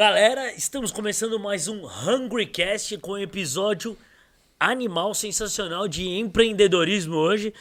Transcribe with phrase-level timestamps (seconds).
[0.00, 3.94] Galera, estamos começando mais um Hungry Cast com um episódio
[4.58, 7.52] animal sensacional de empreendedorismo hoje.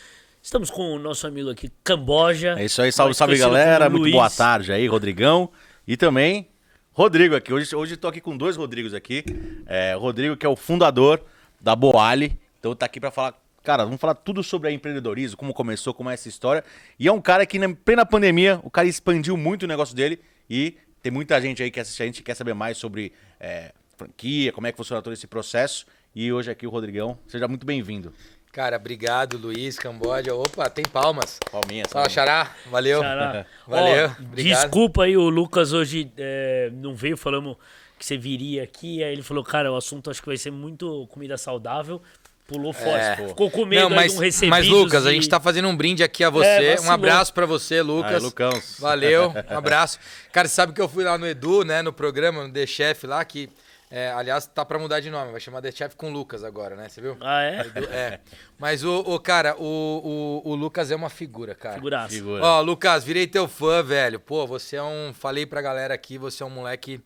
[0.41, 2.55] Estamos com o nosso amigo aqui, Camboja.
[2.57, 3.89] É isso aí, salve, salve galera.
[3.89, 5.49] Muito boa tarde aí, Rodrigão.
[5.86, 6.48] E também
[6.94, 7.52] Rodrigo aqui.
[7.52, 9.21] Hoje, hoje tô aqui com dois Rodrigos aqui.
[9.66, 11.21] É, o Rodrigo, que é o fundador
[11.59, 12.40] da Boali.
[12.58, 13.38] Então tá aqui pra falar.
[13.63, 16.63] Cara, vamos falar tudo sobre empreendedorismo, como começou, como é essa história.
[16.98, 20.21] E é um cara que, na plena pandemia, o cara expandiu muito o negócio dele.
[20.49, 24.52] E tem muita gente aí que assiste a gente quer saber mais sobre é, franquia,
[24.52, 25.85] como é que funciona todo esse processo.
[26.16, 27.17] E hoje aqui o Rodrigão.
[27.27, 28.13] Seja muito bem-vindo.
[28.52, 30.34] Cara, obrigado, Luiz, Camboja.
[30.34, 31.39] Opa, tem palmas.
[31.52, 31.85] Palminha.
[31.88, 32.55] Fala, Xará.
[32.66, 32.99] Valeu.
[33.02, 33.45] Xará.
[33.67, 34.63] Valeu, obrigado.
[34.63, 37.58] Desculpa aí, o Lucas hoje é, não veio, falamos
[37.97, 39.03] que você viria aqui.
[39.03, 42.02] Aí ele falou, cara, o assunto acho que vai ser muito comida saudável.
[42.49, 42.99] Pulou fora.
[42.99, 43.27] É.
[43.27, 45.77] Ficou com medo Não, mas, um recebidos mas Lucas, a e- gente tá fazendo um
[45.77, 46.48] brinde aqui a você.
[46.48, 48.16] É, um abraço pra você, Lucas.
[48.16, 48.50] Aí, Lucão.
[48.80, 50.00] Valeu, um abraço.
[50.31, 53.05] Cara, você sabe que eu fui lá no Edu, né, no programa, no The Chef
[53.05, 53.52] lá, que,
[53.92, 56.89] é, aliás, tá pra mudar de nome, vai chamar The Chef com Lucas agora, né,
[56.89, 57.16] você viu?
[57.22, 57.59] Ah, é?
[57.61, 58.20] Edu, é.
[58.58, 61.75] Mas o, o cara, o, o, o Lucas é uma figura, cara.
[61.75, 62.16] Figuraça.
[62.16, 62.44] Figura.
[62.44, 64.20] Ó, Lucas, virei teu fã, velho.
[64.20, 65.14] Pô, você é um.
[65.14, 67.00] Falei pra galera aqui, você é um moleque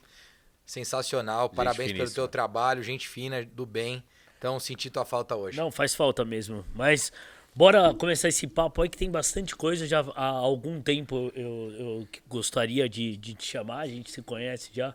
[0.66, 1.50] sensacional.
[1.50, 2.16] Parabéns pelo finíssima.
[2.16, 4.02] teu trabalho, gente fina, do bem.
[4.44, 5.56] Então, senti tua falta hoje.
[5.58, 6.66] Não, faz falta mesmo.
[6.76, 7.14] Mas
[7.56, 9.88] bora começar esse papo aí que tem bastante coisa.
[9.88, 13.80] Já há algum tempo eu, eu gostaria de, de te chamar.
[13.80, 14.94] A gente se conhece já,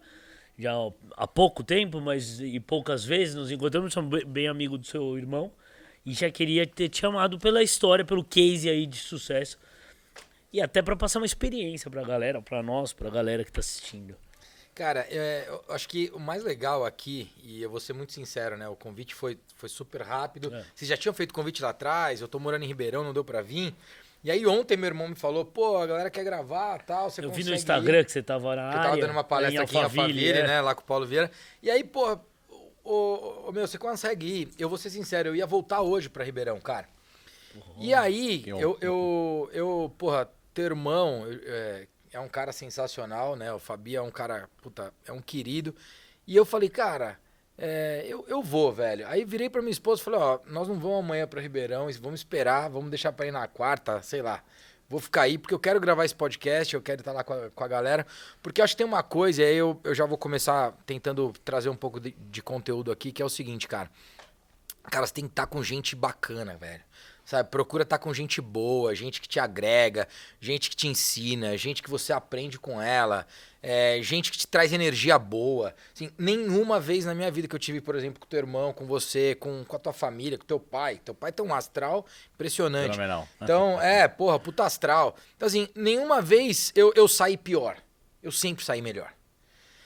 [0.59, 0.75] já
[1.17, 3.95] há pouco tempo, mas e poucas vezes nos encontramos.
[3.95, 5.51] Somos bem- amigo do seu irmão.
[6.05, 9.59] E já queria ter te chamado pela história, pelo case aí de sucesso.
[10.53, 14.15] E até pra passar uma experiência pra galera, pra nós, pra galera que tá assistindo.
[14.79, 18.57] Cara, é, eu acho que o mais legal aqui, e eu vou ser muito sincero,
[18.57, 18.69] né?
[18.69, 20.55] O convite foi, foi super rápido.
[20.55, 20.65] É.
[20.73, 23.43] Vocês já tinham feito convite lá atrás, eu tô morando em Ribeirão, não deu pra
[23.43, 23.75] vir.
[24.23, 27.33] E aí ontem meu irmão me falou, pô, a galera quer gravar tal, você Eu
[27.33, 29.83] vi no ir?" Instagram que você tava na eu tava dando uma palestra aqui em
[29.83, 30.47] Alphaville, é.
[30.47, 30.61] né?
[30.61, 31.29] Lá com o Paulo Vieira.
[31.61, 32.17] E aí, pô,
[32.85, 34.49] ô, ô, meu, você consegue ir?
[34.61, 36.89] Eu vou ser sincero, eu ia voltar hoje pra Ribeirão, cara.
[37.81, 43.53] E aí, eu, eu, eu, porra, teu irmão é, é um cara sensacional, né?
[43.53, 45.75] O Fabi é um cara, puta, é um querido.
[46.27, 47.19] E eu falei, cara,
[47.57, 49.07] é, eu, eu vou, velho.
[49.09, 52.21] Aí virei pra minha esposa e falei, ó, nós não vamos amanhã pra Ribeirão, vamos
[52.21, 54.43] esperar, vamos deixar pra ir na quarta, sei lá.
[54.89, 57.51] Vou ficar aí, porque eu quero gravar esse podcast, eu quero estar lá com a,
[57.51, 58.07] com a galera.
[58.43, 61.69] Porque acho que tem uma coisa, e aí eu, eu já vou começar tentando trazer
[61.69, 63.91] um pouco de, de conteúdo aqui, que é o seguinte, cara.
[64.85, 66.83] Cara, você tem que estar com gente bacana, velho.
[67.29, 70.09] Sabe, procura estar com gente boa, gente que te agrega,
[70.41, 73.27] gente que te ensina, gente que você aprende com ela,
[73.63, 75.75] é, gente que te traz energia boa.
[75.95, 78.87] Assim, nenhuma vez na minha vida que eu tive, por exemplo, com teu irmão, com
[78.87, 81.03] você, com, com a tua família, com teu pai.
[81.05, 82.93] Teu pai tem um astral impressionante.
[82.93, 83.29] Fenomenal.
[83.43, 85.15] Então, é, porra, puta astral.
[85.37, 87.77] Então, assim, nenhuma vez eu, eu saí pior.
[88.23, 89.13] Eu sempre saí melhor.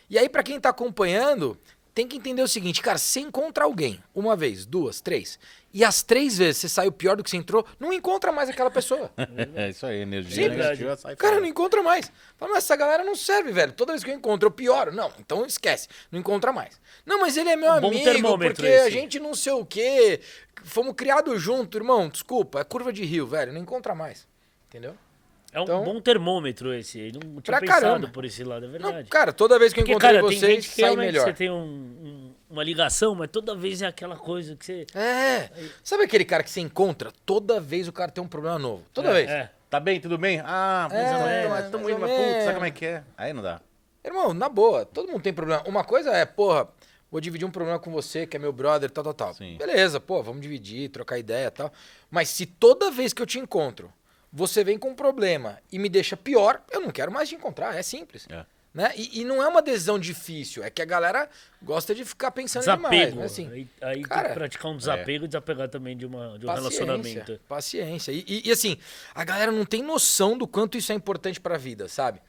[0.09, 1.59] E aí, pra quem tá acompanhando,
[1.95, 5.39] tem que entender o seguinte, cara, você encontra alguém, uma vez, duas, três,
[5.75, 8.71] e as três vezes você saiu pior do que você entrou, não encontra mais aquela
[8.71, 9.11] pessoa.
[9.55, 12.11] É isso aí, energia negativa sai Cara, não encontra mais.
[12.37, 13.73] Fala, mas essa galera não serve, velho.
[13.73, 14.93] Toda vez que eu encontro, eu pioro.
[14.93, 15.89] Não, então esquece.
[16.11, 16.81] Não encontra mais.
[17.07, 18.87] Não, mas ele é meu Um amigo, porque esse.
[18.87, 20.21] a gente não sei o quê.
[20.65, 22.09] Fomos criados junto, irmão.
[22.09, 23.53] Desculpa, é curva de rio, velho.
[23.53, 24.27] Não encontra mais.
[24.69, 24.95] Entendeu?
[25.53, 26.99] É um Então- bom termômetro esse.
[26.99, 28.09] Eu não tinha pensado caramba.
[28.09, 29.09] por esse lado, é Não, verdade.
[29.11, 31.25] cara, toda vez que eu encontrei cara, tem vocês, gente que sai melhor.
[31.27, 34.87] você tem um- um- uma ligação, mas toda vez é aquela coisa que você.
[34.95, 35.51] É.
[35.85, 37.13] Sabe aquele cara que você encontra?
[37.27, 38.83] Toda vez o cara tem um problema novo.
[38.95, 39.31] Toda é, vez.
[39.31, 39.51] É.
[39.69, 40.41] Tá bem, tudo bem?
[40.45, 42.71] Ah, É, mais ou mais menos, ou mas tamo indo, mas putz, sabe como é
[42.71, 43.05] que é?
[43.17, 43.61] Aí não dá.
[44.05, 45.63] Irmão, na boa, todo mundo tem problema.
[45.67, 46.67] Uma coisa é, porra,
[47.11, 49.35] vou dividir um problema com você, que é meu brother, tal, tal, tal.
[49.35, 49.57] Sim.
[49.59, 51.73] Beleza, pô, vamos dividir, trocar ideia e tal.
[52.11, 53.93] Mas se toda vez que eu te encontro,
[54.33, 57.77] você vem com um problema e me deixa pior, eu não quero mais te encontrar,
[57.77, 58.27] é simples.
[58.31, 58.45] É.
[58.75, 58.91] Né?
[58.97, 61.29] E, e não é uma decisão difícil, é que a galera
[61.61, 62.91] gosta de ficar pensando demais.
[62.91, 63.21] Desapego.
[63.21, 66.39] Mas, assim, aí aí tem cara, que praticar um desapego e desapegar também de, uma,
[66.39, 67.41] de um paciência, relacionamento.
[67.47, 68.13] paciência.
[68.13, 68.79] E, e- e, assim,
[69.15, 72.21] a galera não tem noção do quanto isso é importante pra vida, sabe?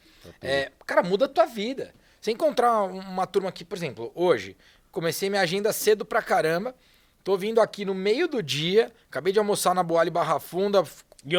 [0.42, 1.94] É, cara, muda a tua vida.
[2.20, 4.58] Você encontrar uma turma aqui, por exemplo, hoje,
[4.92, 6.76] comecei minha agenda cedo pra caramba.
[7.24, 10.84] Tô vindo aqui no meio do dia, acabei de almoçar na Boale Barra Funda,
[11.26, 11.38] E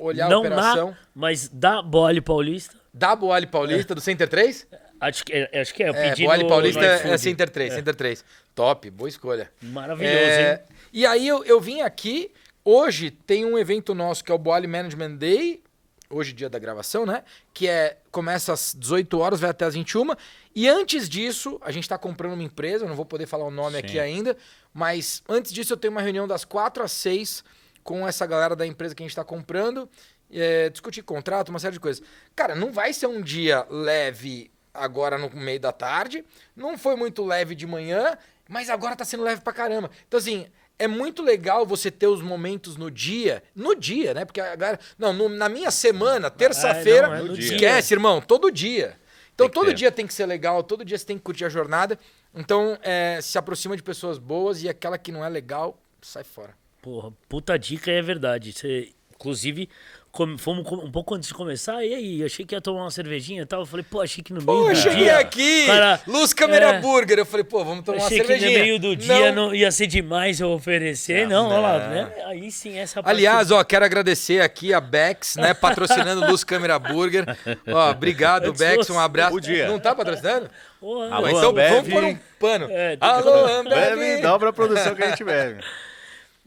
[0.00, 0.90] olhar a não operação.
[0.90, 2.76] na, mas da Boale Paulista.
[2.92, 4.66] da Boale Paulista, do Center 3.
[5.00, 5.88] Acho que é, acho que é.
[5.90, 7.18] eu É, pedi Boale no- Paulista no é.
[7.18, 8.24] Center 3, Center 3.
[8.54, 9.50] Top, boa escolha.
[9.62, 10.76] Maravilhoso, É, hein?
[10.92, 12.32] E aí eu, eu vim aqui,
[12.64, 15.62] hoje tem um evento nosso que é o Boali Management Day,
[16.10, 17.22] hoje dia da gravação, né?
[17.54, 20.14] Que é começa às 18 horas, vai até às 21.
[20.56, 23.50] E antes disso, a gente está comprando uma empresa, eu não vou poder falar o
[23.50, 23.78] nome Sim.
[23.78, 24.36] aqui ainda,
[24.74, 27.44] mas antes disso eu tenho uma reunião das 4 às 6
[27.82, 29.88] com essa galera da empresa que a gente está comprando,
[30.30, 32.02] é, discutir contrato, uma série de coisas.
[32.36, 37.24] Cara, não vai ser um dia leve agora no meio da tarde, não foi muito
[37.24, 38.16] leve de manhã,
[38.48, 39.90] mas agora tá sendo leve pra caramba.
[40.06, 40.46] Então, assim,
[40.78, 44.24] é muito legal você ter os momentos no dia, no dia, né?
[44.24, 47.54] Porque agora, não, no- na minha semana, terça-feira, não, é no dia.
[47.54, 48.96] esquece, irmão, todo dia.
[49.34, 49.74] Então todo ter.
[49.74, 51.98] dia tem que ser legal, todo dia você tem que curtir a jornada.
[52.34, 56.54] Então, é, se aproxima de pessoas boas e aquela que não é legal, sai fora.
[56.82, 58.52] Porra, puta dica e é verdade.
[58.52, 59.68] Você, inclusive,
[60.12, 62.20] come- fomos com- um pouco antes de começar, e aí?
[62.20, 63.60] Eu achei que ia tomar uma cervejinha e tal.
[63.60, 65.18] Eu falei, pô, achei que no meio Pô, do eu cheguei dia.
[65.18, 66.80] aqui, cara, Luz Câmera é.
[66.80, 67.18] Burger.
[67.18, 68.58] Eu falei, pô, vamos tomar uma achei que no cervejinha.
[68.62, 71.26] meio do dia não, ia ser demais eu oferecer.
[71.26, 72.12] Não, olha lá, né?
[72.26, 76.78] Aí sim, essa parte- Aliás, ó, quero agradecer aqui a Bex, né, patrocinando Luz Câmera
[76.78, 77.24] Burger.
[77.66, 79.32] Ó, obrigado, Bex, um abraço.
[79.32, 79.66] Podia.
[79.68, 80.48] Não tá patrocinando?
[80.80, 81.70] Alô, Pô, então Ambev.
[81.74, 82.66] vamos pôr um pano.
[82.70, 84.22] É, Alô, Bebe, Ambev.
[84.22, 85.60] dobra a produção que a gente bebe.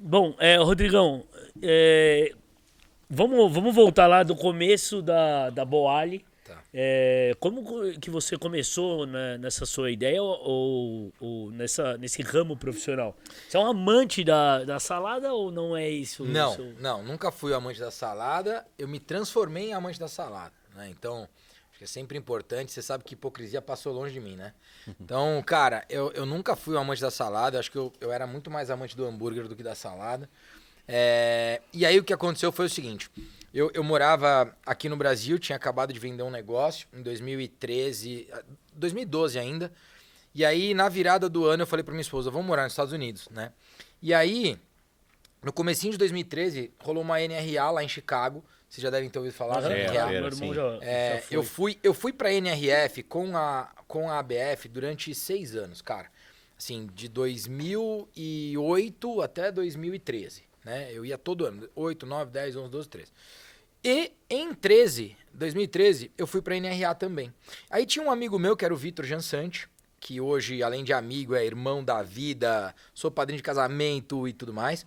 [0.03, 1.23] Bom, é, Rodrigão,
[1.61, 2.33] é,
[3.09, 6.25] vamos, vamos voltar lá do começo da, da Boali.
[6.43, 6.57] Tá.
[6.73, 13.15] É, como co- que você começou nessa sua ideia ou, ou nessa, nesse ramo profissional?
[13.47, 16.25] Você é um amante da, da salada ou não é isso?
[16.25, 18.65] Não, seu- não, nunca fui amante da salada.
[18.79, 20.89] Eu me transformei em amante da salada, né?
[20.89, 21.27] Então,
[21.81, 22.71] que é sempre importante.
[22.71, 24.53] Você sabe que hipocrisia passou longe de mim, né?
[25.01, 27.57] Então, cara, eu, eu nunca fui um amante da salada.
[27.57, 30.29] Acho que eu, eu era muito mais amante do hambúrguer do que da salada.
[30.87, 33.09] É, e aí o que aconteceu foi o seguinte.
[33.51, 38.43] Eu, eu morava aqui no Brasil, tinha acabado de vender um negócio em 2013, ah,
[38.75, 39.71] 2012 ainda.
[40.35, 42.93] E aí, na virada do ano, eu falei pra minha esposa, vamos morar nos Estados
[42.93, 43.51] Unidos, né?
[44.03, 44.55] E aí,
[45.41, 48.45] no comecinho de 2013, rolou uma NRA lá em Chicago.
[48.71, 51.77] Vocês já devem ter ouvido falar Aham, É, meu irmão já, É, já eu fui,
[51.83, 56.09] eu fui pra NRF com a, com a ABF durante seis anos, cara.
[56.57, 60.89] Assim, de 2008 até 2013, né?
[60.93, 63.11] Eu ia todo ano, 8, 9, 10, 11, 12, 13.
[63.83, 67.33] E em 13, 2013, eu fui pra NRA também.
[67.69, 69.67] Aí tinha um amigo meu que era o Vitor Jansante,
[69.99, 74.53] que hoje, além de amigo, é irmão da vida, sou padrinho de casamento e tudo
[74.53, 74.85] mais.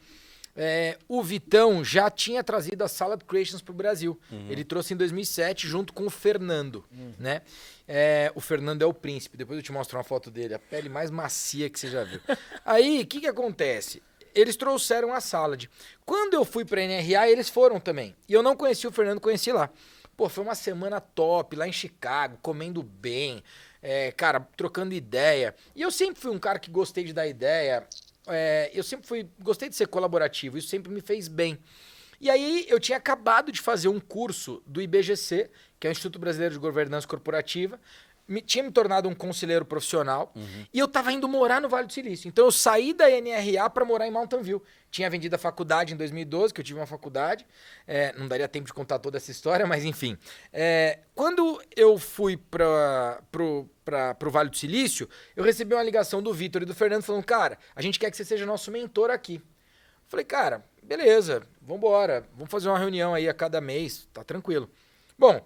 [0.56, 4.19] É, o Vitão já tinha trazido a Salad Creations pro Brasil.
[4.49, 6.85] Ele trouxe em 2007 junto com o Fernando,
[7.19, 7.43] né?
[7.89, 9.37] É, o Fernando é o príncipe.
[9.37, 10.55] Depois eu te mostro uma foto dele.
[10.55, 12.21] A pele mais macia que você já viu.
[12.65, 14.03] Aí, o que que acontece?
[14.35, 15.67] Eles trouxeram a Salad.
[16.05, 18.15] Quando eu fui pra NRA, eles foram também.
[18.29, 19.71] E eu não conheci o Fernando, conheci lá.
[20.17, 23.43] Pô, foi uma semana top lá em Chicago, comendo bem,
[23.83, 25.55] é, cara, trocando ideia.
[25.75, 27.87] E eu sempre fui um cara que gostei de dar ideia.
[28.26, 31.59] É, eu sempre fui, gostei de ser colaborativo, isso sempre me fez bem.
[32.21, 36.19] E aí eu tinha acabado de fazer um curso do IBGC, que é o Instituto
[36.19, 37.79] Brasileiro de Governança Corporativa,
[38.26, 40.32] me- tinha me tornado um conselheiro profissional
[40.73, 42.29] e eu tava indo morar no Vale do Silício.
[42.29, 44.62] Então eu saí da NRA para morar em Mountain View.
[44.91, 47.44] Tinha vendido a faculdade em 2012, que eu tive uma faculdade.
[47.87, 50.17] É, não daria tempo de contar toda essa história, mas enfim.
[50.53, 53.21] É, quando eu fui para
[54.19, 57.59] pro Vale do Silício, eu recebi uma ligação do Vitor e do Fernando falando: Cara,
[57.75, 59.43] a gente quer que você seja nosso mentor aqui.
[60.06, 62.25] Falei, cara, beleza, vambora.
[62.35, 64.70] Vamos fazer uma reunião aí a cada mês, tá tranquilo.
[65.19, 65.43] Bom,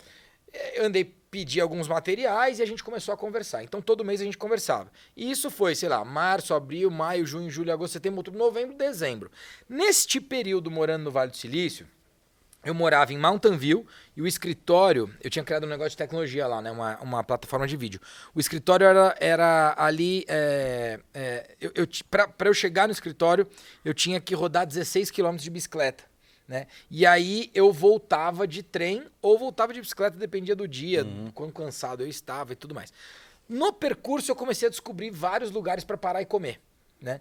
[0.52, 3.62] eh, eu andei pedir alguns materiais e a gente começou a conversar.
[3.62, 4.90] Então todo mês a gente conversava.
[5.16, 9.30] E isso foi, sei lá, março, abril, maio, junho, julho, agosto, setembro, outubro, novembro, dezembro.
[9.68, 11.86] Neste período morando no Vale do Silício,
[12.64, 13.86] eu morava em Mountain View
[14.16, 16.70] e o escritório, eu tinha criado um negócio de tecnologia lá, né?
[16.70, 18.00] Uma, uma plataforma de vídeo.
[18.34, 20.24] O escritório era, era ali.
[20.26, 21.86] É, é, eu, eu,
[22.46, 23.46] eu chegar no escritório,
[23.84, 26.04] eu tinha que rodar 16 quilômetros de bicicleta.
[26.48, 26.66] Né?
[26.90, 32.02] E aí eu voltava de trem ou voltava de bicicleta, dependia do dia, quão cansado
[32.02, 32.90] eu estava e tudo mais.
[33.46, 36.58] No percurso eu comecei a descobrir vários lugares para parar e comer.
[37.00, 37.20] Né?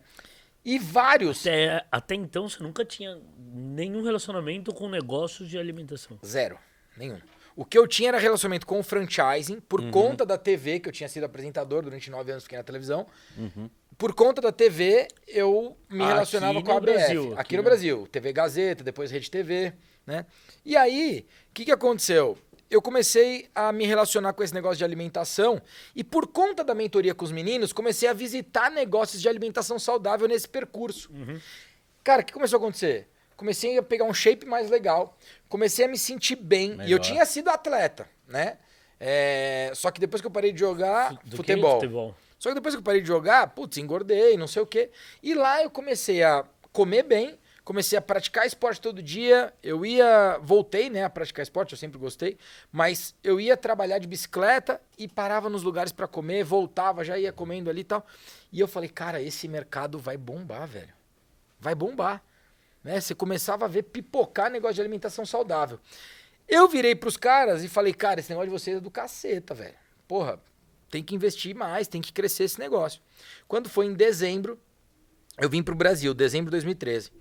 [0.64, 1.42] E vários.
[1.42, 6.18] Até, até então você nunca tinha nenhum relacionamento com negócios de alimentação.
[6.26, 6.58] Zero.
[6.96, 7.20] Nenhum.
[7.56, 10.94] O que eu tinha era relacionamento com o franchising, por conta da TV, que eu
[10.94, 13.08] tinha sido apresentador durante nove anos, fiquei na televisão.
[13.98, 16.94] Por conta da TV, eu me Aqui relacionava com a ABF.
[16.94, 18.08] Brasil, aqui, aqui no no- Brasil.
[18.12, 19.74] TV Gazeta, depois Rede TV,
[20.06, 20.26] né?
[20.64, 22.38] E aí, o que, que aconteceu?
[22.70, 25.60] Eu comecei a me relacionar com esse negócio de alimentação
[25.96, 30.28] e por conta da mentoria com os meninos, comecei a visitar negócios de alimentação saudável
[30.28, 31.10] nesse percurso.
[32.04, 33.08] Cara, o que começou a acontecer?
[33.38, 36.72] Comecei a pegar um shape mais legal, comecei a me sentir bem.
[36.72, 37.00] E eu Melhor.
[37.00, 38.58] tinha sido atleta, né?
[39.00, 42.16] É, Só que depois que eu parei de jogar Do futebol.
[42.40, 44.92] Só que depois que eu parei de jogar, putz, engordei, não sei o quê.
[45.24, 49.54] E lá eu comecei a comer bem, comecei a praticar esporte todo dia.
[49.64, 52.38] Eu ia, voltei, né, a praticar esporte, eu sempre gostei,
[52.72, 57.34] mas eu ia trabalhar de bicicleta e parava nos lugares pra comer, voltava, já ia
[57.34, 58.06] comendo ali e tal.
[58.52, 60.94] E eu falei, cara, esse mercado vai bombar, velho.
[61.60, 62.24] Vai bombar.
[62.84, 63.02] Né?
[63.02, 65.80] Você começava a ver pipocar negócio de alimentação saudável.
[66.48, 69.76] Eu virei pros caras e falei, cara, esse negócio de vocês é do caceta, velho.
[70.08, 70.40] Porra,
[70.90, 73.02] tem que investir mais, tem que crescer esse negócio.
[73.48, 74.60] Quando foi em dezembro,
[75.38, 77.12] eu vim para o Brasil, dezembro de 2013.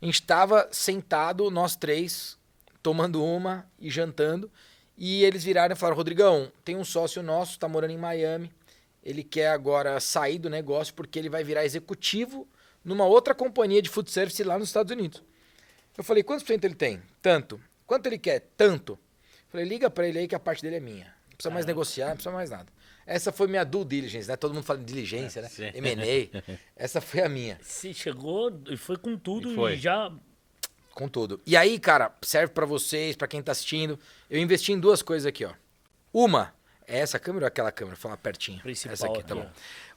[0.00, 2.38] A gente estava sentado, nós três,
[2.82, 4.50] tomando uma e jantando.
[4.96, 8.50] E eles viraram e falaram: Rodrigão, tem um sócio nosso, está morando em Miami.
[9.02, 12.48] Ele quer agora sair do negócio porque ele vai virar executivo
[12.84, 15.22] numa outra companhia de food service lá nos Estados Unidos.
[15.96, 17.00] Eu falei: quantos por cento ele tem?
[17.22, 17.60] Tanto.
[17.86, 18.40] Quanto ele quer?
[18.56, 18.92] Tanto.
[18.92, 21.06] Eu falei: liga para ele aí que a parte dele é minha.
[21.28, 22.66] Não precisa mais negociar, não precisa mais nada.
[23.06, 24.36] Essa foi minha due diligence, né?
[24.36, 25.48] Todo mundo fala de diligência, né?
[25.48, 25.70] Sim.
[25.74, 26.42] M&A.
[26.74, 27.58] Essa foi a minha.
[27.62, 29.76] Você chegou e foi com tudo E e, foi.
[29.76, 30.12] já.
[30.92, 31.40] Com tudo.
[31.46, 33.98] E aí, cara, serve pra vocês, pra quem tá assistindo.
[34.28, 35.52] Eu investi em duas coisas aqui, ó.
[36.12, 36.52] Uma,
[36.86, 37.94] é essa câmera ou aquela câmera?
[37.94, 38.60] Vou falar pertinho.
[38.60, 39.48] Principal essa aqui, tá bom.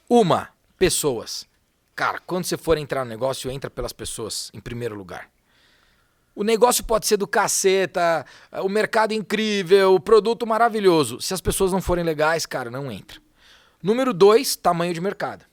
[0.08, 1.48] Uma, pessoas.
[1.96, 5.28] Cara, quando você for entrar no negócio, entra pelas pessoas em primeiro lugar.
[6.34, 8.24] O negócio pode ser do caceta,
[8.62, 11.20] o mercado incrível, o produto maravilhoso.
[11.20, 13.20] Se as pessoas não forem legais, cara, não entra.
[13.82, 15.44] Número dois, tamanho de mercado.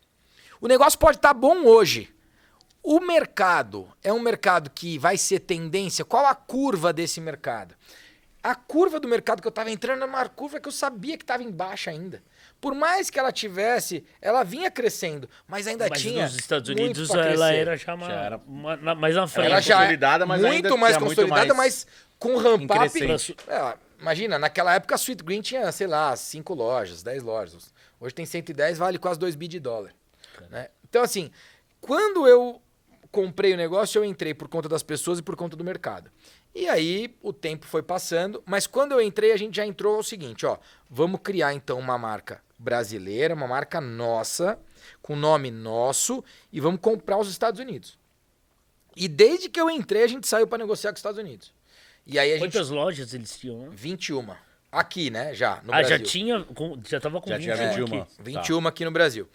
[0.61, 2.13] O negócio pode estar bom hoje.
[2.83, 6.05] O mercado é um mercado que vai ser tendência.
[6.05, 7.75] Qual a curva desse mercado?
[8.41, 11.23] A curva do mercado que eu estava entrando era uma curva que eu sabia que
[11.23, 12.23] estava em baixa ainda.
[12.59, 16.23] Por mais que ela tivesse, ela vinha crescendo, mas ainda Mas tinha.
[16.23, 17.55] nos Estados muito Unidos ela crescer.
[17.55, 19.45] era já, uma, Já era- mais na frente.
[19.51, 21.87] Ela já consolidada, mas muito ainda mais tinha muito consolidada, mais mas
[22.17, 23.41] com ramp up.
[23.47, 27.71] É, imagina, naquela época a Sweet Green tinha, sei lá, 5 lojas, 10 lojas.
[27.99, 29.93] Hoje tem 110, vale quase 2 bi de dólar.
[30.49, 30.69] né?
[30.89, 31.29] Então, assim,
[31.79, 32.59] quando eu
[33.11, 36.09] comprei o negócio, eu entrei por conta das pessoas e por conta do mercado.
[36.55, 40.03] E aí o tempo foi passando, mas quando eu entrei, a gente já entrou ao
[40.03, 40.57] seguinte, ó,
[40.89, 44.59] vamos criar então uma marca brasileira, uma marca nossa,
[45.01, 47.97] com nome nosso, e vamos comprar os Estados Unidos.
[48.95, 51.53] E desde que eu entrei, a gente saiu para negociar com os Estados Unidos.
[52.05, 53.59] E aí a gente Quantas lojas eles tinham?
[53.67, 53.69] né?
[53.73, 54.35] 21
[54.71, 55.97] aqui, né, já no ah, Brasil.
[55.97, 56.43] já tinha.
[56.43, 57.79] com- Já tava com Já 21 tinha aqui.
[57.79, 57.99] 21.
[58.05, 58.07] Tá.
[58.23, 59.29] 21 aqui no Brasil.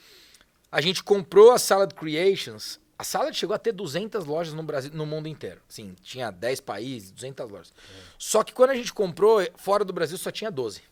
[0.71, 2.81] A gente comprou a Salad Creations.
[2.99, 5.61] A Salad chegou a ter 200 lojas no Brasil, no mundo inteiro.
[5.69, 7.73] Sim, tinha 10 países, 200 lojas.
[8.19, 10.83] Só que quando a gente comprou, fora do Brasil só tinha 12.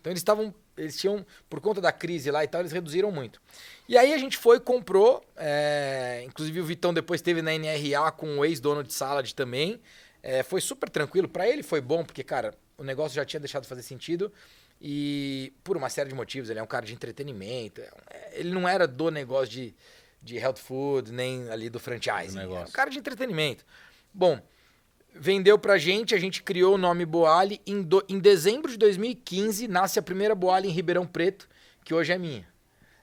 [0.00, 3.40] Então eles estavam, eles tinham, por conta da crise lá e tal, eles reduziram muito.
[3.88, 8.38] E aí a gente foi comprou, é, inclusive o Vitão depois teve na NRA com
[8.38, 9.80] o ex-dono de Salad também.
[10.22, 11.28] É, foi super tranquilo.
[11.28, 14.32] Para ele foi bom, porque, cara, o negócio já tinha deixado de fazer sentido.
[14.80, 17.80] E por uma série de motivos, ele é um cara de entretenimento.
[17.80, 19.74] é- Ele não era do negócio de,
[20.22, 21.80] de health food, nem ali do
[22.34, 22.66] negócio.
[22.66, 23.64] É um cara de entretenimento.
[24.14, 24.40] Bom,
[25.14, 27.60] vendeu pra gente, a gente criou o nome Boali.
[27.66, 31.48] Em, do- em dezembro de 2015, nasce a primeira Boali em Ribeirão Preto,
[31.84, 32.46] que hoje é minha.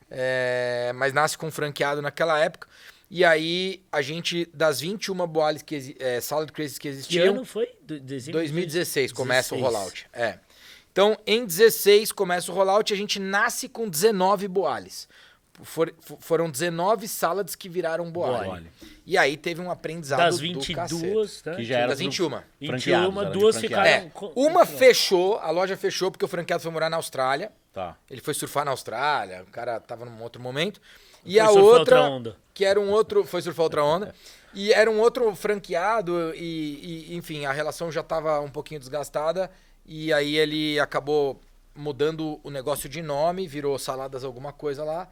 [0.10, 2.68] É, mas nasce com franqueado naquela época.
[3.10, 7.46] E aí, a gente, das 21 Boalis que é, Salad Crazes que Que existiam, ano
[7.46, 7.70] foi?
[7.82, 9.62] Do- dezembro de 2016 começa o 16.
[9.76, 10.08] rollout.
[10.14, 10.40] É.
[10.92, 15.08] Então, em 16 começa o rollout, a gente nasce com 19 boales.
[15.64, 18.46] For- for- foram 19 salads que viraram boale.
[18.46, 18.72] Boale.
[19.06, 21.56] E aí teve um aprendizado Das do 22, né?
[21.56, 22.30] Que já era Das tudo 21.
[22.60, 23.90] 21, franqueados, era de duas ficaram.
[23.90, 27.52] É, uma fechou, a loja fechou porque o franqueado foi morar na Austrália.
[27.74, 27.96] Tá.
[28.10, 30.82] Ele foi surfar na Austrália, o cara tava num outro momento.
[31.26, 32.38] E Foi a outra, outra onda.
[32.54, 34.14] que era um outro, foi surfar outra onda.
[34.54, 39.50] e era um outro franqueado e, e, enfim, a relação já tava um pouquinho desgastada
[39.86, 41.40] e aí ele acabou
[41.76, 45.10] mudando o negócio de nome, virou Saladas alguma coisa lá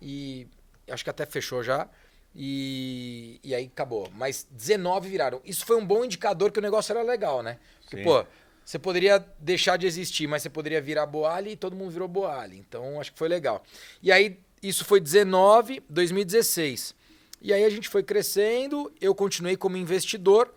[0.00, 0.46] e
[0.88, 1.88] acho que até fechou já.
[2.34, 4.10] E, e aí acabou.
[4.14, 5.40] Mas 19 viraram.
[5.44, 7.58] Isso foi um bom indicador que o negócio era legal, né?
[7.80, 8.04] Porque, Sim.
[8.04, 8.26] pô,
[8.64, 12.58] você poderia deixar de existir, mas você poderia virar Boali e todo mundo virou Boali.
[12.58, 13.64] Então, acho que foi legal.
[14.02, 16.94] E aí, isso foi 19, 2016.
[17.40, 20.52] E aí a gente foi crescendo, eu continuei como investidor.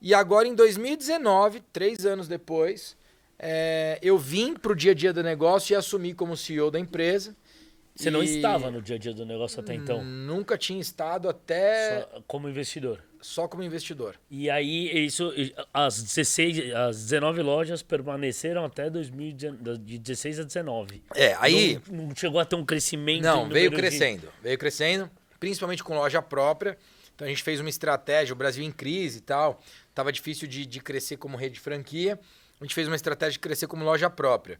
[0.00, 2.96] E agora, em 2019, três anos depois,
[3.38, 6.80] é, eu vim para o dia a dia do negócio e assumi como CEO da
[6.80, 7.36] empresa.
[7.94, 11.28] Você não E estava no dia a dia do negócio até então, Nunca tinha estado
[11.28, 12.98] até só como investidor.
[13.20, 14.16] só como investidor.
[14.30, 15.32] E aí, isso,
[15.74, 21.02] as 16, as 19 lojas permaneceram até 2019, de 16 a 19.
[21.14, 21.80] É, aí.
[21.90, 23.22] Não, não chegou a ter um crescimento.
[23.22, 24.28] Não, veio número de- crescendo.
[24.42, 26.78] Veio crescendo, principalmente com loja própria.
[27.14, 29.60] Então a gente fez uma estratégia, o Brasil em crise e tal.
[29.94, 32.18] Tava difícil de, de crescer como rede de franquia.
[32.58, 34.58] A gente fez uma estratégia de crescer como loja própria.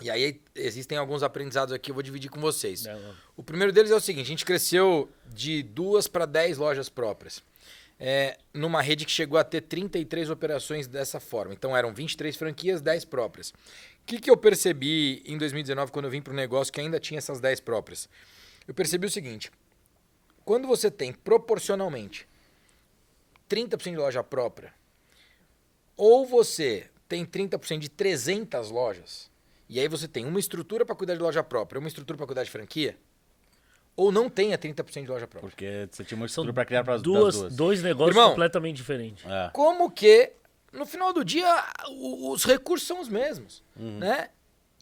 [0.00, 2.84] E aí existem alguns aprendizados aqui, eu vou dividir com vocês.
[2.84, 3.14] Não.
[3.36, 7.42] O primeiro deles é o seguinte: a gente cresceu de duas para 10 lojas próprias.
[8.00, 11.52] É, numa rede que chegou a ter 33 operações dessa forma.
[11.52, 13.50] Então eram 23 franquias, 10 próprias.
[13.50, 13.54] O
[14.06, 17.18] que, que eu percebi em 2019 quando eu vim para o negócio que ainda tinha
[17.18, 18.08] essas 10 próprias?
[18.68, 19.50] Eu percebi o seguinte:
[20.44, 22.28] quando você tem proporcionalmente
[23.50, 24.72] 30% de loja própria,
[25.96, 29.28] ou você tem 30% de 300 lojas,
[29.68, 32.44] e aí você tem uma estrutura para cuidar de loja própria, uma estrutura para cuidar
[32.44, 32.96] de franquia,
[33.94, 35.50] ou não tenha 30% de loja própria.
[35.50, 37.56] Porque você tinha uma estrutura pra criar pras duas, das duas.
[37.56, 39.24] dois negócios Irmão, completamente diferentes.
[39.26, 39.50] É.
[39.52, 40.32] Como que,
[40.72, 41.46] no final do dia,
[41.90, 44.30] os recursos são os mesmos, né?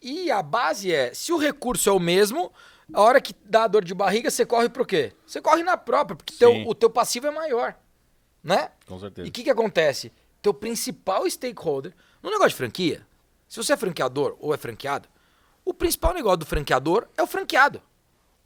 [0.01, 2.53] E a base é, se o recurso é o mesmo,
[2.93, 5.11] a hora que dá a dor de barriga, você corre pro quê?
[5.25, 7.75] Você corre na própria, porque teu, o teu passivo é maior,
[8.43, 8.69] né?
[8.85, 9.27] Com certeza.
[9.27, 10.13] E o que, que acontece?
[10.41, 13.05] Teu principal stakeholder, no negócio de franquia,
[13.47, 15.07] se você é franqueador ou é franqueado,
[15.63, 17.81] o principal negócio do franqueador é o franqueado.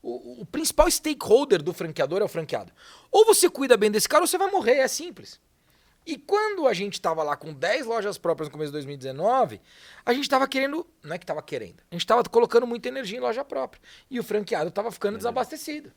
[0.01, 2.71] O, o principal stakeholder do franqueador é o franqueado.
[3.11, 5.39] Ou você cuida bem desse cara ou você vai morrer, é simples.
[6.05, 9.61] E quando a gente estava lá com 10 lojas próprias no começo de 2019,
[10.03, 10.87] a gente estava querendo.
[11.03, 13.81] Não é que estava querendo, a gente estava colocando muita energia em loja própria.
[14.09, 15.91] E o franqueado estava ficando desabastecido.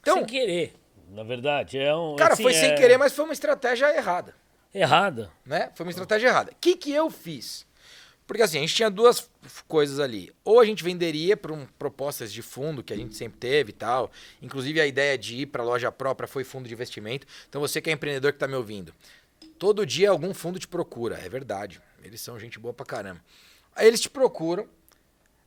[0.00, 0.74] Então, sem querer,
[1.10, 1.78] na verdade.
[1.78, 4.34] É um, cara, assim, foi sem é querer, mas foi uma estratégia errada.
[4.74, 5.30] Errada.
[5.44, 5.70] né?
[5.74, 6.52] Foi uma estratégia errada.
[6.52, 7.64] O que, que eu fiz?
[8.26, 9.30] Porque assim, a gente tinha duas
[9.68, 10.32] coisas ali.
[10.44, 13.72] Ou a gente venderia para um, propostas de fundo, que a gente sempre teve e
[13.72, 14.10] tal.
[14.42, 17.26] Inclusive a ideia de ir para loja própria foi fundo de investimento.
[17.48, 18.92] Então você que é empreendedor que está me ouvindo,
[19.58, 21.80] todo dia algum fundo te procura, é verdade.
[22.02, 23.22] Eles são gente boa pra caramba.
[23.74, 24.66] Aí eles te procuram,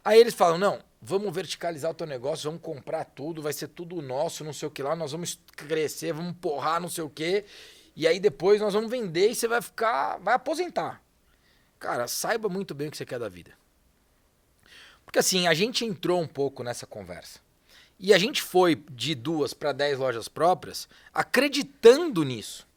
[0.03, 4.01] aí eles falam: não, vamos verticalizar o teu negócio, vamos comprar tudo, vai ser tudo
[4.01, 7.43] nosso, não sei o que lá, nós vamos crescer, vamos porrar, não sei o que.
[7.95, 10.17] E aí depois nós vamos vender e você vai ficar.
[10.19, 11.03] vai aposentar.
[11.79, 13.51] Cara, saiba muito bem o que você quer da vida.
[15.05, 17.39] Porque assim, a gente entrou um pouco nessa conversa.
[17.97, 22.67] E a gente foi de duas para dez lojas próprias acreditando nisso.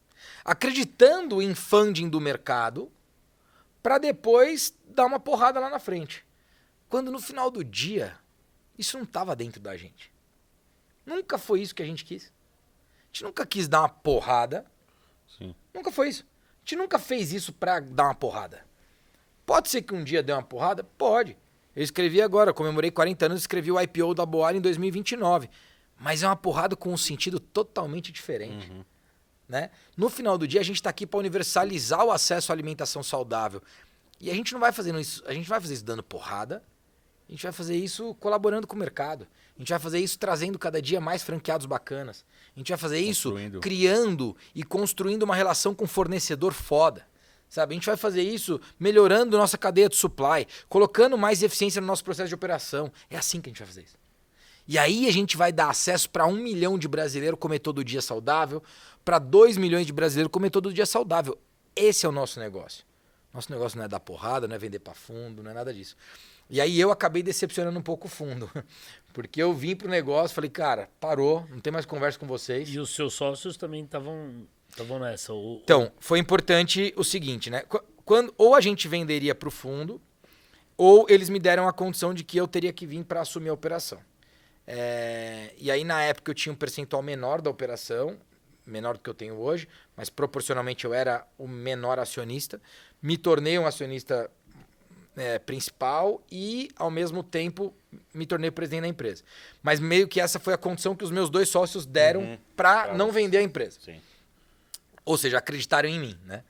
[0.44, 2.90] Acreditando em funding do mercado
[3.82, 6.24] para depois dar uma porrada lá na frente.
[6.88, 8.16] Quando no final do dia,
[8.78, 10.12] isso não estava dentro da gente.
[11.04, 12.26] Nunca foi isso que a gente quis.
[12.26, 14.64] A gente nunca quis dar uma porrada.
[15.38, 15.54] Sim.
[15.74, 16.24] Nunca foi isso.
[16.24, 18.64] A gente nunca fez isso pra dar uma porrada.
[19.44, 20.84] Pode ser que um dia dê uma porrada?
[20.84, 21.36] Pode.
[21.74, 25.48] Eu escrevi agora, comemorei 40 anos, escrevi o IPO da Boal em 2029.
[25.98, 28.70] Mas é uma porrada com um sentido totalmente diferente.
[29.48, 29.70] Né?
[29.96, 33.62] No final do dia, a gente está aqui para universalizar o acesso à alimentação saudável.
[34.20, 36.62] E a gente não vai fazendo isso, a gente vai fazer isso dando porrada.
[37.28, 39.26] A gente vai fazer isso colaborando com o mercado.
[39.56, 42.24] A gente vai fazer isso trazendo cada dia mais franqueados bacanas.
[42.54, 47.06] A gente vai fazer isso criando e construindo uma relação com fornecedor foda.
[47.52, 47.74] Sabe?
[47.74, 52.02] A gente vai fazer isso melhorando nossa cadeia de supply, colocando mais eficiência no nosso
[52.02, 52.90] processo de operação.
[53.10, 53.98] É assim que a gente vai fazer isso.
[54.66, 58.00] E aí a gente vai dar acesso para um milhão de brasileiros comer todo dia
[58.00, 58.62] saudável,
[59.04, 61.38] para dois milhões de brasileiros comer todo dia saudável.
[61.76, 62.86] Esse é o nosso negócio.
[63.34, 65.94] Nosso negócio não é dar porrada, não é vender para fundo, não é nada disso.
[66.48, 68.50] E aí eu acabei decepcionando um pouco o fundo.
[69.12, 72.70] Porque eu vim pro negócio, falei, cara, parou, não tem mais conversa com vocês.
[72.70, 75.32] E os seus sócios também estavam estavam nessa.
[75.32, 77.62] O, Então, foi importante o seguinte, né?
[77.68, 80.00] Qu- Quando, ou a gente venderia para o fundo,
[80.76, 83.52] ou eles me deram a condição de que eu teria que vir para assumir a
[83.54, 84.00] operação.
[84.66, 88.16] É, e aí, na época, eu tinha um percentual menor da operação,
[88.66, 92.60] menor do que eu tenho hoje, mas proporcionalmente eu era o menor acionista.
[93.00, 94.30] Me tornei um acionista
[95.16, 97.74] é, principal e, ao mesmo tempo,
[98.14, 99.22] me tornei presidente da empresa.
[99.62, 102.38] Mas meio que essa foi a condição que os meus dois sócios deram Uhum.
[102.56, 103.78] para Pra não vender a empresa.
[103.80, 104.00] Sim.
[105.04, 106.42] Ou seja, acreditaram em mim, né?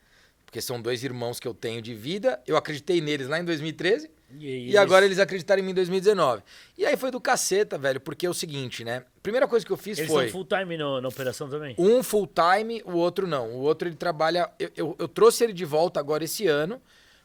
[0.44, 2.38] Porque são dois irmãos que eu tenho de vida.
[2.46, 6.42] Eu acreditei neles lá em 2013 e, e agora eles acreditaram em mim em 2019.
[6.76, 9.02] E aí foi do caceta, velho, porque é o seguinte, né?
[9.22, 11.74] Primeira coisa que eu fiz Eles foi estão full time no- na operação também?
[11.78, 13.50] um full time, o outro não.
[13.52, 14.50] O outro ele trabalha.
[14.58, 16.82] Eu, eu, eu trouxe ele de volta agora esse ano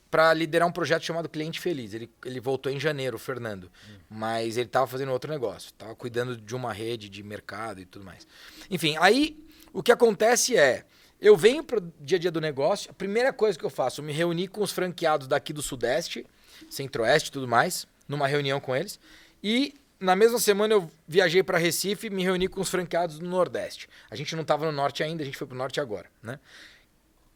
[0.10, 1.94] para liderar um projeto chamado Cliente Feliz.
[1.94, 3.70] Ele, ele voltou em janeiro, o Fernando.
[4.10, 5.74] Mas ele tava fazendo outro negócio.
[5.74, 8.26] Tava cuidando de uma rede de mercado e tudo mais.
[8.72, 9.38] Enfim, aí
[9.74, 10.86] o que acontece é.
[11.20, 14.06] Eu venho pro dia a dia do negócio, a primeira coisa que eu faço, eu
[14.06, 16.26] me reuni com os franqueados daqui do Sudeste,
[16.70, 19.00] Centro-Oeste e tudo mais, numa reunião com eles.
[19.44, 23.28] E na mesma semana eu viajei para Recife e me reuni com os franqueados do
[23.28, 23.90] Nordeste.
[24.12, 26.40] A gente não estava no Norte ainda, a gente foi pro Norte agora, né?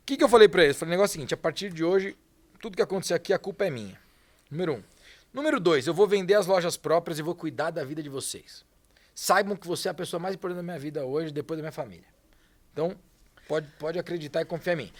[0.01, 0.77] O que, que eu falei para eles?
[0.77, 2.15] Falei, o negócio é o seguinte, a partir de hoje,
[2.59, 3.99] tudo que acontecer aqui, a culpa é minha.
[4.49, 4.83] Número um.
[5.33, 8.65] Número dois, eu vou vender as lojas próprias e vou cuidar da vida de vocês.
[9.15, 11.71] Saibam que você é a pessoa mais importante da minha vida hoje, depois da minha
[11.71, 12.05] família.
[12.73, 12.97] Então,
[13.51, 14.91] pode, pode acreditar e confiar em mim.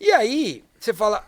[0.00, 1.24] E aí, você fala.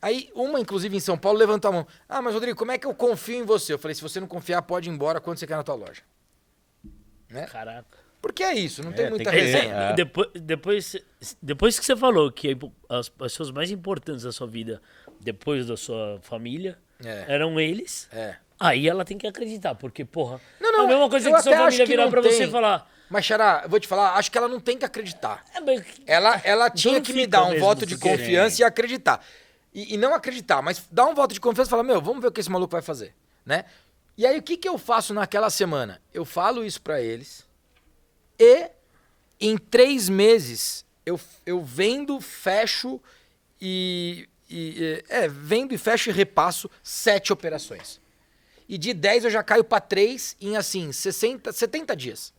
[0.00, 1.86] Aí, uma, inclusive, em São Paulo, levantou a mão.
[2.08, 3.74] Ah, mas Rodrigo, como é que eu confio em você?
[3.74, 6.00] Eu falei, se você não confiar, pode ir embora quando você quer na tua loja.
[7.30, 7.46] Né?
[7.46, 7.98] Caraca.
[8.20, 9.74] Porque é isso, não É, tem tem muita que- resenha.
[9.74, 9.92] É.
[9.94, 10.96] Depois, depois,
[11.42, 12.56] depois que você falou que
[12.88, 14.80] as pessoas mais importantes da sua vida,
[15.20, 17.24] depois da sua família, É.
[17.28, 18.36] eram eles, É.
[18.58, 21.56] aí ela tem que acreditar, porque, porra, Não, não, é a mesma coisa que sua
[21.56, 22.48] família virar pra você tem.
[22.48, 22.90] e falar.
[23.12, 25.44] Mas, Xará, eu vou te falar, acho que ela não tem que acreditar.
[26.06, 29.24] É, Ela, ela tinha que me dar um voto de confiança e acreditar.
[29.74, 32.28] E, e não acreditar, mas dar um voto de confiança e falar, meu, vamos ver
[32.28, 33.14] o que esse maluco vai fazer.
[33.44, 33.64] né?
[34.16, 36.00] E aí o que, que eu faço naquela semana?
[36.12, 37.46] Eu falo isso pra eles
[38.38, 38.70] e
[39.40, 43.00] em três meses eu, eu vendo, fecho
[43.60, 48.00] e, e- é, vendo e fecho e repasso sete operações.
[48.68, 52.32] E de 10 eu já caio pra 3 em assim, 60, 70 dias.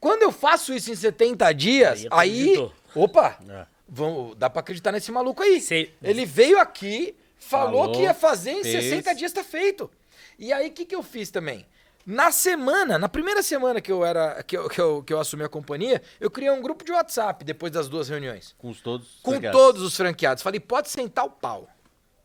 [0.00, 2.70] Quando eu faço isso em 70 dias, Aí aí.
[2.94, 3.38] opa!
[3.48, 3.66] É.
[3.88, 5.60] Vamos, dá pra acreditar nesse maluco aí.
[5.60, 8.84] Cê- Ele veio aqui, falou, Falou, que ia fazer em fez.
[8.84, 9.90] 60 dias, tá feito.
[10.38, 11.64] E aí, o que, que eu fiz também?
[12.04, 15.42] Na semana, na primeira semana que eu era que eu, que eu, que eu assumi
[15.44, 18.54] a companhia, eu criei um grupo de WhatsApp depois das duas reuniões.
[18.58, 19.18] Com os todos.
[19.22, 19.60] Com franqueados.
[19.60, 20.42] todos os franqueados.
[20.42, 21.68] Falei, pode sentar o pau.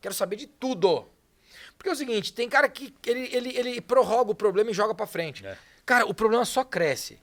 [0.00, 1.04] Quero saber de tudo.
[1.76, 4.94] Porque é o seguinte, tem cara que ele, ele, ele prorroga o problema e joga
[4.94, 5.44] pra frente.
[5.44, 5.56] É.
[5.84, 7.18] Cara, o problema só cresce.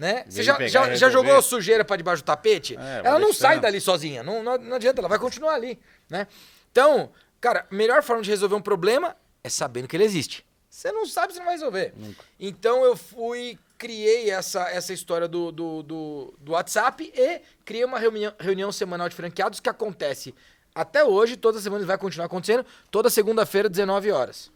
[0.00, 0.24] Né?
[0.26, 2.74] Você já, já, já jogou sujeira pra debaixo do tapete?
[2.74, 3.34] É, ela não deixando.
[3.42, 4.22] sai dali sozinha.
[4.22, 5.78] Não, não, não adianta, ela vai continuar ali.
[6.08, 6.26] Né?
[6.72, 10.42] Então, cara, a melhor forma de resolver um problema é sabendo que ele existe.
[10.70, 11.92] Você não sabe, você não vai resolver.
[12.38, 17.98] Então eu fui, criei essa, essa história do, do, do, do WhatsApp e criei uma
[17.98, 20.34] reunião, reunião semanal de franqueados que acontece
[20.74, 24.50] até hoje, toda semana vai continuar acontecendo, toda segunda-feira, 19 horas.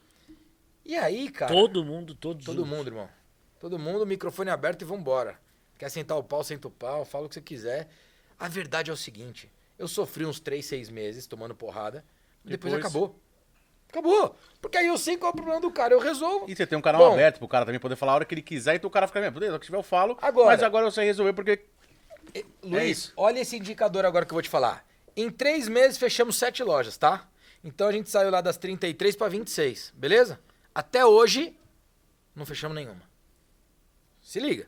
[0.87, 1.53] E aí, cara.
[1.53, 3.11] Todo mundo, todos Todo os- mundo, irmão.
[3.65, 5.39] Todo mundo, microfone aberto e vambora.
[5.79, 7.89] Quer sentar o pau, senta o pau, fala o que você quiser.
[8.39, 12.05] A verdade é o seguinte: eu sofri uns 3, 6 meses tomando porrada,
[12.45, 13.19] depois, Depois- acabou.
[13.89, 14.37] Acabou.
[14.61, 16.45] Porque aí eu sei qual é o problema do cara, eu resolvo.
[16.47, 17.15] E você tem um canal Bom.
[17.15, 19.19] aberto pro cara também poder falar a hora que ele quiser, então o cara fica
[19.19, 19.33] mesmo.
[19.33, 20.19] Beleza, o que tiver eu falo.
[20.21, 21.65] Agora- Mas agora eu sei resolver porque.
[22.35, 23.13] E- Luiz, isso.
[23.17, 24.87] olha esse indicador agora que eu vou te falar.
[25.17, 27.27] Em três meses fechamos sete lojas, tá?
[27.65, 30.39] Então a gente saiu lá das 33 para 26, beleza?
[30.75, 31.57] Até hoje,
[32.37, 33.14] não fechamos nenhuma.
[34.25, 34.67] Se liga.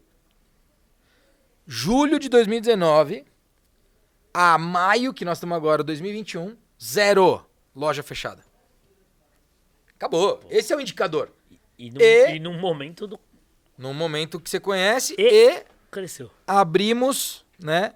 [1.66, 3.24] Julho de 2019
[4.32, 8.44] a maio, que nós estamos agora, 2021, zero loja fechada.
[9.96, 10.40] Acabou.
[10.50, 11.32] Esse é o indicador.
[11.78, 13.18] E, num, E- e num momento do...
[13.78, 15.22] No momento que você conhece E-
[15.58, 16.30] e cresceu.
[16.46, 17.94] abrimos, né?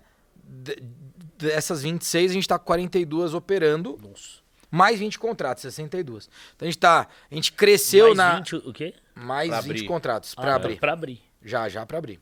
[1.38, 4.40] Dessas 26, a gente tá com 42 operando, Nossa.
[4.70, 6.28] mais 20 contratos, 62.
[6.56, 7.06] Então a gente tá.
[7.30, 8.36] A gente cresceu Mais na.
[8.36, 8.94] 20, o quê?
[9.14, 9.86] Mais Pra 20 abrir.
[9.86, 10.78] contratos para Ah, abrir.
[10.80, 11.22] Pra abrir.
[11.42, 12.20] Já, já para abrir.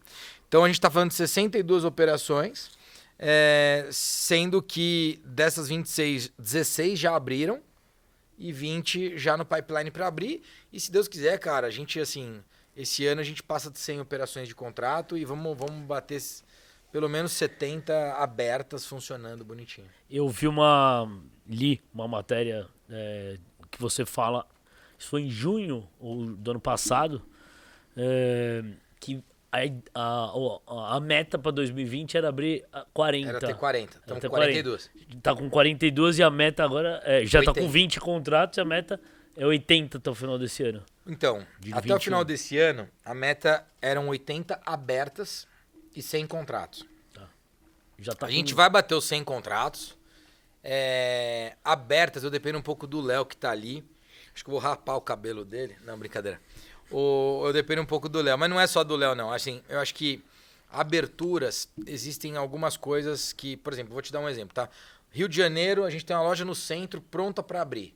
[0.48, 2.70] Então a gente tá falando de 62 operações,
[3.18, 7.61] é, sendo que dessas 26, 16 já abriram
[8.38, 10.42] e 20 já no pipeline para abrir.
[10.72, 12.42] E se Deus quiser, cara, a gente assim,
[12.76, 16.20] esse ano a gente passa de 100 operações de contrato e vamos, vamos bater
[16.92, 19.88] pelo menos 70 abertas funcionando bonitinho.
[20.11, 21.11] Eu vi uma.
[21.46, 23.37] li uma matéria é,
[23.70, 24.46] que você fala.
[24.98, 27.22] Isso foi em junho ou do ano passado.
[27.96, 28.64] é,
[29.00, 29.58] que a,
[29.94, 33.28] a, o- a meta para 2020 era abrir a 40.
[33.28, 33.98] Era ter 40.
[33.98, 34.90] Estamos com 42.
[35.22, 37.00] Tá com 42 e a meta agora.
[37.04, 37.61] é, já tá 80.
[37.66, 39.00] com 20 contratos e a meta
[39.37, 40.82] é 80 até o final desse ano.
[41.06, 42.00] Então, De até o 21.
[42.00, 45.46] final desse ano, a meta eram 80 abertas
[45.96, 46.84] e 100 contratos.
[48.00, 49.96] Já tá a com- gente vai bater os 100 contratos.
[50.62, 53.84] É, abertas, eu dependo um pouco do Léo que tá ali.
[54.34, 55.76] Acho que eu vou rapar o cabelo dele.
[55.84, 56.40] Não, brincadeira.
[56.90, 59.33] O, eu dependo um pouco do Léo, mas não é só do Léo, não.
[59.33, 60.22] Assim, eu acho que
[60.70, 64.68] aberturas, existem algumas coisas que, por exemplo, vou te dar um exemplo, tá?
[65.11, 67.94] Rio de Janeiro, a gente tem uma loja no centro pronta para abrir.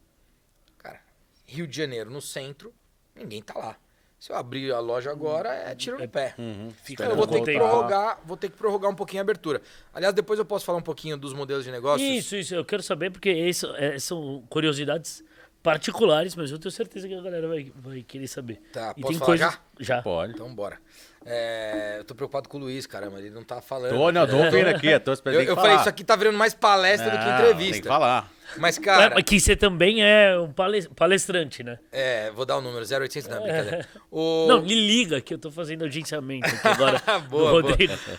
[0.78, 1.00] Cara,
[1.46, 2.72] Rio de Janeiro, no centro,
[3.14, 3.76] ninguém tá lá.
[4.18, 6.36] Se eu abrir a loja agora, é tiro no pé.
[6.84, 9.60] Fica Então, eu vou ter que prorrogar, vou ter que prorrogar um pouquinho a abertura.
[9.92, 12.08] Aliás, depois eu posso falar um pouquinho dos modelos de negócios.
[12.08, 15.24] Isso, isso, eu quero saber porque isso, é, são curiosidades
[15.62, 18.60] particulares, mas eu tenho certeza que a galera vai, vai querer saber.
[18.72, 19.52] Tá, e posso tem falar coisas.
[19.52, 19.60] já?
[19.96, 20.02] Já.
[20.02, 20.32] Pode.
[20.34, 20.78] Então bora.
[21.24, 23.90] É, eu tô preocupado com o Luiz, caramba, ele não tá falando.
[23.96, 25.40] Tô, não, tô ouvindo aqui, eu tô esperando.
[25.42, 27.72] eu eu falei, isso aqui tá virando mais palestra do que Não, entrevista.
[27.74, 28.30] Tem que falar.
[28.58, 31.78] Mas, É, cara, mas que você também é um pales- palestrante, né?
[31.90, 33.88] é, vou dar o número, 0800, não, brincadeira.
[34.10, 34.46] O...
[34.46, 37.00] Não, me liga que eu tô fazendo agenciamento aqui agora.
[37.30, 37.74] boa, boa.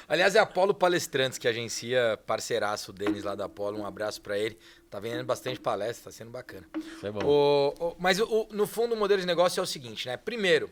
[0.07, 3.77] Aliás, é a Apolo Palestrantes que agencia parceiraço o Denis lá da Apolo.
[3.79, 4.57] Um abraço pra ele.
[4.89, 6.65] Tá vendendo bastante palestra, tá sendo bacana.
[6.97, 7.19] Isso é bom.
[7.23, 8.17] O- o- mas
[8.51, 10.17] no fundo o modelo de negócio é o seguinte, né?
[10.17, 10.67] Primeiro,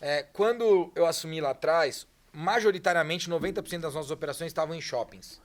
[0.00, 5.40] é, quando eu assumi lá atrás, majoritariamente 90% das nossas operações estavam em shoppings.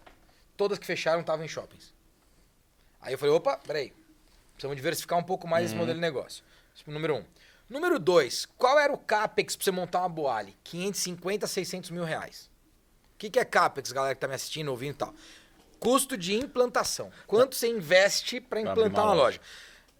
[0.56, 1.94] Todas que fecharam estavam em shoppings.
[3.02, 3.92] Aí eu falei, opa, peraí.
[4.54, 6.44] Precisamos diversificar um pouco mais esse modelo de negócio.
[6.86, 7.26] Número um.
[7.70, 10.56] Número dois, qual era o CAPEX pra você montar uma Boali?
[10.64, 12.50] 550, 600 mil reais.
[13.16, 15.14] O que, que é CAPEX, galera que tá me assistindo, ouvindo e tal?
[15.80, 17.12] Custo de implantação.
[17.26, 19.40] Quanto você investe para Pra implantar uma uma loja?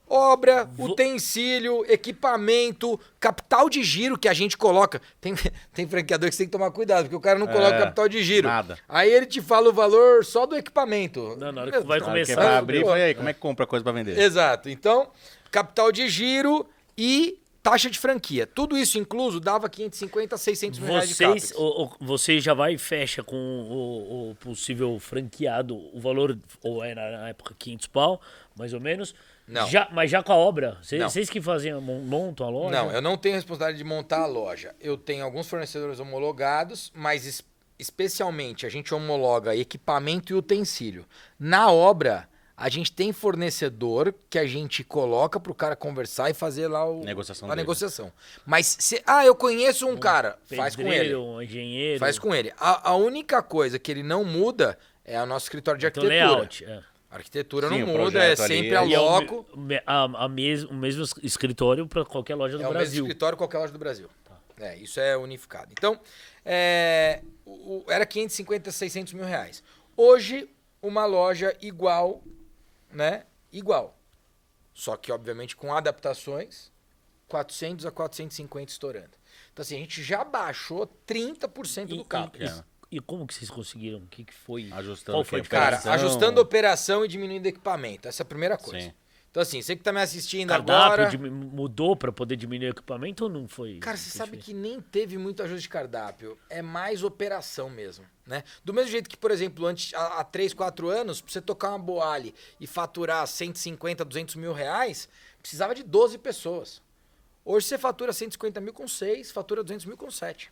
[0.08, 5.02] Obra, Vo- utensílio, equipamento, capital de giro que a gente coloca.
[5.20, 5.34] Tem,
[5.74, 8.08] tem franqueador que você tem que tomar cuidado, porque o cara não coloca É, capital
[8.10, 8.48] de giro.
[8.48, 8.78] nada.
[8.88, 11.36] Aí ele te fala o valor só do equipamento.
[11.38, 13.66] Não, na hora que vai que começar- vai abrir, foi aí, como é que compra
[13.66, 14.18] coisa pra vender?
[14.20, 14.70] Exato.
[14.70, 15.10] Então,
[15.50, 16.66] capital de giro
[16.98, 18.46] e taxa de franquia.
[18.46, 22.54] Tudo isso incluso dava 550 a 600 mil reais de Vocês, o, o- você já
[22.54, 27.88] vai e fecha com o, o possível franqueado, o valor, ou era na época 500
[27.88, 28.22] pau,
[28.56, 29.16] mais ou menos.
[29.48, 29.68] Não.
[29.70, 30.78] Já, mas já com a obra?
[30.82, 31.10] Vocês, Não.
[31.10, 32.72] vocês que fazem, mon- montam a loja?
[32.84, 34.74] Não, eu não tenho responsabilidade de montar a loja.
[34.80, 37.44] Eu tenho alguns fornecedores homologados, mas es-
[37.78, 41.06] especialmente a gente homologa equipamento e utensílio.
[41.38, 46.34] Na obra, a gente tem fornecedor que a gente coloca para o cara conversar e
[46.34, 47.62] fazer lá o, Negociação a dele.
[47.62, 48.12] negociação.
[48.46, 51.16] Mas se, ah, eu conheço um cara, faz com ele.
[51.16, 52.00] Um engenheiro.
[52.00, 52.54] Faz com ele.
[52.58, 56.34] A, a única coisa que ele não muda é o nosso escritório de então, arquitetura.
[56.36, 56.64] layout.
[56.66, 56.80] É.
[57.14, 59.46] A arquitetura Sim, não muda, é ali sempre é- a E é o loco.
[59.86, 63.04] a, a mes, o mesmo escritório para qualquer loja do É o mesmo Brasil.
[63.06, 64.10] escritório qualquer loja do Brasil.
[64.58, 65.72] É, isso é unificado.
[65.72, 66.00] Então,
[66.44, 69.62] é, o- era 550, 600 mil reais.
[69.96, 70.50] Hoje,
[70.82, 72.24] uma loja igual,
[72.92, 73.26] né?
[73.52, 73.96] Igual.
[74.74, 76.72] Só que, obviamente, com adaptações,
[77.28, 79.12] 400 a 450 estourando.
[79.52, 82.58] Então, assim, a gente já baixou 30% E, do CAPEX.
[82.60, 82.64] e,
[82.98, 84.00] e como que vocês conseguiram?
[84.00, 84.70] O que, que foi?
[84.72, 85.94] Ajustando Qual foi a Cara, operação.
[85.94, 88.08] ajustando a operação e diminuindo equipamento.
[88.08, 88.88] Essa é a primeira coisa.
[88.88, 88.94] Sim.
[89.32, 91.06] Então, assim, você que tá me assistindo cardápio agora...
[91.10, 93.80] dimi- mudou para poder diminuir o equipamento ou não foi?
[93.80, 94.46] Cara, você sabe diferente?
[94.46, 96.38] que nem teve muito ajuste de cardápio.
[96.52, 98.44] É mais operação mesmo, né?
[98.64, 101.70] Do mesmo jeito que, por exemplo, antes, há, há 3, 4 anos, pra você tocar
[101.70, 105.10] uma boale e faturar 150, 200 mil reais,
[105.42, 106.80] precisava de 12 pessoas.
[107.44, 110.52] Hoje você fatura 150 mil com 6, fatura 200 mil com 7.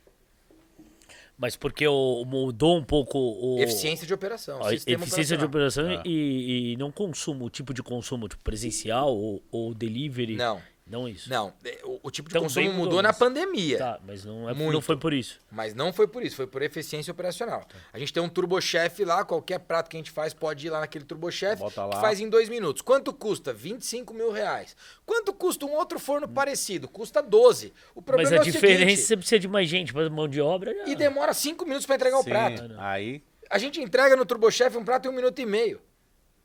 [1.41, 3.59] Mas porque o, mudou um pouco o...
[3.59, 4.63] Eficiência de operação.
[4.63, 9.43] a eficiência de operação e, e não consumo, o tipo de consumo, tipo presencial ou,
[9.49, 10.35] ou delivery.
[10.35, 10.61] Não.
[10.91, 11.29] Não isso.
[11.29, 13.77] Não, é, o, o tipo de Também consumo mudou, mudou na mas- pandemia.
[13.77, 14.73] Tá, mas não, é, Muito.
[14.73, 15.39] não foi por isso.
[15.49, 17.65] Mas não foi por isso, foi por eficiência operacional.
[17.93, 20.81] A gente tem um turbochef lá, qualquer prato que a gente faz pode ir lá
[20.81, 22.01] naquele turbochef, que lá.
[22.01, 22.81] faz em dois minutos.
[22.81, 23.53] Quanto custa?
[23.53, 24.75] 25 mil reais.
[25.05, 26.87] Quanto custa um outro forno parecido?
[26.87, 27.73] Custa 12.
[27.95, 29.95] O problema Mas a é o diferença é seguinte, que você precisa de mais gente,
[29.95, 30.87] mas mão de obra já...
[30.91, 32.63] e demora 5 minutos para entregar o Sim, prato.
[32.77, 35.79] Aí, A gente entrega no turbochef um prato em um minuto e meio.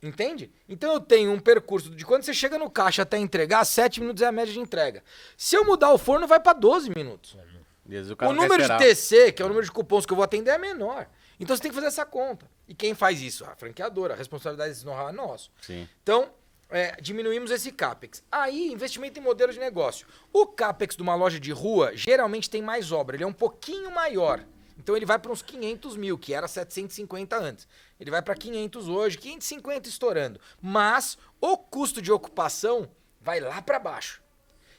[0.02, 0.52] Entende?
[0.68, 4.22] Então eu tenho um percurso de quando você chega no caixa até entregar, 7 minutos
[4.22, 5.02] é a média de entrega.
[5.36, 7.36] Se eu mudar o forno, vai para 12 minutos.
[7.84, 8.78] vezes o O número de.
[8.78, 11.08] TC, que é o número de cupons que eu vou atender, é menor.
[11.40, 12.48] Então você tem que fazer essa conta.
[12.68, 13.44] E quem faz isso?
[13.44, 14.14] A franqueadora.
[14.14, 15.50] A responsabilidade desse know-how é nosso.
[15.60, 15.88] Sim.
[16.02, 16.30] Então,
[16.70, 18.22] é, diminuímos esse CAPEX.
[18.30, 20.06] Aí, investimento em modelo de negócio.
[20.32, 23.16] O CAPEX de uma loja de rua geralmente tem mais obra.
[23.16, 24.44] Ele é um pouquinho maior.
[24.78, 27.66] Então ele vai para uns 500 mil, que era 750 antes.
[27.98, 30.40] Ele vai para 500 hoje, 550 estourando.
[30.60, 34.22] Mas o custo de ocupação vai lá para baixo.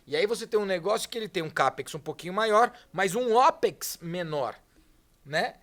[0.06, 3.14] E aí você tem um negócio que ele tem um CAPEX um pouquinho maior, mas
[3.14, 4.56] um OPEX menor,
[5.26, 5.56] né?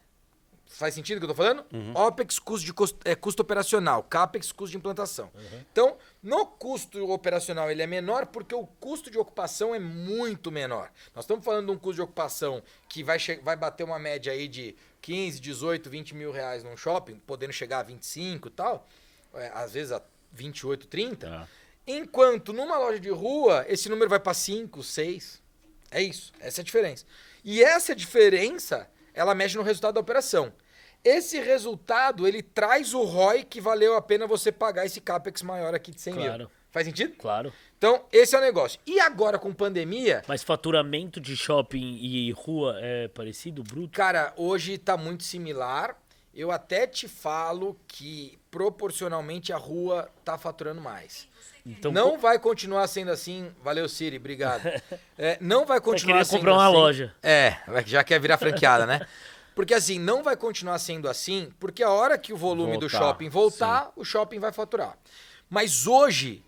[0.66, 1.64] Faz sentido o que eu tô falando?
[1.94, 4.02] OPEX, custo, de custo, é, custo operacional.
[4.02, 5.30] CAPEX, custo de implantação.
[5.70, 10.90] Então, no custo operacional ele é menor porque o custo de ocupação é muito menor.
[11.14, 14.48] Nós estamos falando de um custo de ocupação que vai, vai bater uma média aí
[14.48, 18.88] de 15, 18, 20 mil reais num shopping, podendo chegar a 25 e tal,
[19.34, 21.28] é, às vezes a 28, 30.
[21.28, 21.48] Tá.
[21.86, 25.42] Enquanto numa loja de rua, esse número vai para 5, 6.
[25.90, 26.32] É isso.
[26.40, 27.04] Essa é a diferença.
[27.44, 30.50] E essa diferença, ela mexe no resultado da operação.
[31.04, 35.74] Esse resultado, ele traz o ROI que valeu a pena você pagar esse CAPEX maior
[35.74, 36.24] aqui de 100 mil.
[36.24, 36.50] Claro.
[36.70, 37.14] Faz sentido?
[37.16, 37.52] Claro.
[37.84, 38.80] Então, esse é o negócio.
[38.86, 43.90] E agora com pandemia, Mas faturamento de shopping e rua é parecido, bruto?
[43.90, 45.94] cara, hoje tá muito similar.
[46.34, 51.28] Eu até te falo que proporcionalmente a rua tá faturando mais.
[51.66, 53.52] Então, não vai continuar sendo assim.
[53.62, 54.62] Valeu, Siri, obrigado.
[55.18, 56.74] É, não vai continuar queria sendo comprar uma assim.
[56.74, 57.14] loja.
[57.22, 59.06] É, já quer virar franqueada, né?
[59.54, 62.98] Porque assim, não vai continuar sendo assim, porque a hora que o volume do Voltar,
[62.98, 64.98] shopping voltar, o shopping vai faturar.
[65.48, 66.42] Mas hoje,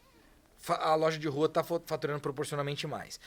[0.69, 3.19] a loja de rua está faturando proporcionalmente mais.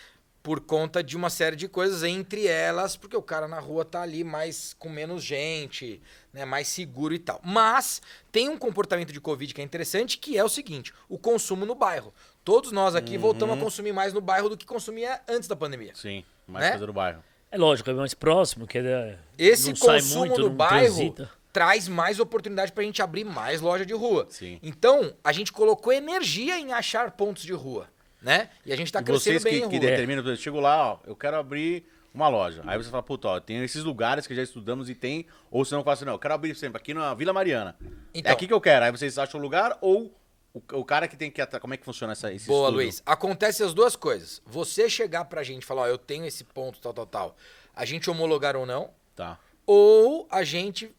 [0.41, 4.01] Por conta de uma série de coisas, entre elas, porque o cara na rua tá
[4.01, 7.41] ali mais com menos gente, né, mais seguro e tal.
[7.43, 11.65] Mas tem um comportamento de Covid que é interessante, que é o seguinte: o consumo
[11.65, 12.13] no bairro.
[12.45, 15.93] Todos nós aqui voltamos a consumir mais no bairro do que consumia antes da pandemia.
[15.93, 16.71] Sim, mais Né?
[16.71, 17.21] coisa do bairro.
[17.51, 20.95] É lógico, é mais próximo, que é, Esse não sai consumo muito, no não bairro
[20.95, 21.31] transita.
[21.51, 24.27] Traz mais oportunidade pra gente abrir mais loja de rua.
[24.29, 24.59] Sim.
[24.61, 27.87] Então, a gente colocou energia em achar pontos de rua,
[28.21, 28.49] né?
[28.65, 30.99] E a gente tá E crescendo vocês bem que, que determinam, exemplo, chego lá, ó,
[31.05, 32.63] eu quero abrir uma loja.
[32.65, 35.81] Aí você fala, puta, ó, tem esses lugares que já estudamos e tem, ou senão
[35.81, 37.75] eu falo assim, não, eu quero abrir sempre aqui na Vila Mariana.
[38.13, 38.29] Então.
[38.29, 38.85] é aqui que eu quero.
[38.85, 40.13] Aí vocês acham o lugar ou
[40.53, 42.75] o, o cara que tem que como é que funciona essa, esse Boa, estudo?
[42.75, 43.03] Luiz.
[43.05, 44.41] Acontece as duas coisas.
[44.45, 47.35] Você chegar pra gente e falar, ó, eu tenho esse ponto, tal, tal, tal.
[47.75, 48.89] A gente homologar ou não.
[49.15, 49.37] Tá.
[49.65, 50.91] Ou a gente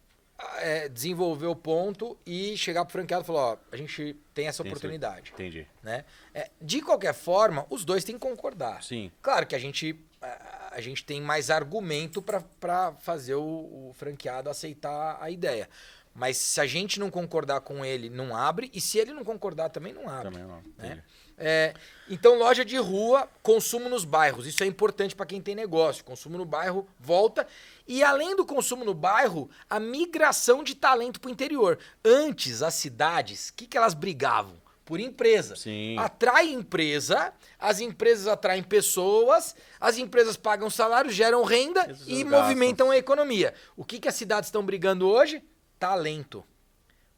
[0.57, 4.63] é, desenvolver o ponto e chegar pro franqueado e falar, ó, a gente tem essa
[4.63, 5.31] Tem oportunidade.
[5.33, 5.67] Entendi.
[5.83, 6.05] Né?
[6.33, 8.83] É, de qualquer forma, os dois têm que concordar.
[8.83, 9.11] Sim.
[9.21, 14.49] Claro que a gente, a, a gente tem mais argumento para fazer o, o franqueado
[14.49, 15.69] aceitar a ideia.
[16.13, 18.69] Mas se a gente não concordar com ele, não abre.
[18.73, 20.31] E se ele não concordar, também não abre.
[20.31, 20.61] Também não.
[20.77, 21.03] né?
[21.41, 21.73] É,
[22.09, 24.45] então, loja de rua, consumo nos bairros.
[24.45, 26.03] Isso é importante para quem tem negócio.
[26.03, 27.47] Consumo no bairro volta.
[27.87, 31.79] E além do consumo no bairro, a migração de talento para o interior.
[32.03, 34.61] Antes, as cidades, o que, que elas brigavam?
[34.83, 35.55] Por empresa.
[35.55, 35.97] Sim.
[35.97, 42.41] Atrai empresa, as empresas atraem pessoas, as empresas pagam salário, geram renda Esses e gastam.
[42.41, 43.53] movimentam a economia.
[43.77, 45.41] O que, que as cidades estão brigando hoje?
[45.79, 46.43] Talento.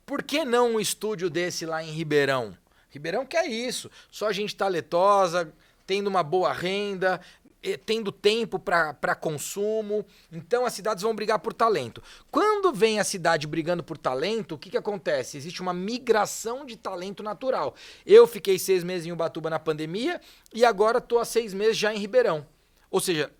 [0.05, 2.55] Por que não um estúdio desse lá em Ribeirão?
[2.93, 3.89] Ribeirão quer isso.
[4.11, 5.51] Só gente taletosa,
[5.85, 7.19] tendo uma boa renda,
[7.63, 10.05] eh, tendo tempo para consumo.
[10.31, 12.03] Então as cidades vão brigar por talento.
[12.29, 15.37] Quando vem a cidade brigando por talento, o que, que acontece?
[15.37, 17.73] Existe uma migração de talento natural.
[18.05, 20.21] Eu fiquei seis meses em Ubatuba na pandemia
[20.53, 22.45] e agora estou há seis meses já em Ribeirão.
[22.91, 23.31] Ou seja,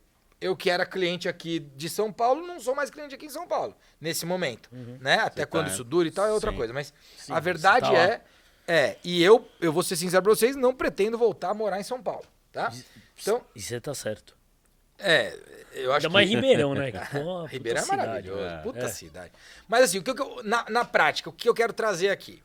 [0.42, 3.48] eu que era cliente aqui de São Paulo, não sou mais cliente aqui em São
[3.48, 4.68] Paulo, nesse momento.
[5.00, 5.16] Né?
[5.20, 6.58] Até Você quando tá- isso dura e tal, é outra Sim.
[6.58, 6.74] coisa.
[6.74, 8.22] Mas Sim, a verdade tá é.
[8.68, 11.84] É, e eu, eu vou ser sincero pra vocês, não pretendo voltar a morar em
[11.84, 12.72] São Paulo, tá?
[13.22, 14.36] Então, E você tá certo.
[14.98, 15.38] é,
[15.74, 16.36] eu acho Ainda mais que...
[16.36, 16.92] Ribeirão, né?
[17.12, 18.08] Pô, Ribeirão é cidade.
[18.08, 18.58] maravilhoso, é.
[18.62, 18.88] puta É.
[18.88, 19.32] cidade.
[19.68, 22.42] Mas assim, o que eu- na, na prática, o que eu quero trazer aqui?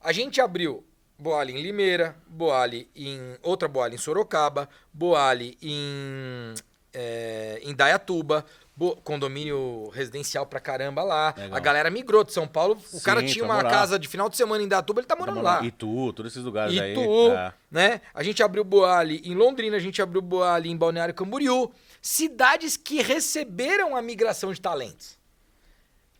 [0.00, 0.84] A gente abriu
[1.18, 3.36] Boali em Limeira, Boali em...
[3.42, 6.54] outra Boali em Sorocaba, Boali em,
[6.92, 8.44] é, em Dayatuba,
[8.74, 11.34] Bo- condomínio residencial pra caramba lá.
[11.36, 11.56] Legal.
[11.56, 13.70] A galera migrou de São Paulo, o Sim, cara tinha uma morar.
[13.70, 15.62] casa de final de semana em Dayatuba, ele tá morando lá.
[15.62, 16.92] Itu, todos esses lugares aí.
[16.92, 17.52] Itu, é.
[17.70, 18.00] né?
[18.14, 21.70] A gente abriu Boali em Londrina, a gente abriu Boali em Balneário Camboriú.
[22.00, 25.18] Cidades que receberam a migração de talentos.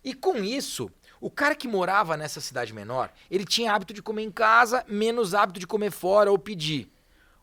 [0.04, 4.22] E com isso, o cara que morava nessa cidade menor, ele tinha hábito de comer
[4.24, 6.90] em casa, menos hábito de comer fora ou pedir.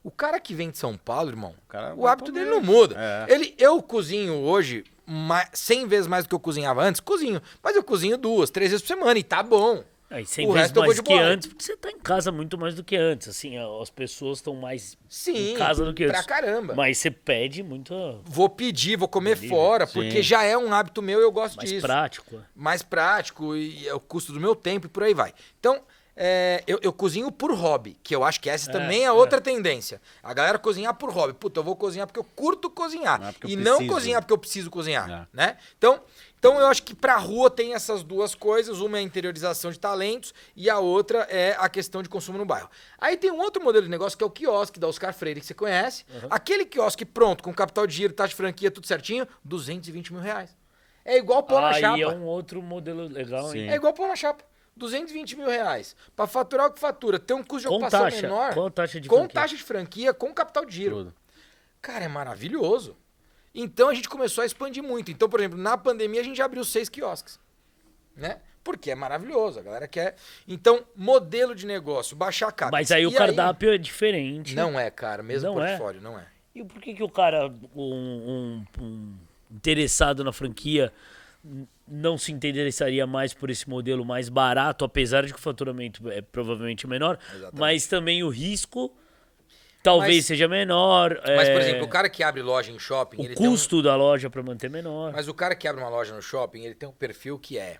[0.03, 1.53] O cara que vem de São Paulo, irmão,
[1.97, 2.45] o vai hábito comer.
[2.45, 2.95] dele não muda.
[3.27, 3.33] É.
[3.33, 7.41] Ele, eu cozinho hoje ma- 100 vezes mais do que eu cozinhava antes, cozinho.
[7.63, 9.83] Mas eu cozinho duas, três vezes por semana e tá bom.
[10.11, 11.99] Aí, sem O vezes resto eu vou mais de que antes, porque você tá em
[11.99, 13.27] casa muito mais do que antes.
[13.27, 16.25] Assim, as pessoas estão mais Sim, em casa do que pra antes.
[16.25, 16.73] caramba.
[16.73, 17.93] Mas você pede muito
[18.25, 19.93] vou pedir, vou comer Delivery, fora, sim.
[19.93, 21.85] porque já é um hábito meu e eu gosto mais disso.
[21.85, 22.37] prático.
[22.37, 22.39] é.
[22.55, 25.31] Mais prático e é o custo do meu tempo e por aí vai.
[25.59, 25.79] Então,
[26.21, 29.11] é, eu, eu cozinho por hobby, que eu acho que essa É, também é é.
[29.11, 30.01] outra tendência.
[30.21, 31.33] A galera cozinhar por hobby.
[31.33, 33.19] Puta, eu vou cozinhar porque eu curto cozinhar.
[33.21, 33.93] Não é e não preciso.
[33.93, 35.27] cozinhar porque eu preciso cozinhar, É.
[35.31, 35.57] né?
[35.77, 36.01] Então,
[36.37, 38.79] então eu acho que pra rua tem essas duas coisas.
[38.81, 42.43] Uma é a interiorização de talentos e a outra é a questão de consumo no
[42.45, 42.69] bairro.
[42.97, 45.45] Aí tem um outro modelo de negócio que é o quiosque da Oscar Freire, que
[45.47, 46.03] você conhece.
[46.29, 50.49] Aquele quiosque pronto, com capital de giro, taxa de franquia, tudo certinho, 220 mil reais.
[51.05, 51.97] É igual pôr na Aí chapa.
[51.99, 53.69] é um outro modelo legal, hein?
[53.69, 54.43] É igual pôr na chapa.
[54.79, 55.95] 220 mil reais.
[56.15, 58.53] Pra faturar o que fatura, ter um custo de Com ocupação taxa, menor.
[58.53, 59.33] com taxa de com franquia.
[59.41, 60.95] taxa de franquia, com capital de giro.
[60.97, 61.13] Tudo.
[61.81, 62.97] Cara, é maravilhoso.
[63.53, 65.11] Então a gente começou a expandir muito.
[65.11, 67.39] Então, por exemplo, na pandemia a gente abriu seis quiosques.
[68.15, 68.39] Né?
[68.63, 70.15] Porque é maravilhoso, a galera quer.
[70.47, 72.71] Então, modelo de negócio, baixar caro.
[72.71, 74.53] Mas aí o E cardápio é diferente.
[74.55, 75.69] Não é, cara, mesmo Não é?
[75.69, 76.25] portfólio, não é.
[76.53, 79.15] E por que, que o cara, um, um- um
[79.49, 80.91] interessado na franquia,
[81.87, 86.21] não se interessaria mais por esse modelo mais barato, apesar de que o faturamento é
[86.21, 87.59] provavelmente menor, Exatamente.
[87.59, 88.93] mas também o risco
[89.81, 91.19] talvez Mas- seja menor.
[91.25, 93.51] Mas, por é, exemplo, o cara que abre loja em shopping, o ele tem um-
[93.51, 95.13] custo da loja para manter é menor.
[95.13, 97.77] Mas o cara que abre uma loja no shopping, ele tem um perfil que é.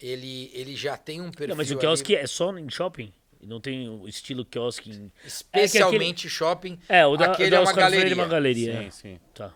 [0.00, 1.48] Ele, ele já tem um perfil.
[1.48, 3.12] Não, mas o ali- quiosque é só em shopping?
[3.40, 5.12] E Não tem o estilo quiosque em...
[5.24, 6.78] Especialmente shopping.
[6.88, 8.12] É, o da, aquele o da é uma galeria.
[8.12, 8.72] é uma galeria.
[8.80, 8.90] Sim, é.
[8.90, 9.20] sim.
[9.34, 9.52] Tá.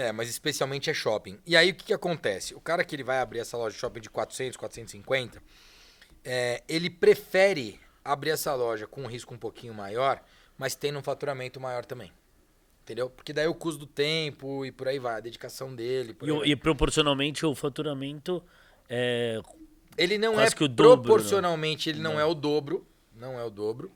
[0.00, 1.38] É, mas especialmente é shopping.
[1.46, 2.54] E aí o que, que acontece?
[2.54, 5.42] O cara que ele vai abrir essa loja de shopping de 400, 450,
[6.24, 10.22] é, ele prefere abrir essa loja com um risco um pouquinho maior,
[10.56, 12.10] mas tendo um faturamento maior também.
[12.82, 13.10] Entendeu?
[13.10, 16.16] Porque daí o custo do tempo e por aí vai, a dedicação dele.
[16.22, 18.42] E, o- e proporcionalmente o faturamento
[18.88, 19.38] é
[19.98, 21.02] Ele não Quase é que o dobro, né?
[21.02, 23.92] proporcionalmente, ele não, é o dobro, não é o dobro,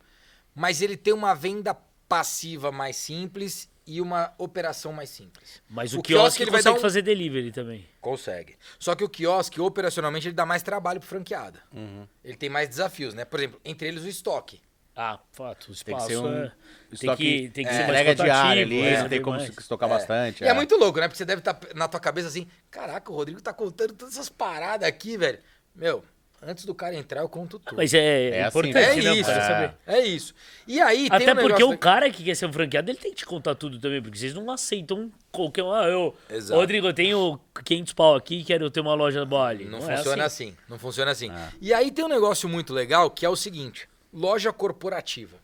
[0.55, 1.75] mas ele tem uma venda
[2.07, 5.63] passiva mais simples e uma operação mais simples.
[5.69, 7.87] Mas o, O quiosque, quiosque, ele vai consegue um- fazer delivery também.
[8.01, 8.57] Consegue.
[8.79, 11.61] Só que o quiosque, operacionalmente, ele dá mais trabalho pro franqueada.
[11.73, 12.07] Uhum.
[12.25, 13.25] Ele tem mais desafios, né?
[13.25, 14.61] Por exemplo, entre eles o estoque.
[14.97, 15.65] Ah, fato.
[15.65, 16.47] O Tem espaço que ser um é...
[16.49, 16.55] Tem
[16.93, 19.53] estoque- que, tem que é, ser mais diária ali, é, não tem como mais.
[19.53, 20.45] se estocar bastante.
[20.45, 20.55] E é.
[20.55, 21.09] muito louco, né?
[21.09, 24.29] Porque você deve estar na tua cabeça assim, caraca, o Rodrigo tá contando todas essas
[24.29, 25.41] paradas aqui, velho.
[25.75, 26.05] Meu,
[26.47, 27.77] Antes do cara entrar, eu conto tudo.
[27.77, 29.15] Mas é, É assim, importante, é né?
[29.15, 29.47] isso, cara, é.
[29.47, 29.75] saber.
[29.87, 30.35] É isso.
[30.67, 33.11] E aí tem Até um porque o cara que quer ser um franqueado, ele tem
[33.11, 35.73] que te contar tudo também, porque vocês não aceitam qualquer um.
[35.73, 36.15] Ah, eu.
[36.29, 36.61] Exato.
[36.61, 39.65] Rodrigo, eu tenho 500 pau aqui, quero ter uma loja da Boali.
[39.65, 40.57] Não, é funciona assim.
[40.69, 41.31] Não funciona assim.
[41.61, 45.37] E aí tem um negócio muito legal que é o seguinte: loja corporativa.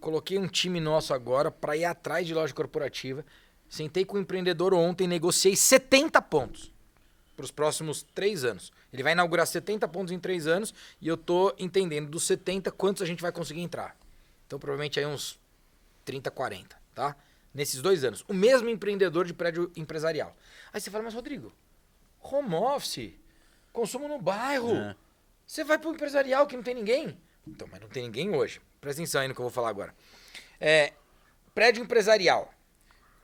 [0.00, 3.24] Coloquei um time nosso agora para ir atrás de loja corporativa.
[3.68, 6.72] Sentei com o empreendedor ontem, negociei 70 pontos
[7.36, 8.72] para os próximos três anos.
[8.92, 13.02] Ele vai inaugurar 70 pontos em três anos e eu tô entendendo dos 70 quantos
[13.02, 13.96] a gente vai conseguir entrar.
[14.46, 15.40] Então provavelmente aí uns
[16.04, 17.16] 30, 40, tá?
[17.54, 18.24] Nesses dois anos.
[18.28, 20.36] O mesmo empreendedor de prédio empresarial.
[20.72, 21.52] Aí você fala, mas Rodrigo,
[22.20, 23.12] home office,
[23.72, 24.74] consumo no bairro.
[24.74, 24.96] É.
[25.46, 27.18] Você vai pro empresarial que não tem ninguém?
[27.46, 28.60] Então, mas não tem ninguém hoje.
[28.80, 29.94] Presta atenção aí no que eu vou falar agora.
[30.60, 30.92] É,
[31.54, 32.52] prédio empresarial.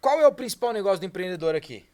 [0.01, 1.87] Qual é o principal negócio do empreendedor aqui?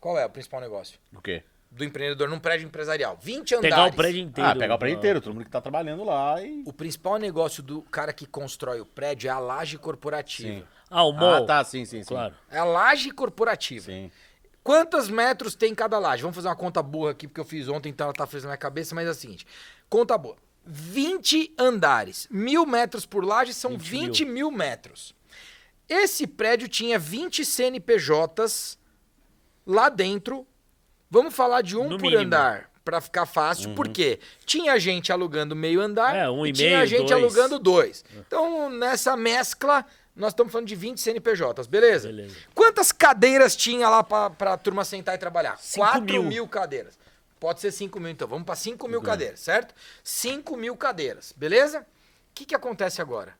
[0.00, 1.42] Qual é o principal negócio O quê?
[1.76, 3.18] Do empreendedor num prédio empresarial?
[3.20, 3.76] 20 andares.
[3.76, 4.50] Pegar o prédio inteiro.
[4.50, 6.62] Ah, pegar o prédio inteiro, todo mundo que tá trabalhando lá e.
[6.66, 10.48] O principal negócio do cara que constrói o prédio é a laje corporativa.
[10.48, 10.64] Sim.
[10.90, 11.44] Ah, o mall.
[11.44, 12.08] Ah, tá, sim, sim, sim.
[12.08, 12.34] Claro.
[12.50, 13.86] É a laje corporativa.
[13.86, 14.10] Sim.
[14.62, 16.22] Quantos metros tem cada laje?
[16.22, 18.48] Vamos fazer uma conta boa aqui, porque eu fiz ontem, então ela tá fazendo na
[18.48, 19.46] minha cabeça, mas é o seguinte.
[19.88, 20.36] Conta boa.
[20.64, 22.26] 20 andares.
[22.30, 24.50] Mil metros por laje são 20 20, mil.
[24.50, 25.14] metros.
[25.88, 28.76] Esse prédio tinha 20 CNPJs
[29.64, 30.46] lá dentro.
[31.10, 32.22] Vamos falar de um No por mínimo.
[32.22, 33.74] andar, pra ficar fácil.
[33.74, 34.18] Por quê?
[34.44, 37.12] Tinha gente alugando meio andar É, um e tinha meio, gente dois.
[37.12, 38.04] alugando dois.
[38.16, 39.84] Então, nessa mescla,
[40.14, 42.08] nós estamos falando de 20 CNPJs, beleza?
[42.08, 42.34] Beleza.
[42.54, 45.56] Quantas cadeiras tinha lá pra, pra turma sentar e trabalhar?
[45.58, 46.22] Cinco 4 mil.
[46.22, 46.48] mil.
[46.48, 46.98] cadeiras.
[47.38, 48.26] Pode ser 5 mil, então.
[48.26, 49.74] Vamos pra 5 mil cadeiras, certo?
[50.02, 51.80] 5 mil cadeiras, beleza?
[51.80, 51.84] O
[52.34, 53.34] que, que acontece agora?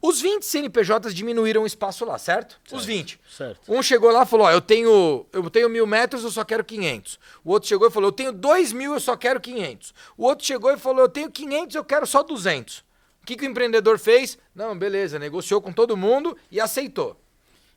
[0.00, 2.60] Os 20 CNPJs diminuíram o espaço lá, certo?
[2.70, 3.18] Os 20.
[3.28, 3.60] Certo.
[3.72, 6.64] Um chegou lá e falou: Ó, eu tenho, eu tenho mil metros, eu só quero
[6.64, 7.18] 500.
[7.44, 9.94] O outro chegou e falou: Eu tenho dois mil, eu só quero 500.
[10.16, 12.78] O outro chegou e falou: Eu tenho 500, eu quero só 200.
[13.22, 14.38] O que, que o empreendedor fez?
[14.54, 17.20] Não, beleza, negociou com todo mundo e aceitou.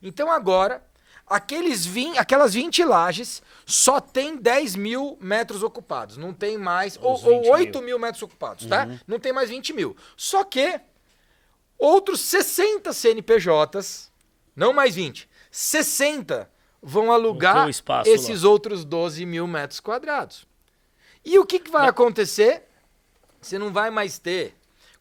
[0.00, 0.82] Então agora,
[1.26, 6.16] aqueles 20, aquelas 20 lajes só tem 10 mil metros ocupados.
[6.16, 6.96] Não tem mais.
[7.00, 7.52] Ou, ou 20 mil.
[7.52, 8.88] 8 mil metros ocupados, tá?
[9.06, 9.96] Não tem mais 20 mil.
[10.16, 10.80] Só que
[11.80, 14.10] outros 60 CNPJs,
[14.54, 16.50] não mais 20, 60
[16.82, 17.68] vão alugar
[18.06, 20.46] esses outros 12 mil metros quadrados.
[21.24, 22.62] E o que, que vai acontecer?
[23.40, 24.54] Você não vai mais ter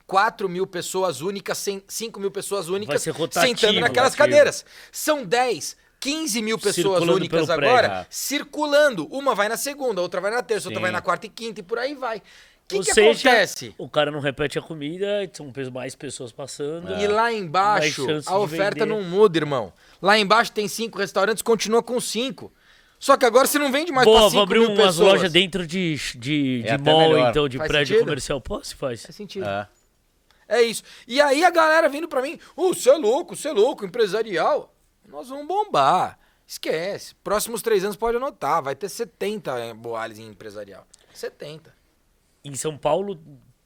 [0.07, 4.17] 4 mil pessoas únicas, cem- 5 mil pessoas únicas rotativo, sentando naquelas rotativo.
[4.17, 4.65] cadeiras.
[4.91, 8.07] São 10, 15 mil pessoas Circulando únicas agora prédio.
[8.09, 9.05] circulando.
[9.07, 10.83] Uma vai na segunda, outra vai na terça, outra Sim.
[10.83, 12.21] vai na quarta e quinta e por aí vai.
[12.69, 13.73] O que, Ou que seja, acontece?
[13.79, 16.93] o cara não repete a comida, são mais pessoas passando.
[17.01, 19.73] E lá embaixo, a oferta não muda, irmão.
[19.99, 22.53] Lá embaixo tem cinco restaurantes, continua com cinco.
[22.99, 25.13] Só que agora você não vende mais Boa, pra vou cinco abrir mil umas pessoas.
[25.13, 27.29] lojas dentro de, de, É de mall, melhor.
[27.31, 28.05] então, de Faz prédio sentido?
[28.05, 28.41] comercial.
[28.41, 29.01] Pô, se faz.
[29.03, 29.45] Faz sentido.
[29.47, 29.67] É.
[30.47, 30.83] É isso.
[31.07, 34.75] E aí a galera vindo pra mim, ô, você é louco, você é louco, empresarial.
[35.07, 36.19] Nós vamos bombar.
[36.45, 37.15] Esquece.
[37.23, 38.61] Próximos três anos pode anotar.
[38.61, 40.85] Vai ter 70 boales em empresarial.
[41.13, 41.73] 70.
[42.43, 43.19] Em São Paulo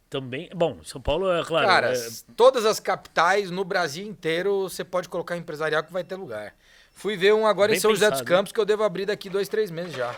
[0.09, 0.49] também.
[0.55, 1.67] Bom, São Paulo é claro.
[1.67, 6.15] Cara, é- todas as capitais no Brasil inteiro você pode colocar empresarial que vai ter
[6.15, 6.55] lugar.
[6.91, 9.05] Fui ver um agora Bem em São José dos pensado, Campos que eu devo abrir
[9.07, 10.15] daqui dois, três meses já.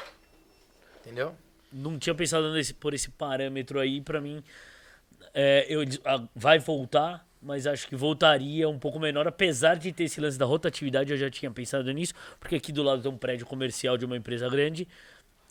[1.01, 1.35] Entendeu?
[1.71, 4.41] não tinha pensado nesse, por esse parâmetro aí, pra mim,
[5.33, 10.05] é, eu, a- vai voltar, mas acho que voltaria um pouco menor, apesar de ter
[10.05, 13.17] esse lance da rotatividade, eu já tinha pensado nisso, porque aqui do lado tem um
[13.17, 14.87] prédio comercial de uma empresa grande,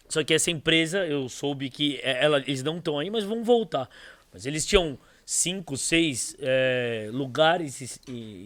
[0.09, 3.43] só que essa empresa, eu soube que é, ela, eles não estão aí, mas vão
[3.43, 3.89] voltar.
[4.33, 8.01] Mas eles tinham cinco, seis é, lugares es-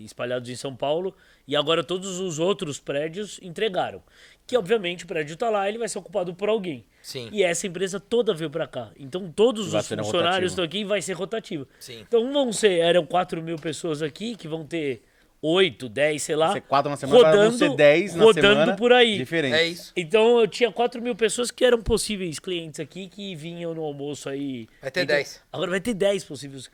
[0.04, 1.14] espalhados em São Paulo
[1.46, 4.02] e agora todos os outros prédios entregaram.
[4.46, 6.84] Que obviamente o prédio está lá, ele vai ser ocupado por alguém.
[7.02, 7.28] Sim.
[7.32, 8.90] E essa empresa toda veio para cá.
[8.98, 11.66] Então todos Vai os funcionários estão aqui e vai ser rotativo.
[11.80, 12.00] Sim.
[12.06, 15.02] Então vão ser, eram 4 mil pessoas aqui que vão ter
[15.40, 16.52] 8, 10, sei lá.
[16.52, 18.76] Ser quatro na semana, rodando, ser 10 na rodando semana.
[18.76, 19.16] por aí.
[19.18, 19.54] Diferente.
[19.54, 19.92] É isso.
[19.96, 24.28] Então eu tinha 4 mil pessoas que eram possíveis clientes aqui que vinham no almoço
[24.28, 24.68] aí.
[24.82, 25.42] Vai ter Então, 10.
[25.52, 26.70] Agora vai ter 10 possíveis.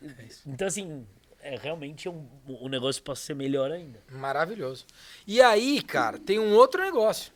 [0.46, 1.06] Então, assim,
[1.42, 4.00] é realmente um, um negócio para ser melhor ainda.
[4.10, 4.86] Maravilhoso.
[5.26, 7.32] E aí, cara, tem um outro negócio,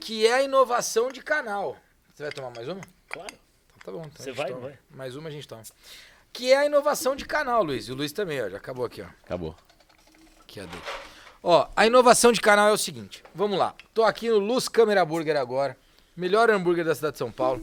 [0.00, 1.76] que é a inovação de canal.
[2.14, 2.80] Você vai tomar mais uma?
[3.08, 3.32] Claro.
[3.78, 4.04] Então tá bom.
[4.12, 4.60] Então Você vai, toma.
[4.60, 4.78] vai.
[4.90, 5.62] Mais uma a gente toma.
[6.30, 7.88] Que é a inovação de canal, Luiz.
[7.88, 8.50] E o Luiz também, ó.
[8.50, 9.06] Já acabou aqui, ó.
[9.24, 9.56] Acabou.
[10.48, 10.78] Aqui, cadê?
[11.42, 13.22] Ó, a inovação de canal é o seguinte.
[13.34, 13.74] Vamos lá.
[13.92, 15.76] Tô aqui no Luz Câmera Burger agora.
[16.16, 17.62] Melhor hambúrguer da cidade de São Paulo.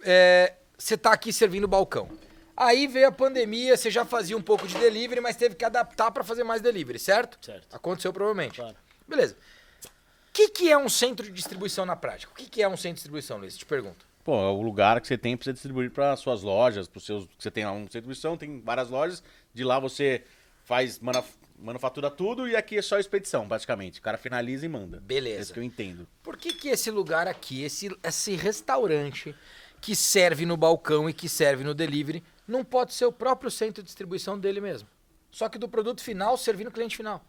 [0.00, 2.08] É, Você tá aqui servindo balcão.
[2.56, 6.10] Aí veio a pandemia, você já fazia um pouco de delivery, mas teve que adaptar
[6.12, 7.38] para fazer mais delivery, certo?
[7.44, 7.74] Certo.
[7.74, 8.60] Aconteceu provavelmente.
[8.60, 8.76] Claro.
[9.08, 9.36] Beleza.
[9.84, 12.30] O que, que é um centro de distribuição na prática?
[12.32, 13.56] O que, que é um centro de distribuição, Luiz?
[13.56, 14.06] Te pergunto.
[14.22, 17.26] pô, é o lugar que você tem pra você distribuir para suas lojas, para seus.
[17.38, 19.22] Você tem lá uma distribuição, tem várias lojas.
[19.52, 20.24] De lá você
[20.64, 21.28] faz manuf
[21.62, 24.00] manufatura tudo e aqui é só expedição, basicamente.
[24.00, 25.00] O cara finaliza e manda.
[25.00, 25.38] Beleza.
[25.38, 26.06] É isso que eu entendo.
[26.22, 29.34] Por que, que esse lugar aqui, esse, esse restaurante
[29.80, 33.82] que serve no balcão e que serve no delivery, não pode ser o próprio centro
[33.82, 34.88] de distribuição dele mesmo?
[35.30, 37.24] Só que do produto final servindo o cliente final.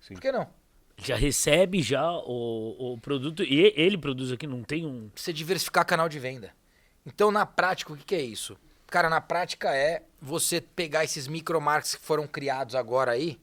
[0.00, 0.14] Sim.
[0.14, 0.48] Por que não?
[0.98, 5.10] Já recebe já o, o produto e ele produz aqui, não tem um.
[5.14, 6.54] Você diversificar canal de venda.
[7.04, 8.56] Então, na prática, o que, que é isso?
[8.86, 13.38] Cara, na prática é você pegar esses micromarkets que foram criados agora aí,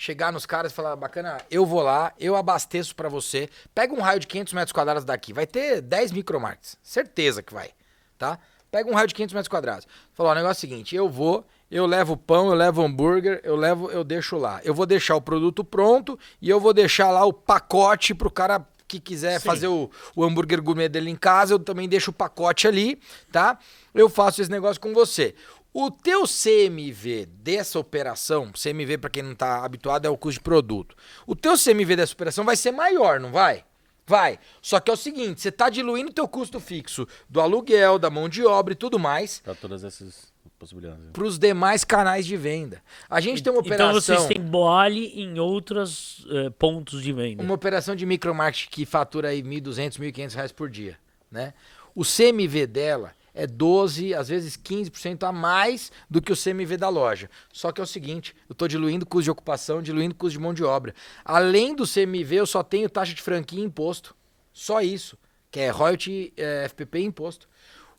[0.00, 4.00] chegar nos caras e falar, bacana, eu vou lá, eu abasteço pra você, pega um
[4.00, 7.68] raio de 500 metros quadrados daqui, vai ter 10 micromarkets, certeza que vai,
[8.16, 8.38] tá?
[8.70, 9.86] Pega um raio de 500 metros quadrados.
[10.14, 13.54] Falou, o negócio é o seguinte, eu vou, eu levo pão, eu levo hambúrguer, eu
[13.54, 14.62] levo, eu deixo lá.
[14.64, 18.66] Eu vou deixar o produto pronto e eu vou deixar lá o pacote pro cara
[18.88, 19.46] que quiser Sim.
[19.46, 22.98] fazer o, o hambúrguer gourmet dele em casa, eu também deixo o pacote ali,
[23.30, 23.58] tá?
[23.94, 25.34] Eu faço esse negócio com você.
[25.72, 30.44] O teu CMV dessa operação, CMV para quem não tá habituado é o custo de
[30.44, 30.96] produto.
[31.26, 33.64] O teu CMV dessa operação vai ser maior, não vai?
[34.06, 34.40] Vai.
[34.60, 38.10] Só que é o seguinte, você tá diluindo o teu custo fixo do aluguel, da
[38.10, 41.10] mão de obra e tudo mais Pra todas essas possibilidades.
[41.12, 42.82] para os demais canais de venda.
[43.08, 47.40] A gente tem uma Então operação, vocês têm Boali em outros eh, pontos de venda.
[47.44, 50.98] uma operação de micromarketing que fatura aí 1.200, 1.500 reais por dia,
[51.30, 51.54] né?
[51.94, 56.88] O CMV dela é 12, às vezes 15% a mais do que o CMV da
[56.88, 57.30] loja.
[57.52, 60.54] Só que é o seguinte, eu estou diluindo custo de ocupação, diluindo custo de mão
[60.54, 60.94] de obra.
[61.24, 64.14] Além do CMV, eu só tenho taxa de franquia e imposto.
[64.52, 65.16] Só isso,
[65.50, 67.48] que é royalty, é, FPP e imposto.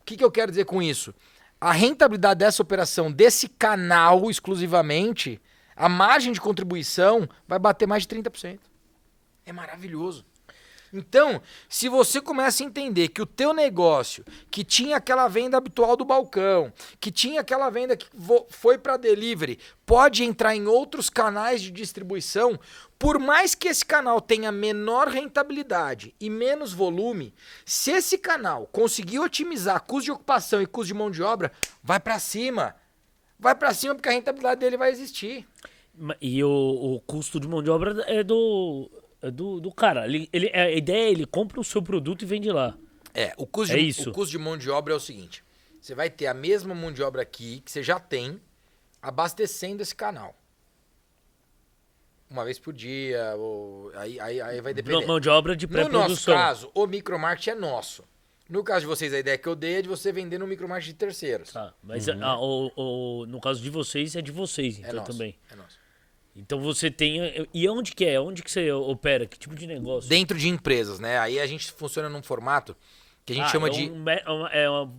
[0.00, 1.14] O que, que eu quero dizer com isso?
[1.60, 5.40] A rentabilidade dessa operação, desse canal exclusivamente,
[5.76, 8.58] a margem de contribuição vai bater mais de 30%.
[9.46, 10.24] É maravilhoso.
[10.92, 15.96] Então, se você começa a entender que o teu negócio, que tinha aquela venda habitual
[15.96, 16.70] do balcão,
[17.00, 18.06] que tinha aquela venda que
[18.50, 22.60] foi para delivery, pode entrar em outros canais de distribuição,
[22.98, 27.34] por mais que esse canal tenha menor rentabilidade e menos volume,
[27.64, 31.50] se esse canal conseguir otimizar custo de ocupação e custo de mão de obra,
[31.82, 32.76] vai para cima.
[33.38, 35.48] Vai para cima porque a rentabilidade dele vai existir.
[36.20, 38.88] E o, o custo de mão de obra é do,
[39.30, 40.04] do, do cara.
[40.06, 42.76] Ele, ele, a ideia é ele compra o seu produto e vende lá.
[43.14, 44.10] É, o custo, É de, isso.
[44.10, 45.44] o custo de mão de obra é o seguinte:
[45.80, 48.40] você vai ter a mesma mão de obra aqui que você já tem,
[49.00, 50.34] abastecendo esse canal.
[52.30, 55.04] Uma vez por dia, ou aí, aí, aí vai depender.
[55.06, 56.34] Mão de obra de No nosso pré-produção.
[56.34, 58.04] caso, o micromarket é nosso.
[58.48, 60.86] No caso de vocês, a ideia que eu dei é de você vender no micromarket
[60.88, 61.52] de terceiros.
[61.52, 65.12] Tá, mas ah, o, o- no caso de vocês, é de vocês, é então nosso.
[65.12, 65.38] também.
[65.50, 65.78] É nosso.
[66.34, 67.46] Então você tem.
[67.52, 68.18] E onde que é?
[68.20, 69.26] Onde que você opera?
[69.26, 70.08] Que tipo de negócio?
[70.08, 71.18] Dentro de empresas, né?
[71.18, 72.74] Aí a gente funciona num formato
[73.26, 73.90] que a gente Ah, chama é de.
[73.90, 74.92] um me- é, uma- é uma-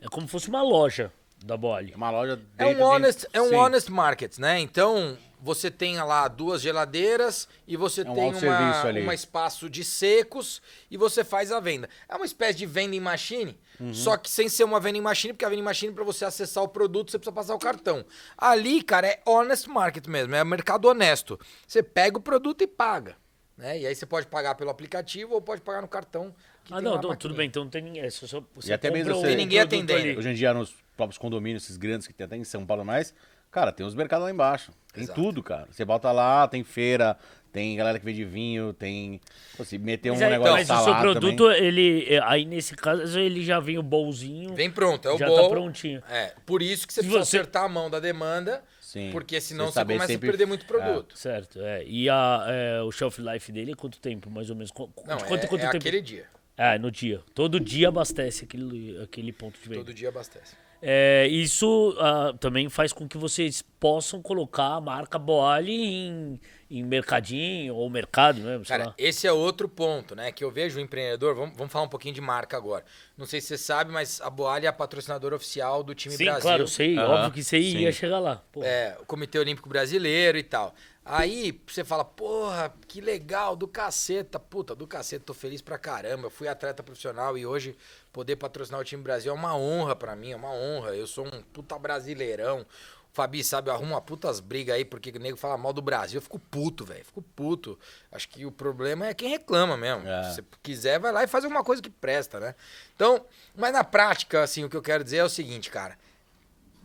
[0.00, 1.12] é como se fosse uma loja
[1.44, 1.92] da Boali.
[1.92, 3.54] É uma loja É um honest, é um Sim.
[3.56, 4.58] honest market, né?
[4.60, 9.82] Então, você tem lá duas geladeiras e você É um tem uma, um espaço de
[9.82, 11.88] secos e você faz a venda.
[12.08, 13.92] É uma espécie de vending machine, Uhum.
[13.92, 16.68] só que sem ser uma vending machine, porque a vending machine, para você acessar o
[16.68, 18.04] produto, você precisa passar o cartão.
[18.38, 21.38] Ali, cara, é honest market mesmo, é mercado honesto.
[21.66, 23.16] Você pega o produto e paga.
[23.56, 23.80] Né?
[23.80, 26.34] E aí você pode pagar pelo aplicativo ou pode pagar no cartão.
[26.70, 28.02] Ah, não, não, tudo bem, então não tem ninguém.
[28.02, 30.18] é só- você até mesmo você- ninguém atendendo.
[30.18, 33.14] Hoje em dia, nos próprios condomínios, esses grandes que tem até em São Paulo mais,
[33.50, 34.72] cara, tem os mercados lá embaixo.
[34.92, 35.20] Tem Exato.
[35.20, 35.66] tudo, cara.
[35.70, 37.16] Você volta lá, tem feira,
[37.50, 39.20] tem galera que vende vinho, tem.
[39.64, 42.06] Se meter um Mas, aí, negócio mas o seu produto, ele.
[42.08, 44.54] é, Aí nesse caso, ele já vem o bolzinho.
[44.54, 45.42] Vem pronto, é o já bol.
[45.42, 46.02] tá prontinho.
[46.10, 49.08] É, por isso que você precisa você- acertar a mão da demanda, Sim.
[49.12, 51.16] porque senão Você você, começa sempre- a perder muito produto.
[51.18, 51.84] Certo, é.
[51.86, 54.70] E a, é, o shelf life dele é quanto tempo, mais ou menos?
[54.70, 55.76] Qu- Não, de quanto, é, quanto é tempo?
[55.78, 56.26] aquele dia.
[56.56, 57.20] É, no dia.
[57.34, 59.80] Todo dia abastece aquele, aquele ponto de venda.
[59.80, 60.54] Todo dia abastece.
[60.84, 66.82] É, isso ah, também faz com que vocês possam colocar a marca Boali em, em
[66.82, 68.56] mercadinho ou mercado, né?
[68.56, 68.94] Sei Cara, lá.
[68.98, 70.32] esse é outro ponto, né?
[70.32, 71.36] Que eu vejo o empreendedor.
[71.36, 72.84] Vamos, vamos falar um pouquinho de marca agora.
[73.16, 76.24] Não sei se você sabe, mas a Boalha é a patrocinadora oficial do time Sim,
[76.24, 76.42] Brasil.
[76.42, 76.98] claro, eu sei.
[76.98, 77.98] Aham, Óbvio que você ia sim.
[78.00, 78.42] chegar lá.
[78.50, 78.64] Pô.
[78.64, 80.74] É, o Comitê Olímpico Brasileiro e tal.
[81.04, 84.38] Aí você fala, porra, que legal, do caceta.
[84.38, 86.26] Puta, do caceta, tô feliz pra caramba.
[86.26, 87.76] Eu fui atleta profissional e hoje
[88.12, 90.94] poder patrocinar o time Brasil é uma honra pra mim, é uma honra.
[90.94, 92.60] Eu sou um puta brasileirão.
[92.60, 95.82] O Fabi, sabe, eu arrumo uma putas brigas aí porque o nego fala mal do
[95.82, 96.18] Brasil.
[96.18, 97.04] Eu fico puto, velho.
[97.04, 97.78] Fico puto.
[98.10, 100.08] Acho que o problema é quem reclama mesmo.
[100.08, 100.30] É.
[100.30, 102.54] Se você quiser, vai lá e faz alguma coisa que presta, né?
[102.94, 103.24] Então,
[103.54, 105.98] mas na prática, assim, o que eu quero dizer é o seguinte, cara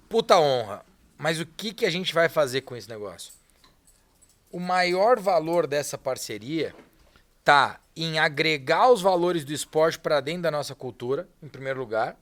[0.08, 0.84] puta honra.
[1.18, 3.34] Mas o que, que a gente vai fazer com esse negócio?
[4.58, 6.74] O maior valor dessa parceria
[7.44, 12.20] tá em agregar os valores do esporte para dentro da nossa cultura, em primeiro lugar,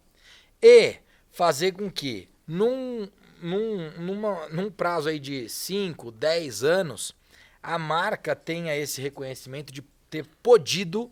[0.62, 0.98] e
[1.32, 3.08] fazer com que num,
[3.42, 7.16] num, numa, num prazo aí de 5, 10 anos,
[7.64, 11.10] a marca tenha esse reconhecimento de ter podido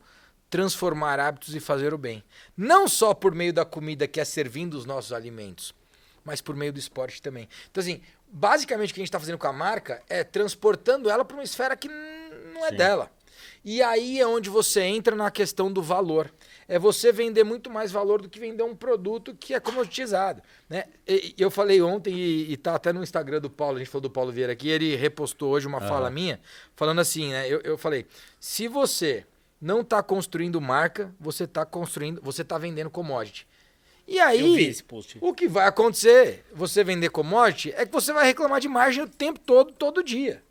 [0.49, 2.21] transformar hábitos e fazer o bem.
[2.57, 5.73] Não só por meio da comida que é servindo os nossos alimentos,
[6.23, 7.47] mas por meio do esporte também.
[7.69, 11.23] Então, assim, basicamente o que a gente está fazendo com a marca é transportando ela
[11.23, 12.77] para uma esfera que não é Sim.
[12.77, 13.11] dela.
[13.65, 16.31] E aí é onde você entra na questão do valor.
[16.67, 20.41] É você vender muito mais valor do que vender um produto que é comoditizado.
[20.69, 20.85] Né?
[21.07, 24.01] E, eu falei ontem, e, e tá até no Instagram do Paulo, a gente falou
[24.01, 26.39] do Paulo Vieira aqui, ele repostou hoje uma fala minha,
[26.75, 27.47] falando assim, né?
[27.47, 28.05] Eu, eu falei,
[28.39, 29.25] se você
[29.61, 33.47] não está construindo marca, você está construindo, você está vendendo commodity.
[34.07, 34.75] E aí,
[35.21, 39.07] o que vai acontecer, você vender commodity, é que você vai reclamar de margem o
[39.07, 40.43] tempo todo, todo dia.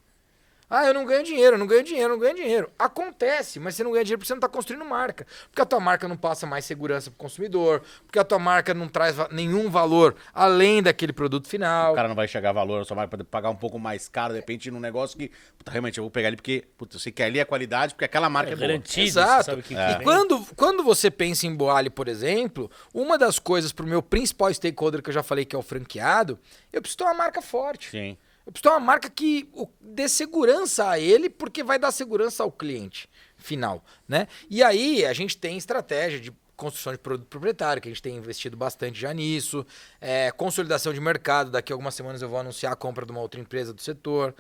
[0.75, 2.71] Ah, eu não ganho dinheiro, eu não ganho dinheiro, eu não ganho dinheiro.
[2.79, 5.27] Acontece, mas você não ganha dinheiro porque você não está construindo marca.
[5.51, 8.73] Porque a tua marca não passa mais segurança para o consumidor, porque a tua marca
[8.73, 11.93] não traz nenhum valor além daquele produto final.
[11.93, 14.09] O cara não vai chegar a valor, a sua marca pode pagar um pouco mais
[14.09, 17.01] caro, de repente, num negócio que, puta, realmente, eu vou pegar ele porque, puta, eu
[17.01, 19.07] sei que ali é qualidade, porque aquela marca é, é garantido.
[19.07, 19.63] Exato.
[19.63, 19.99] Que é.
[20.01, 24.03] E quando, quando você pensa em Boali, por exemplo, uma das coisas para o meu
[24.03, 26.39] principal stakeholder que eu já falei, que é o franqueado,
[26.73, 27.91] eu preciso ter uma marca forte.
[27.91, 28.17] Sim.
[28.47, 29.49] Eu preciso ter uma marca que
[29.81, 34.29] dê segurança a ele, porque vai dar segurança ao cliente final, né?
[34.49, 38.17] E aí a gente tem estratégia de construção de produto proprietário, que a gente tem
[38.17, 39.67] investido bastante já nisso,
[40.01, 43.21] é, consolidação de mercado, daqui a algumas semanas eu vou anunciar a compra de uma
[43.21, 44.35] outra empresa do setor,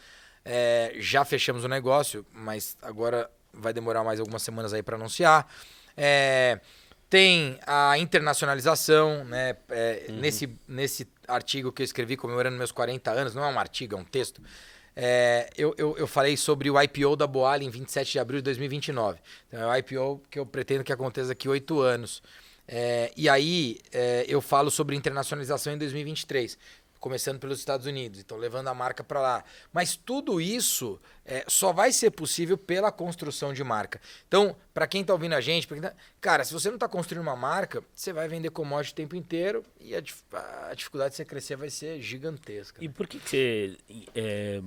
[0.45, 5.47] é, já fechamos o negócio, mas agora vai demorar mais algumas semanas aí para anunciar.
[5.97, 6.61] É,
[7.11, 9.57] tem a internacionalização, né?
[9.69, 10.17] É, uhum.
[10.17, 13.99] nesse, nesse artigo que eu escrevi comemorando meus 40 anos, não é um artigo, é
[13.99, 14.43] um texto.
[14.95, 18.45] É, eu, eu, eu, falei sobre o IPO da Boali em 27 de abril de
[18.45, 19.18] 2029.
[19.49, 22.22] Então, é o IPO que eu pretendo que aconteça daqui oito anos.
[22.68, 26.57] É, e aí é, eu falo sobre internacionalização em 2023
[27.03, 29.45] começando pelos Estados Unidos, então levando a marca para lá.
[29.73, 34.01] Mas tudo isso é, só vai ser possível pela construção de marca.
[34.29, 35.93] Então, para quem está ouvindo a gente, tá...
[36.21, 39.65] cara, se você não está construindo uma marca, você vai vender commodity o tempo inteiro
[39.81, 40.03] e a,
[40.71, 42.83] a, dificuldade de você crescer vai ser gigantesca.
[42.83, 43.77] E por que, que você
[44.15, 44.63] é,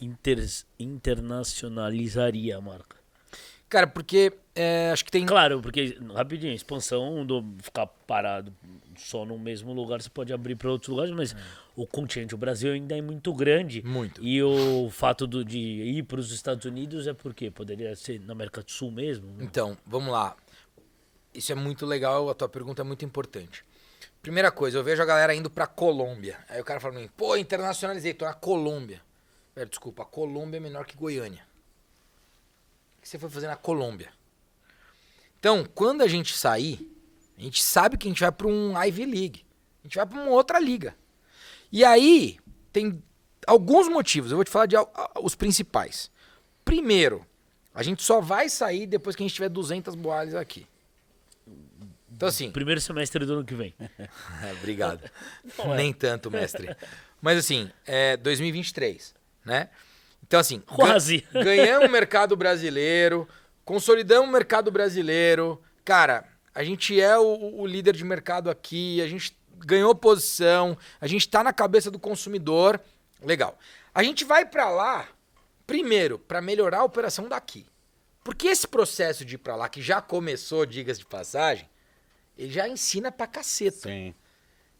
[0.00, 0.44] inter,
[0.76, 3.03] internacionalizaria a marca?
[3.68, 5.26] Cara, porque é, acho que tem.
[5.26, 8.52] Claro, porque rapidinho, expansão do ficar parado
[8.96, 11.36] só no mesmo lugar, você pode abrir para outros lugares, mas é.
[11.74, 13.82] o continente, o Brasil ainda é muito grande.
[13.82, 14.22] Muito.
[14.22, 18.32] E o fato do, de ir para os Estados Unidos é porque poderia ser na
[18.32, 19.26] América do Sul mesmo?
[19.32, 19.44] Né?
[19.44, 20.36] Então, vamos lá.
[21.34, 23.64] Isso é muito legal, a tua pergunta é muito importante.
[24.22, 26.38] Primeira coisa, eu vejo a galera indo para Colômbia.
[26.48, 29.02] Aí o cara fala pra mim, pô, internacionalizei, tô na Colômbia.
[29.54, 31.44] Velho, desculpa, a Colômbia é menor que Goiânia.
[33.04, 34.08] Que você foi fazer na Colômbia?
[35.38, 36.90] Então, quando a gente sair,
[37.36, 39.44] a gente sabe que a gente vai para um Ivy League.
[39.82, 40.96] A gente vai para uma outra liga.
[41.70, 42.38] E aí,
[42.72, 43.02] tem
[43.46, 44.30] alguns motivos.
[44.30, 44.76] Eu vou te falar de
[45.22, 46.10] os principais.
[46.64, 47.26] Primeiro,
[47.74, 50.66] a gente só vai sair depois que a gente tiver 200 boales aqui.
[52.10, 52.50] Então, assim.
[52.50, 53.74] Primeiro semestre do ano que vem.
[54.60, 55.04] Obrigado.
[55.58, 55.76] É.
[55.76, 56.74] Nem tanto, mestre.
[57.20, 59.68] Mas, assim, é 2023, né?
[60.34, 60.58] Então, assim.
[60.60, 61.24] Quase.
[61.32, 63.28] Ganhamos o mercado brasileiro,
[63.64, 65.62] consolidamos o mercado brasileiro.
[65.84, 71.06] Cara, a gente é o, o líder de mercado aqui, a gente ganhou posição, a
[71.06, 72.80] gente está na cabeça do consumidor.
[73.22, 73.56] Legal.
[73.94, 75.08] A gente vai para lá,
[75.66, 77.64] primeiro, para melhorar a operação daqui.
[78.24, 81.68] Porque esse processo de ir para lá, que já começou, digas de passagem,
[82.36, 83.88] ele já ensina pra caceta.
[83.88, 84.14] Sim.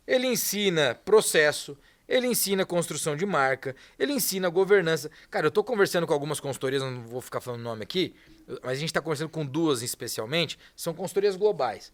[0.06, 1.78] Ele ensina processo,
[2.08, 5.10] ele ensina construção de marca, ele ensina governança.
[5.30, 8.14] Cara, eu tô conversando com algumas consultorias, não vou ficar falando nome aqui,
[8.62, 11.92] mas a gente está conversando com duas especialmente, são consultorias globais.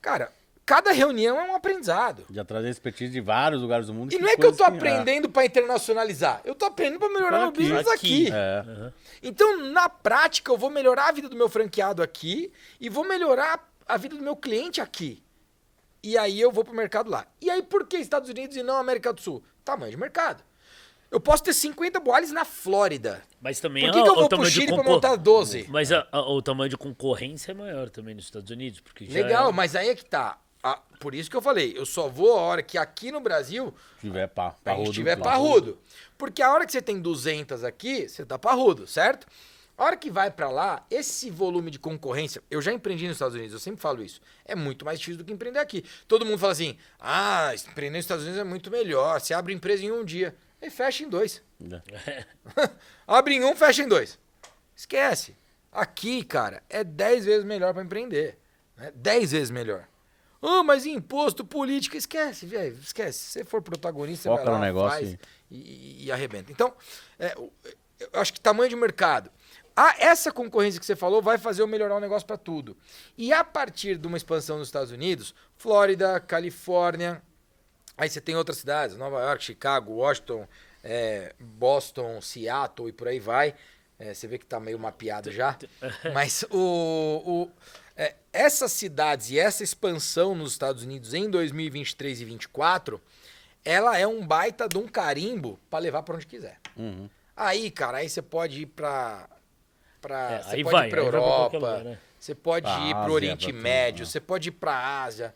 [0.00, 0.32] Cara,
[0.64, 2.24] cada reunião é um aprendizado.
[2.30, 4.12] Já traz expertise de vários lugares do mundo.
[4.12, 7.52] E não é que eu tô aprendendo para internacionalizar, eu tô aprendendo para melhorar meu
[7.52, 8.28] business aqui.
[8.28, 8.32] aqui.
[8.32, 8.64] É.
[8.66, 8.92] Uhum.
[9.22, 12.50] Então, na prática, eu vou melhorar a vida do meu franqueado aqui
[12.80, 15.22] e vou melhorar a vida do meu cliente aqui.
[16.02, 17.26] E aí eu vou pro mercado lá.
[17.40, 19.42] E aí por que Estados Unidos e não América do Sul?
[19.64, 20.42] Tamanho de mercado.
[21.10, 23.20] Eu posso ter 50 boales na Flórida.
[23.40, 24.84] Mas também Por que, a, que eu vou pro Chile concor...
[24.84, 25.66] pra montar 12?
[25.68, 28.80] Mas a, a, o tamanho de concorrência é maior também nos Estados Unidos.
[28.80, 29.52] Porque Legal, é...
[29.52, 30.38] mas aí é que tá.
[31.00, 34.28] por isso que eu falei, eu só vou a hora que aqui no Brasil tiver
[34.28, 35.78] pá, parrudo, tiver parrudo.
[36.16, 39.26] Porque a hora que você tem 200 aqui, você tá parrudo, certo?
[39.80, 43.34] A hora que vai para lá, esse volume de concorrência, eu já empreendi nos Estados
[43.34, 45.82] Unidos, eu sempre falo isso, é muito mais difícil do que empreender aqui.
[46.06, 49.82] Todo mundo fala assim: ah, empreender nos Estados Unidos é muito melhor, você abre empresa
[49.82, 50.36] em um dia.
[50.60, 51.42] E fecha em dois.
[52.06, 52.26] É.
[53.08, 54.18] Abre em um, fecha em dois.
[54.76, 55.34] Esquece.
[55.72, 58.36] Aqui, cara, é 10 vezes melhor para empreender.
[58.76, 58.92] Né?
[58.94, 59.88] 10 vezes melhor.
[60.42, 63.18] Ah, mas imposto, política, esquece, velho, esquece.
[63.18, 65.18] Se você for protagonista, Foca você vai lá, no negócio faz
[65.50, 66.52] e, e- e arrebenta.
[66.52, 66.74] Então,
[67.18, 69.30] é, eu acho que tamanho de mercado.
[69.82, 72.76] Ah, essa concorrência que você falou vai fazer eu melhorar o negócio para tudo.
[73.16, 77.22] E a partir de uma expansão nos Estados Unidos, Flórida, Califórnia,
[77.96, 80.46] aí você tem outras cidades, Nova York, Chicago, Washington,
[80.84, 83.54] é, Boston, Seattle e por aí vai.
[83.98, 85.56] É, você vê que tá meio mapeado já.
[86.12, 87.50] Mas o, o-
[87.96, 93.00] é, essas cidades e essa expansão nos Estados Unidos em 2023 e 2024,
[93.64, 96.58] ela é um baita de um carimbo para levar para onde quiser.
[96.76, 97.08] Uhum.
[97.36, 99.26] Aí, cara, aí você pode ir pra.
[100.00, 101.98] Pra É, você pode vai, ir qualquer Europa, lugar, né?
[102.18, 105.34] você pode Pra ir pro Ásia, Oriente Médio, você pode ir pra Ásia.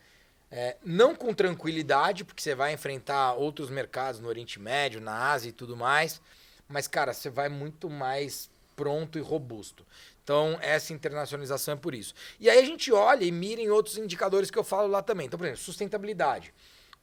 [0.51, 5.49] É, não com tranquilidade, porque você vai enfrentar outros mercados no Oriente Médio, na Ásia
[5.49, 6.21] e tudo mais.
[6.69, 9.85] Mas, cara, você vai muito mais pronto e robusto.
[10.23, 12.15] Então, essa internacionalização é por isso.
[12.41, 15.27] E aí a gente olha e mira em outros indicadores que eu falo lá também.
[15.27, 16.55] Então, por exemplo, sustentabilidade.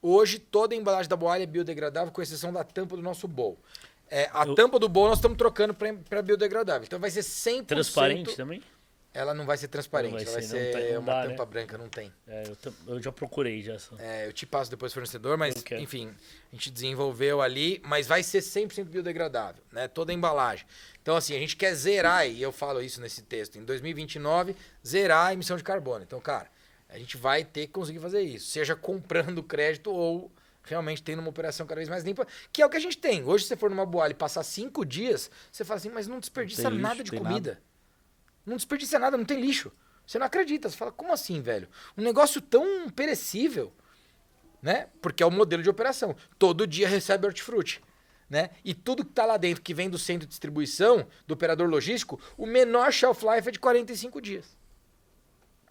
[0.02, 3.60] Hoje, toda a embalagem da Boalha é biodegradável, com exceção da tampa do nosso bowl.
[4.12, 6.84] É, a Eu- tampa do bowl nós estamos trocando para biodegradável.
[6.86, 7.66] Então vai ser 100%...
[7.66, 8.62] Transparente também?
[9.14, 11.52] Ela não vai ser transparente, vai ela vai ser, não uma dá, tampa né?
[11.52, 12.14] branca, não tem.
[12.26, 13.76] É, eu, eu já procurei já.
[14.00, 16.10] É, eu te passo depois fornecedor, mas enfim,
[16.50, 19.90] a gente desenvolveu ali, mas vai ser 100% biodegradável, né?
[19.90, 20.66] Toda a embalagem.
[21.02, 24.56] Então assim, a gente quer zerar, e eu falo isso nesse texto, em 2029,
[24.86, 26.04] zerar a emissão de carbono.
[26.04, 26.48] Então, cara,
[26.88, 30.32] a gente vai ter que conseguir fazer isso, seja comprando crédito ou
[30.72, 33.24] realmente tendo uma operação cada vez mais limpa, que é o que a gente tem.
[33.24, 36.20] Hoje, se você for numa boalha e passar cinco dias, você fala assim, mas não
[36.20, 37.62] desperdiça Não lixo, nada de comida.
[38.46, 39.72] Não desperdiça nada, não tem lixo.
[40.06, 40.70] Você não acredita.
[40.70, 41.68] Você fala, como assim, velho?
[41.98, 43.74] Um negócio tão perecível,
[44.62, 44.88] né?
[45.02, 46.16] Porque é o modelo de operação.
[46.40, 47.82] Todo dia recebe hortifruti.
[48.30, 48.50] Né?
[48.64, 52.18] E tudo que tá lá dentro, que vem do centro de distribuição, do operador logístico,
[52.38, 54.58] o menor shelf life é de 45 dias.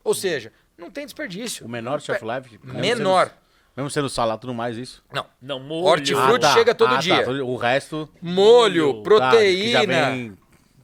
[0.05, 1.65] Ou seja, não tem desperdício.
[1.65, 2.61] O menor shelf life?
[2.63, 3.35] mesmo Menor.
[3.81, 5.03] Mesmo sendo salado tudo mais, isso?
[5.13, 5.27] Não.
[5.41, 5.87] Não, molho.
[5.87, 7.01] Hortifruti chega todo Ah, tá.
[7.01, 7.45] dia.
[7.45, 8.09] O resto.
[8.21, 10.39] Molho, Molho, tá, que já proteína, vem-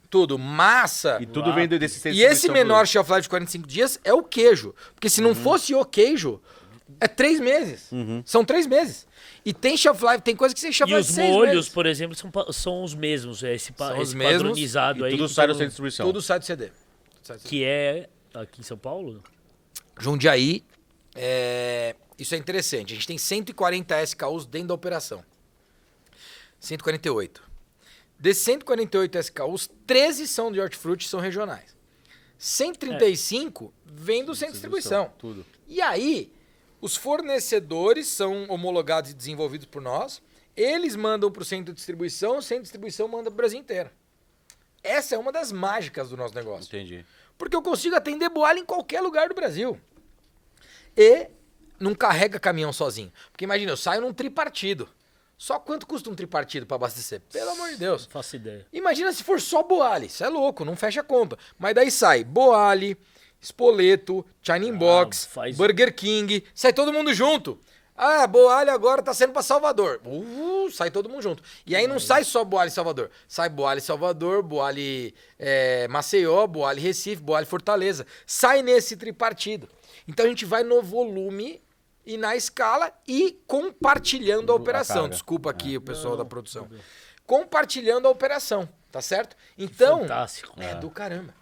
[0.08, 1.18] tudo, massa.
[1.20, 4.74] E tudo vem desse E esse menor shelf life de 45 dias é o queijo.
[4.94, 6.40] Porque se não fosse o queijo,
[7.00, 7.90] é três meses.
[8.24, 9.06] São três meses.
[9.44, 11.68] E tem shelf life, tem coisa que tem shelf E life os seis molhos, meses.
[11.70, 13.42] por exemplo, são, pa- são os mesmos.
[13.44, 15.10] É esse, pa- São os esse mesmos, padronizado E aí.
[15.12, 16.06] tudo que sai do todo- centro de distribuição.
[16.06, 16.70] Tudo sai do CD.
[17.22, 17.48] Sai do CD.
[17.48, 19.22] Que é aqui em São Paulo?
[19.98, 20.64] Jundiaí,
[21.14, 22.92] é, isso é interessante.
[22.92, 25.24] A gente tem 140 SKUs dentro da operação.
[26.60, 27.42] 148.
[28.18, 31.76] Desses 148 SKUs, 13 são de hortifruti e são regionais.
[32.38, 35.12] 135 vem do centro de distribuição.
[35.18, 35.44] Tudo.
[35.66, 36.32] E aí,
[36.80, 40.22] os fornecedores são homologados e desenvolvidos por nós.
[40.56, 43.58] Eles mandam para o centro de distribuição, o centro de distribuição manda para o Brasil
[43.58, 43.90] inteiro.
[44.82, 46.68] Essa é uma das mágicas do nosso negócio.
[46.68, 47.04] Entendi.
[47.36, 49.78] Porque eu consigo atender boalha em qualquer lugar do Brasil.
[50.96, 51.28] E
[51.78, 53.12] não carrega caminhão sozinho.
[53.30, 54.88] Porque imagina, eu saio num tripartido.
[55.38, 57.20] Só quanto custa um tripartido para abastecer?
[57.30, 58.04] Pelo amor de Deus.
[58.04, 58.66] Não faço ideia.
[58.72, 60.06] Imagina se for só Boali.
[60.06, 61.36] Isso é louco, não fecha a conta.
[61.58, 62.96] Mas daí sai Boali,
[63.40, 66.42] Spoleto, China Box, faz- Burger King.
[66.54, 67.60] Sai todo mundo junto.
[67.94, 70.00] Ah, Boali agora tá saindo pra Salvador.
[70.04, 71.42] Uh, sai todo mundo junto.
[71.66, 73.10] E aí não sai só Boali Salvador.
[73.28, 78.06] Sai Boali Salvador, Boali é, Maceió, Boali Recife, Boali Fortaleza.
[78.26, 79.68] Sai nesse tripartido.
[80.08, 81.62] Então a gente vai no volume
[82.06, 84.96] e na escala e compartilhando a A operação.
[85.02, 85.08] carga.
[85.10, 86.68] Desculpa aqui o pessoal da produção.
[87.26, 89.36] Compartilhando a operação, tá certo?
[89.58, 90.54] Então, É Fantástico.
[90.62, 91.34] é do caramba.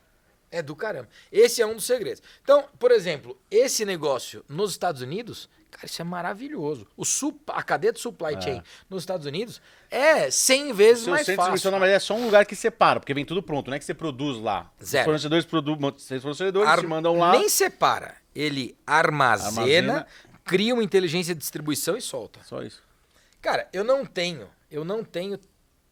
[0.51, 1.09] É do caramba.
[1.33, 2.23] Esse é um dos segredos.
[2.43, 6.87] Então, por exemplo, esse negócio nos Estados Unidos, cara, isso é maravilhoso.
[6.97, 9.61] O sup- a cadeia de supply chain nos Estados Unidos
[9.91, 11.55] é 100 vezes Seu mais centro fácil.
[11.55, 13.85] distribuição, verdade, é só um lugar que separa, porque vem tudo pronto, não é que
[13.85, 14.71] você produz lá.
[14.83, 15.03] Zero.
[15.03, 15.73] Os fornecedores, produ...
[15.97, 17.33] os fornecedores Ar- te mandam lá.
[17.33, 18.15] Nem separa.
[18.33, 20.07] Ele armazena, Armazena.
[20.45, 22.40] Cria uma inteligência de distribuição e solta.
[22.45, 22.82] Só isso.
[23.40, 25.38] Cara, eu não tenho, eu não tenho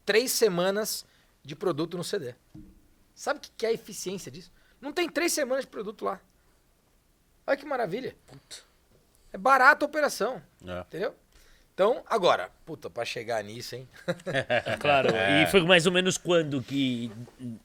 [0.04, 1.04] três semanas
[1.44, 2.34] de produto no CD.
[3.14, 4.50] Sabe o que que é a eficiência disso?
[4.80, 6.20] Não tem três semanas de produto lá.
[7.46, 8.16] Olha que maravilha.
[9.32, 10.80] É barata a operação, É.
[10.80, 11.14] entendeu?
[11.74, 13.88] Então, agora, puta, pra chegar nisso, hein?
[14.26, 15.08] É claro.
[15.10, 17.10] E foi mais ou menos quando que,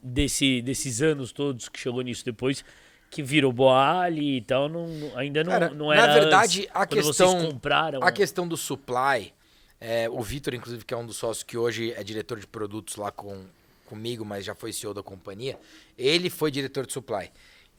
[0.02, 2.64] desse, desses anos todos que chegou nisso depois,
[3.10, 4.86] que virou Boali e tal, não,
[5.16, 8.02] ainda não, Cara, não era na verdade, antes, a questão, compraram...
[8.02, 9.32] a questão do supply,
[9.80, 12.96] é, o Vitor, inclusive, que é um dos sócios que hoje é diretor de produtos
[12.96, 13.46] lá com,
[13.86, 15.58] comigo, mas já foi CEO da companhia,
[15.96, 17.30] ele foi diretor de supply.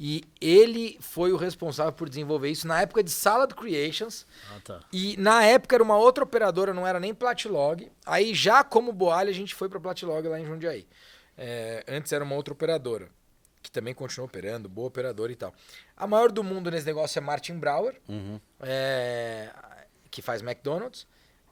[0.02, 4.26] E ele foi o responsável por desenvolver isso na época de Salad Creations.
[4.50, 4.80] Ah, tá.
[4.94, 7.92] E na época era uma outra operadora, não era nem Platlog.
[8.06, 10.88] Aí já como Boalha a gente foi para Platlog lá em Jundiaí.
[11.38, 13.10] É, antes era uma outra operadora.
[13.62, 15.54] Que também continua operando, boa operadora e tal.
[15.98, 18.40] A maior do mundo nesse negócio é Martin Brower, Uhum.
[18.62, 19.50] é,
[20.10, 21.06] que faz McDonald's.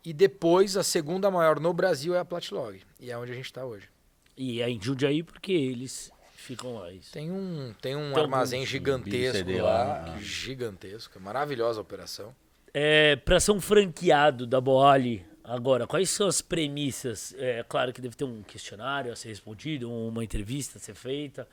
[0.05, 2.81] E depois, a segunda maior no Brasil é a Platlog.
[2.99, 3.89] E é onde a gente está hoje.
[4.37, 6.91] E é em Jundiaí porque eles ficam lá.
[6.93, 7.11] Isso.
[7.11, 9.61] Tem um, tem um Tem armazém alguns gigantesco lá.
[9.63, 10.19] lá, ah.
[10.21, 11.17] Gigantesco.
[11.17, 12.33] É maravilhosa a operação.
[12.73, 17.33] É, para ser um franqueado da Boali, agora, quais são as premissas?
[17.37, 21.45] É claro que deve ter um questionário a ser respondido, uma entrevista a ser feita,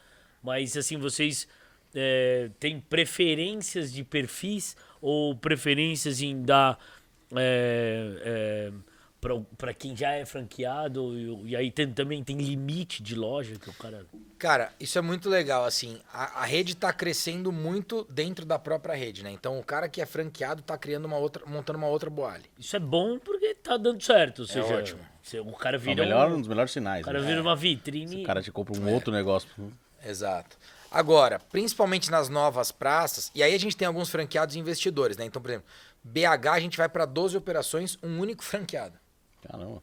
[0.45, 1.49] mas assim, vocês
[1.95, 6.79] é, têm preferências de perfis ou preferências em dar
[7.37, 8.71] é,
[9.57, 13.71] para quem já é franqueado e, e aí tem- também tem limite de loja que
[13.71, 14.05] o cara...
[14.39, 18.95] Cara, isso é muito legal, assim, a, a rede tá crescendo muito dentro da própria
[18.95, 19.31] rede, né?
[19.31, 22.45] Então o cara que é franqueado tá criando uma outra, montando uma outra boale.
[22.59, 25.01] Isso é bom porque tá dando certo, ou seja, ótimo.
[25.23, 27.03] se- o cara É o vira, melhor, um, um dos melhores o sinais.
[27.03, 27.27] cara né?
[27.27, 28.23] vira uma vitrine...
[28.23, 29.49] O cara te compra um outro negócio.
[30.05, 30.57] Exato.
[30.91, 35.25] Agora, principalmente nas novas praças, e aí a gente tem alguns franqueados e investidores, né?
[35.25, 35.67] Então, por exemplo,
[36.05, 38.99] BH a gente vai para 12 operações, um único franqueado.
[39.43, 39.83] Caramba.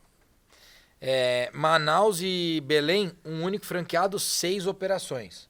[1.01, 5.49] É, Manaus e Belém, um único franqueado, seis operações.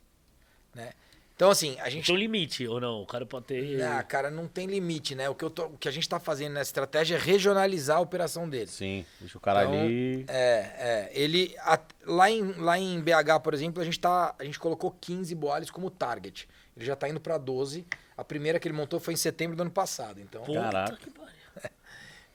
[0.74, 0.94] Né?
[1.42, 3.02] Então, assim, a gente Tem um limite, ou não?
[3.02, 3.82] O cara pode ter.
[3.82, 5.28] Ah, cara, não tem limite, né?
[5.28, 8.00] O que, eu tô- o que a gente tá fazendo nessa estratégia é regionalizar a
[8.00, 8.70] operação deles.
[8.70, 10.24] Sim, deixa o cara Então, ali.
[10.28, 11.12] É, é.
[11.16, 11.56] Ele.
[11.62, 15.34] a- lá, em, lá em BH, por exemplo, a gente, tá, a gente colocou 15
[15.34, 16.48] boales como target.
[16.78, 17.88] Ele já tá indo para 12.
[18.16, 20.22] A primeira que ele montou foi em setembro do ano passado.
[20.22, 20.96] Então, Puta Caraca.
[20.98, 21.34] que pariu.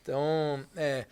[0.03, 1.07] então é.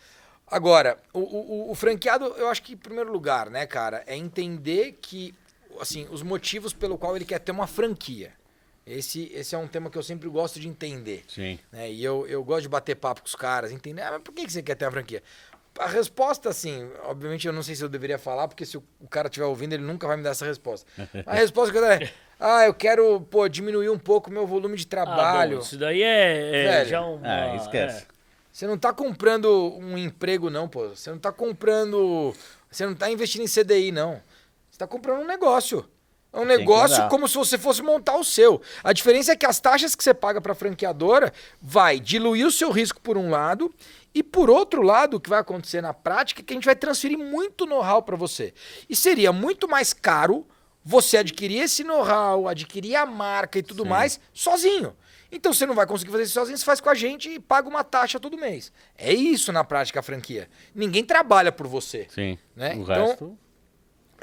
[0.47, 4.99] Agora, o, o, o franqueado, eu acho que, em primeiro lugar, né, cara, é entender
[5.01, 5.33] que,
[5.81, 8.31] assim, os motivos pelo qual ele quer ter uma franquia.
[8.85, 11.23] Esse, esse é um tema que eu sempre gosto de entender.
[11.27, 11.57] Sim.
[11.71, 11.91] né?
[11.91, 14.45] E eu, eu gosto de bater papo com os caras, entender, ah, mas por que
[14.45, 15.23] que você quer ter uma franquia?
[15.79, 19.07] A resposta, assim, obviamente eu não sei se eu deveria falar, porque se o, o
[19.07, 20.89] cara estiver ouvindo, ele nunca vai me dar essa resposta.
[21.25, 24.77] A resposta que eu é, ah, eu quero, pô, diminuir um pouco o meu volume
[24.77, 25.57] de Ah, trabalho.
[25.57, 26.89] bom, isso daí é, é Velho.
[26.89, 27.27] já uma.
[27.27, 28.05] É, esquece.
[28.51, 30.89] Você não tá comprando um emprego, não, pô.
[30.89, 32.33] Você não tá comprando.
[32.71, 34.21] Você não tá investindo em CDI, não.
[34.75, 35.85] Você tá comprando um negócio.
[36.33, 38.61] É um negócio como se você fosse montar o seu.
[38.83, 42.69] A diferença é que as taxas que você paga para franqueadora vai diluir o seu
[42.71, 43.73] risco por um lado
[44.13, 46.75] e por outro lado, o que vai acontecer na prática é que a gente vai
[46.75, 48.53] transferir muito know-how para você.
[48.89, 50.45] E seria muito mais caro
[50.83, 53.89] você adquirir esse know-how, adquirir a marca e tudo Sim.
[53.89, 54.93] mais sozinho.
[55.31, 57.69] Então você não vai conseguir fazer isso sozinho, você faz com a gente e paga
[57.69, 58.73] uma taxa todo mês.
[58.97, 60.49] É isso na prática a franquia.
[60.75, 62.07] Ninguém trabalha por você.
[62.09, 62.37] Sim.
[62.53, 62.75] Né?
[62.75, 63.37] O Então- resto.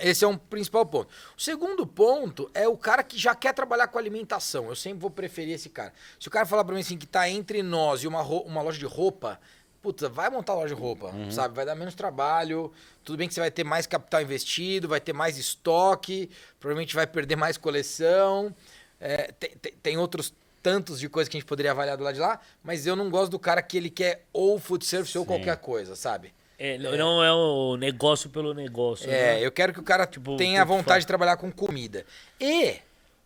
[0.03, 1.09] Esse é um principal ponto.
[1.37, 4.69] O segundo ponto é o cara que já quer trabalhar com alimentação.
[4.69, 5.93] Eu sempre vou preferir esse cara.
[6.19, 8.79] Se o cara falar pra mim assim que tá entre nós e uma, uma loja
[8.79, 9.41] de roupa,
[9.81, 11.55] puta, vai montar loja de roupa, sabe?
[11.55, 12.73] Vai dar menos trabalho.
[13.05, 16.29] Tudo bem que você vai ter mais capital investido, vai ter mais estoque,
[16.59, 18.55] provavelmente vai perder mais coleção.
[19.01, 20.33] É, tem, tem- tem outros
[20.63, 23.11] tantos de coisas que a gente poderia avaliar do lado de lá, mas eu não
[23.11, 25.29] gosto do cara que ele quer ou food service ou Sim.
[25.29, 26.33] qualquer coisa, sabe?
[26.59, 29.07] É, não- não é o negócio pelo negócio.
[29.11, 29.41] É, né?
[29.47, 31.01] eu quero que o cara Tipo, tenha a vontade fala.
[31.01, 32.07] de trabalhar com comida.
[32.41, 32.79] E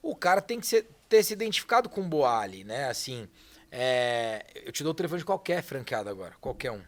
[0.03, 2.89] o cara tem que ser- ter se identificado com o Boali, né?
[2.89, 3.29] Assim,
[3.71, 6.83] é, eu te dou o telefone de qualquer franqueado agora, qualquer um.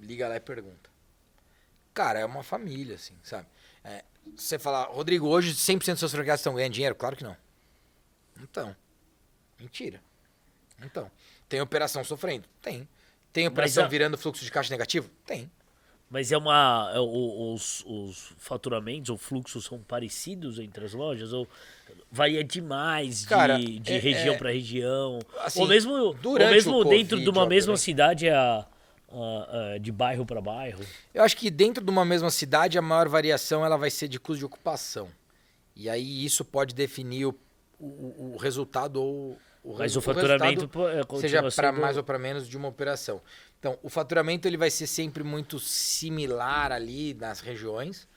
[0.00, 0.90] Liga lá e pergunta.
[1.94, 3.46] Cara, é uma família, assim, sabe?
[3.84, 4.02] É,
[4.34, 6.94] você fala, Rodrigo, hoje 100% dos seus franqueados estão ganhando dinheiro?
[6.94, 7.36] Claro que não.
[8.40, 8.74] Então.
[9.58, 10.00] Mentira.
[10.82, 11.10] Então.
[11.48, 12.48] Tem operação sofrendo?
[12.62, 12.88] Tem.
[13.32, 15.10] Tem operação a- virando fluxo de caixa negativo?
[15.26, 15.50] Tem.
[16.12, 16.92] Mas é uma.
[16.94, 21.32] é, o- os, os faturamentos ou fluxos são parecidos entre as lojas?
[21.32, 21.48] Ou
[22.10, 25.18] varia demais Cara, de, de é- região é- para região?
[25.40, 28.66] assim, ou mesmo, ou mesmo o dentro de uma mesma cidade é a,
[29.10, 30.84] a- a- de bairro para bairro?
[31.14, 34.20] Eu acho que dentro de uma mesma cidade, a maior variação ela vai ser de
[34.20, 35.08] custo de ocupação.
[35.74, 37.34] E aí isso pode definir o,
[37.80, 42.18] o, o resultado ou o Mas resu- o faturamento é, seja para mais ou para
[42.18, 43.22] menos de uma operação.
[43.62, 48.08] Então, o faturamento ele vai ser sempre muito similar ali nas regiões,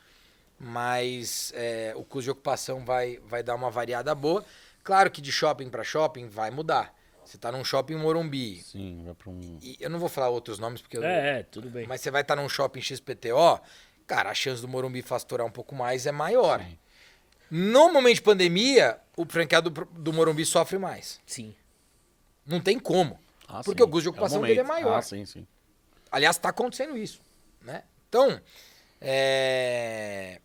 [0.60, 4.44] mas é, o custo de ocupação vai, vai dar uma variada boa.
[4.84, 6.92] Claro que de shopping para shopping vai mudar.
[7.24, 8.64] Você está num shopping Morumbi.
[8.64, 9.60] Sim, vai pra um.
[9.62, 11.86] E eu não vou falar outros nomes porque eu, É, é, tudo bem.
[11.86, 13.60] mas você vai estar num shopping XPTO,
[14.08, 16.60] cara, a chance do Morumbi faturar um pouco mais é maior.
[17.52, 21.22] No momento de pandemia, o franqueado do, do Morumbi sofre mais.
[21.24, 21.54] Sim.
[22.48, 23.20] Não tem como.
[23.48, 23.88] Ah, Porque sim.
[23.88, 24.98] o custo de É ocupação dele é maior.
[24.98, 25.46] Ah, sim, sim.
[26.12, 27.22] Aliás, está acontecendo isso.
[27.62, 27.84] Né?
[28.10, 28.40] Então,
[29.02, 30.40] é,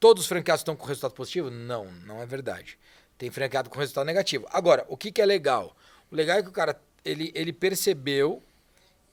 [0.00, 1.50] todos os franqueados estão com resultado positivo?
[1.50, 2.78] Não, não é verdade.
[3.16, 4.46] Tem franqueado com resultado negativo.
[4.50, 5.76] Agora, o que, que é legal?
[6.10, 8.42] O legal é que o cara ele, ele percebeu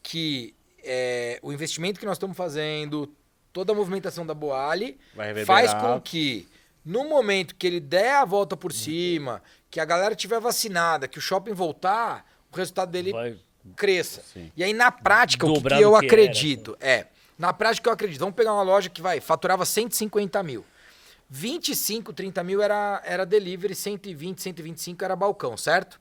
[0.04, 0.54] que
[0.84, 3.14] é, o investimento que nós estamos fazendo,
[3.52, 5.00] toda a movimentação da Boali,
[5.46, 6.48] faz com que
[6.84, 9.42] No momento que ele der a volta por cima,
[9.72, 12.24] que a galera tiver vacinada, que o shopping voltar,
[12.56, 13.38] o resultado dele Vai-
[13.76, 14.22] cresça.
[14.34, 14.52] Sim.
[14.56, 16.78] E aí, na prática, o que, que eu que era, acredito?
[16.80, 18.20] é, na prática eu acredito.
[18.20, 20.64] Vamos pegar uma loja que vai, faturava 150 mil.
[21.30, 26.00] 25, 30 mil era, era delivery, 120, 125 era balcão, certo?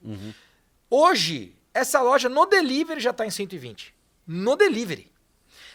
[0.90, 3.94] Hoje, essa loja no delivery já está em 120.
[4.26, 5.10] No delivery.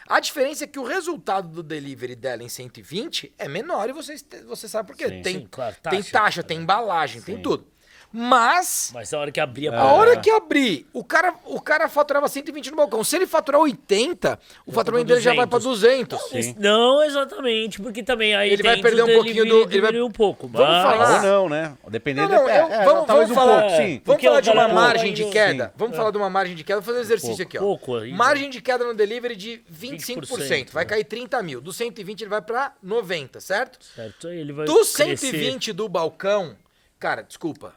[0.07, 4.21] A diferença é que o resultado do delivery dela em 120 é menor e vocês,
[4.23, 5.07] te- você sabe por quê.
[5.07, 5.21] Sim.
[5.21, 6.11] tem, Sim, claro, tem taxa.
[6.11, 7.41] taxa, tem embalagem, tem Sim.
[7.43, 7.67] tudo.
[8.11, 11.87] Mas Mas na hora que abrir a a hora que abrir, o cara, o cara
[11.87, 13.03] faturava 120 no balcão.
[13.03, 16.19] Se ele faturar 80, o faturamento dele já vai para 200.
[16.29, 16.55] Sim.
[16.57, 20.47] Não, exatamente, porque também aí Ele vai perder um pouquinho do- ele vai- um pouco.
[20.47, 21.77] Vamos mas- falar- Ou não, né?
[21.89, 24.01] Dependendo Não, não, é, eu- é, vamos- vamos um falar- pouco, sim.
[24.03, 25.65] Vamos falar de uma margem de queda.
[25.67, 25.71] Sim.
[25.75, 26.79] Vamos falar de uma margem de queda.
[26.81, 27.61] Vou fazer um exercício aqui, ó.
[27.61, 30.39] pouco aí, margem de queda no delivery de 25%.
[30.39, 30.89] 20%, vai né?
[30.89, 31.61] cair 30 mil.
[31.61, 33.77] Do 120 ele vai para 90, certo?
[33.95, 35.15] Certo, aí ele vai Do crescer.
[35.17, 36.55] 120 do balcão,
[36.99, 37.73] cara, desculpa,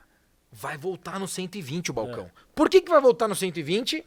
[0.53, 1.95] vai voltar no 120 o É.
[1.95, 2.31] balcão.
[2.55, 4.05] Por que, que vai voltar no 120?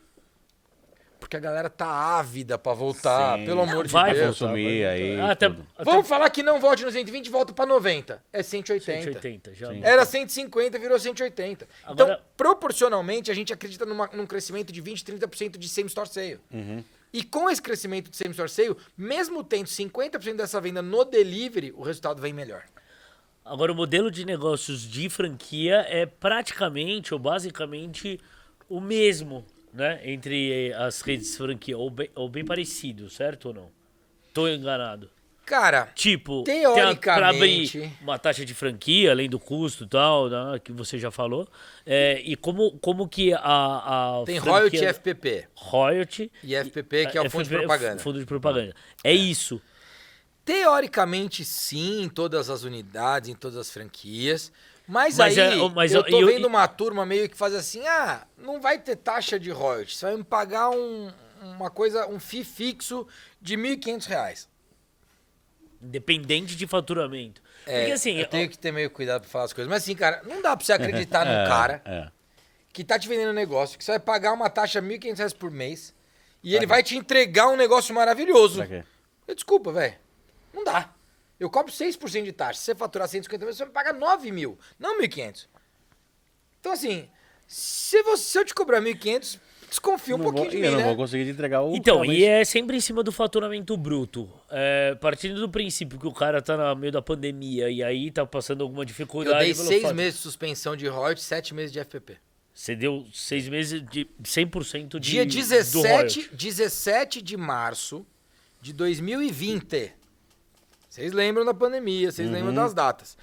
[1.19, 3.45] Porque a galera tá ávida pra voltar, Sim.
[3.45, 4.37] pelo amor de Vai Deus.
[4.37, 5.31] voltar, consumir vai aí, voltar.
[5.31, 5.49] Até,
[5.83, 8.21] Vamos falar que não volte no 120 e volta pra 90.
[8.31, 9.01] É 180.
[9.01, 9.73] 180 já.
[9.73, 11.67] Era 150, virou 180.
[11.83, 16.39] Agora- Então, proporcionalmente, a gente acredita numa- num crescimento de 20, 30% de same-store sale.
[17.11, 21.81] E com esse crescimento de same-store sale, mesmo tendo 50% dessa venda no delivery, o
[21.81, 22.63] resultado vem melhor.
[23.45, 28.19] Agora, o modelo de negócios de franquia é praticamente ou basicamente
[28.67, 30.01] o mesmo, né?
[30.03, 33.69] Entre as redes de franquia, ou bem, ou bem parecido, certo ou não?
[34.33, 35.11] Tô enganado.
[35.45, 37.93] Cara, Tipo, tem a- pra abrir Teoricamente.
[38.01, 41.47] uma taxa de franquia, além do custo e tal, né, que você já falou.
[41.85, 45.47] É, e como, como que a, a tem franquia- royalty e FPP.
[45.55, 48.01] royalty E FPP, que é o fundo de FPP, propaganda.
[48.01, 48.75] Fundo de propaganda.
[49.03, 49.61] É isso.
[50.45, 54.51] Teoricamente, sim, em todas as unidades, em todas as franquias.
[54.87, 57.55] Mas, Mas aí, é- mas eu eu- tô eu- vendo uma turma meio que faz
[57.55, 62.05] assim, ah, não vai ter taxa de royalties, você vai me pagar um, uma coisa,
[62.07, 63.07] um FII fixo
[63.41, 64.47] de 1.500 reais.
[65.81, 67.41] Independente de faturamento.
[67.65, 69.69] É, Porque assim, eu tenho que ter meio cuidado pra falar as coisas.
[69.69, 72.07] Mas assim, cara, não dá pra você acreditar num É, cara é.
[72.71, 75.33] que tá te vendendo um negócio, que você vai pagar uma taxa de 1.500 reais
[75.33, 75.93] por mês
[76.43, 78.57] e ele vai te entregar um negócio maravilhoso.
[78.57, 78.83] Pra quê?
[79.27, 79.95] Eu, desculpa, velho.
[80.55, 80.93] Não dá.
[81.39, 82.59] Eu cobro 6% de taxa.
[82.59, 85.47] Se você faturar 150 mil, você me paga 9 mil, não 1.500.
[86.59, 87.07] Então, assim,
[87.45, 89.39] se, você, se eu te cobrar 1.500,
[89.69, 90.85] desconfia um Não pouquinho vou, de mim, eu não né?
[90.85, 91.75] vou conseguir te entregar o.
[91.75, 92.19] Então, realmente.
[92.21, 94.31] e é sempre em cima do faturamento bruto.
[94.49, 98.25] É, partindo do princípio que o cara tá no meio da pandemia e aí tá
[98.25, 99.43] passando alguma Eu dificuldade.
[99.45, 102.17] dei pelo 6 fato- meses de suspensão de royalties, 7 meses de FPP.
[102.53, 105.11] Você deu seis meses de 100% de.
[105.11, 106.29] Dia do 17, royalty.
[106.33, 108.05] 17 de março
[108.61, 109.91] de 2020.
[110.95, 113.17] Vocês lembram da pandemia, vocês lembram das datas.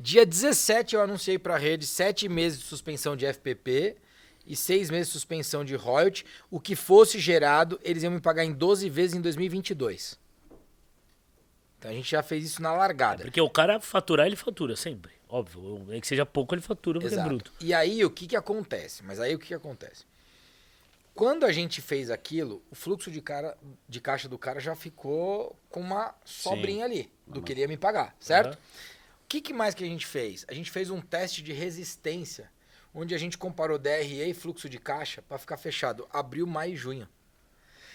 [0.00, 3.94] Dia 17 eu anunciei pra rede 7 meses de suspensão de FPP
[4.44, 6.26] e 6 meses de suspensão de royalty.
[6.50, 10.18] O que fosse gerado, eles iam me pagar em 12 vezes em 2022.
[11.78, 13.22] Então a gente já fez isso na largada.
[13.22, 15.12] Porque o cara faturar, ele fatura sempre.
[15.28, 15.84] Óbvio.
[15.86, 17.28] Nem que seja pouco, ele fatura porque é Exato.
[17.28, 17.52] bruto.
[17.60, 19.04] E aí o que que acontece?
[19.04, 20.04] Mas aí o que que acontece?
[21.14, 23.56] Quando a gente fez aquilo, o fluxo de, cara,
[23.88, 27.76] de caixa do cara já ficou com uma sobrinha ali do que ele ia me
[27.76, 28.54] pagar, certo?
[28.54, 28.58] Aham.
[29.22, 30.44] O que, que mais que a gente fez?
[30.48, 32.50] A gente fez um teste de resistência,
[32.92, 36.76] onde a gente comparou DRE e fluxo de caixa para ficar fechado abril, maio e
[36.76, 37.08] junho.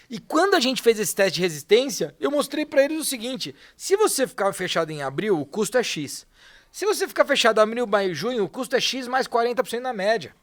[0.08, 3.54] E quando a gente fez esse teste de resistência, eu mostrei para eles o seguinte:
[3.76, 6.26] se você ficar fechado em abril, o custo é X.
[6.72, 9.78] Se você ficar fechado em abril, maio e junho, o custo é X mais 40%
[9.78, 10.34] na média.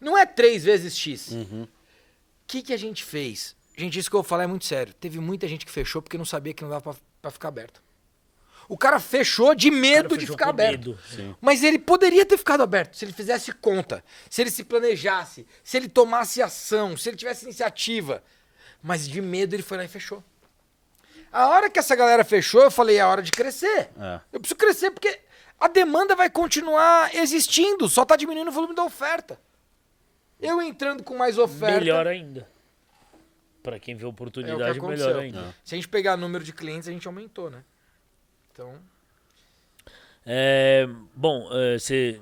[0.00, 1.30] Não é três vezes X.
[1.30, 1.66] O
[2.50, 3.54] que, que a gente fez?
[3.76, 4.92] Gente, isso que eu vou falar é muito sério.
[4.94, 7.82] Teve muita gente que fechou porque não sabia que não dava pra- pra ficar aberto.
[8.68, 10.98] O cara fechou de medo de fechou ficar com aberto.
[11.16, 11.36] medo.
[11.40, 15.76] Mas ele poderia ter ficado aberto se ele fizesse conta, se ele se planejasse, se
[15.76, 18.22] ele tomasse ação, se ele tivesse iniciativa.
[18.82, 20.22] Mas de medo ele foi lá e fechou.
[21.32, 23.90] A hora que essa galera fechou, eu falei, é hora de crescer.
[23.98, 24.20] É.
[24.32, 25.20] Eu preciso crescer porque
[25.58, 29.38] a demanda vai continuar existindo, só tá diminuindo o volume da oferta.
[30.40, 31.78] Eu entrando com mais oferta.
[31.80, 32.48] Melhor ainda.
[33.62, 35.06] Pra quem vê é que oportunidade, aconteceu.
[35.06, 35.54] melhor ainda.
[35.62, 37.62] Se a gente pegar número de clientes, a gente aumentou, né?
[38.52, 38.74] Então,
[40.24, 42.20] É, bom, é, você.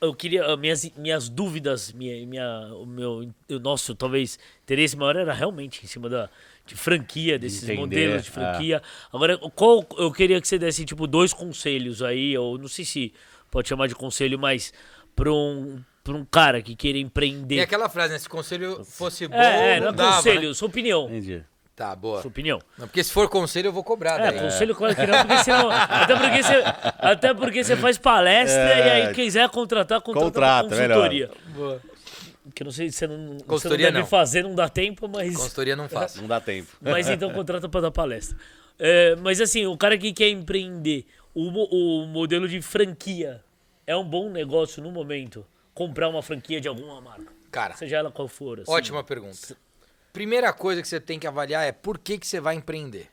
[0.00, 0.44] Eu queria.
[0.44, 3.30] ah, Minhas, minhas dúvidas, minha, minha, o meu.
[3.48, 6.28] O nosso, talvez, interesse maior era realmente em cima da,
[6.66, 8.32] de franquia, desses Entender, modelos de é.
[8.32, 8.82] franquia.
[9.12, 9.86] Agora, qual.
[9.96, 13.12] Eu queria que você desse, tipo, dois conselhos aí, ou não sei se
[13.50, 14.72] pode chamar de conselho, mas
[15.16, 15.82] pra um,
[16.12, 17.56] pra um cara que queira empreender.
[17.56, 18.18] e aquela frase, né?
[18.18, 20.54] Se o conselho fosse bom, é, é, não não é dava, conselho, né?
[20.54, 21.06] sua opinião.
[21.06, 21.42] Entendi.
[21.76, 22.20] Tá, boa.
[22.22, 22.58] Sua opinião.
[22.76, 24.18] Não, porque se for conselho, eu vou cobrar.
[24.20, 24.40] É, daí.
[24.40, 25.70] conselho claro que não, porque senão.
[25.70, 26.62] Até porque você,
[26.98, 28.78] até porque você faz palestra É.
[28.78, 30.88] e aí quiser contratar, contrata Contrata, melhor.
[30.88, 31.30] consultoria.
[31.54, 31.80] Boa.
[32.54, 34.06] Que eu não sei se você não, você não Consultoria, deve não.
[34.06, 35.36] fazer, não dá tempo, mas.
[35.36, 36.20] Consultoria não faço.
[36.20, 36.68] Não dá tempo.
[36.80, 38.36] Mas então contrata pra dar palestra.
[38.78, 41.04] É, mas assim, o cara que quer empreender,
[41.34, 41.48] o,
[42.02, 43.40] o modelo de franquia
[43.86, 45.46] é um bom negócio no momento.
[45.78, 47.32] Comprar uma franquia de alguma marca.
[47.52, 48.58] Cara, Seja ela qual for.
[48.60, 48.70] assim.
[48.72, 49.56] ótima pergunta.
[50.12, 53.08] Primeira coisa que você tem que avaliar é por que, que você vai empreender.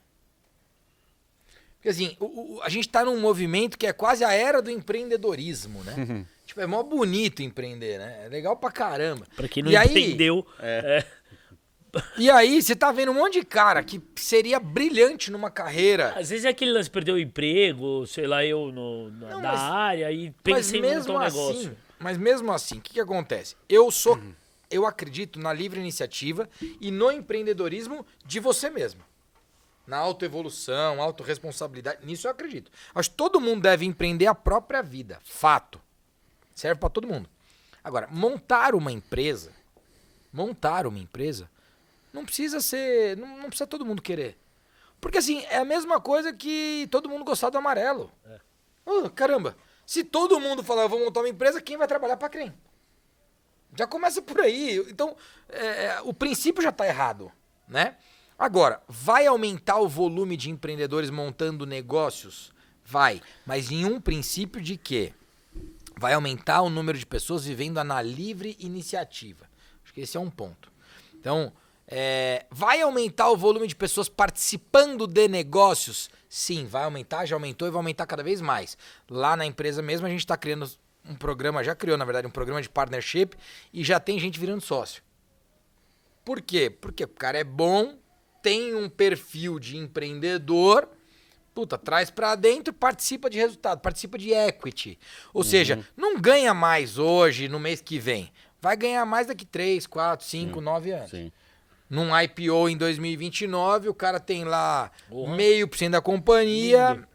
[1.75, 4.71] Porque assim, o- o- a gente tá num movimento que é quase a era do
[4.71, 6.25] empreendedorismo, né?
[6.43, 8.23] tipo, é mó bonito empreender, né?
[8.25, 9.27] É legal pra caramba.
[9.35, 11.05] Pra quem não e aí, entendeu, é,
[12.17, 16.09] E aí, você tá vendo um monte de cara que seria brilhante numa carreira.
[16.17, 19.51] às vezes é aquele lance perdeu o emprego, sei lá, eu no, na, Não, da
[19.51, 21.77] mas- área e Mas pensei em montar mesmo um negócio.
[21.99, 23.55] Mas mesmo assim, o que, que acontece?
[23.67, 24.19] Eu sou,
[24.69, 29.03] eu acredito na livre iniciativa e no empreendedorismo de você mesmo.
[29.87, 32.71] Na autoevolução, autorresponsabilidade, nisso eu acredito.
[32.93, 35.79] Acho que todo mundo deve empreender a própria vida, fato.
[36.55, 37.29] Serve pra todo mundo.
[37.83, 39.51] Agora, montar uma empresa,
[40.33, 41.49] montar uma empresa,
[42.11, 44.37] não precisa ser, não, não precisa todo mundo querer.
[44.99, 48.11] Porque assim, é a mesma coisa que todo mundo gostar do amarelo.
[48.85, 49.55] Oh, caramba,
[49.85, 52.53] se todo mundo falar, eu vou montar uma empresa, quem vai trabalhar pra quem?
[53.77, 54.77] Já começa por aí.
[54.89, 55.15] Então,
[55.49, 57.31] é, o princípio já está errado,
[57.67, 57.97] né?
[58.37, 62.53] Agora, vai aumentar o volume de empreendedores montando negócios?
[62.83, 63.21] Vai.
[63.45, 65.13] Mas em um princípio de quê?
[65.97, 69.49] Vai aumentar o número de pessoas vivendo na livre iniciativa.
[69.83, 70.71] Acho que esse é um ponto.
[71.13, 71.53] Então,
[71.87, 76.09] é, vai aumentar o volume de pessoas participando de negócios?
[76.27, 78.77] Sim, vai aumentar, já aumentou e vai aumentar cada vez mais.
[79.09, 80.69] Lá na empresa mesmo, a gente está criando
[81.07, 83.35] um programa, já criou, na verdade, um programa de partnership
[83.71, 85.03] e já tem gente virando sócio.
[86.23, 86.69] Por quê?
[86.69, 87.97] Porque o cara é bom,
[88.41, 90.89] tem um perfil de empreendedor,
[91.53, 94.97] puta, traz pra dentro, participa de resultado, participa de equity.
[95.31, 98.31] Ou seja, não ganha mais hoje, no mês que vem.
[98.59, 101.11] Vai ganhar mais daqui 3, 4, 5, 9 anos.
[101.11, 101.31] Sim.
[101.89, 104.91] Num IPO em 2029, o cara tem lá
[105.35, 107.07] meio por cento da companhia,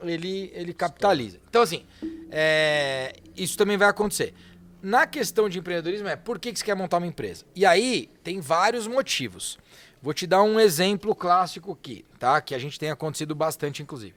[0.00, 1.40] ele, ele capitaliza.
[1.48, 1.84] Então, assim,
[2.30, 4.32] é, isso também vai acontecer.
[4.80, 7.44] Na questão de empreendedorismo é por que, que você quer montar uma empresa?
[7.54, 9.58] E aí tem vários motivos.
[10.00, 12.40] Vou te dar um exemplo clássico aqui, tá?
[12.40, 14.14] Que a gente tem acontecido bastante, inclusive.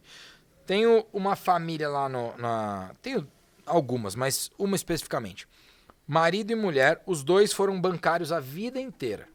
[0.66, 2.92] Tenho uma família lá no, na.
[3.02, 3.28] Tenho
[3.66, 5.48] algumas, mas uma especificamente.
[6.08, 9.28] Marido e mulher, os dois foram bancários a vida inteira.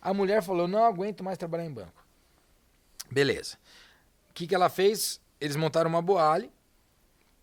[0.00, 2.04] A mulher falou: não aguento mais trabalhar em banco.
[3.10, 3.56] Beleza.
[4.30, 5.20] O que, que ela fez?
[5.40, 6.52] Eles montaram uma boale.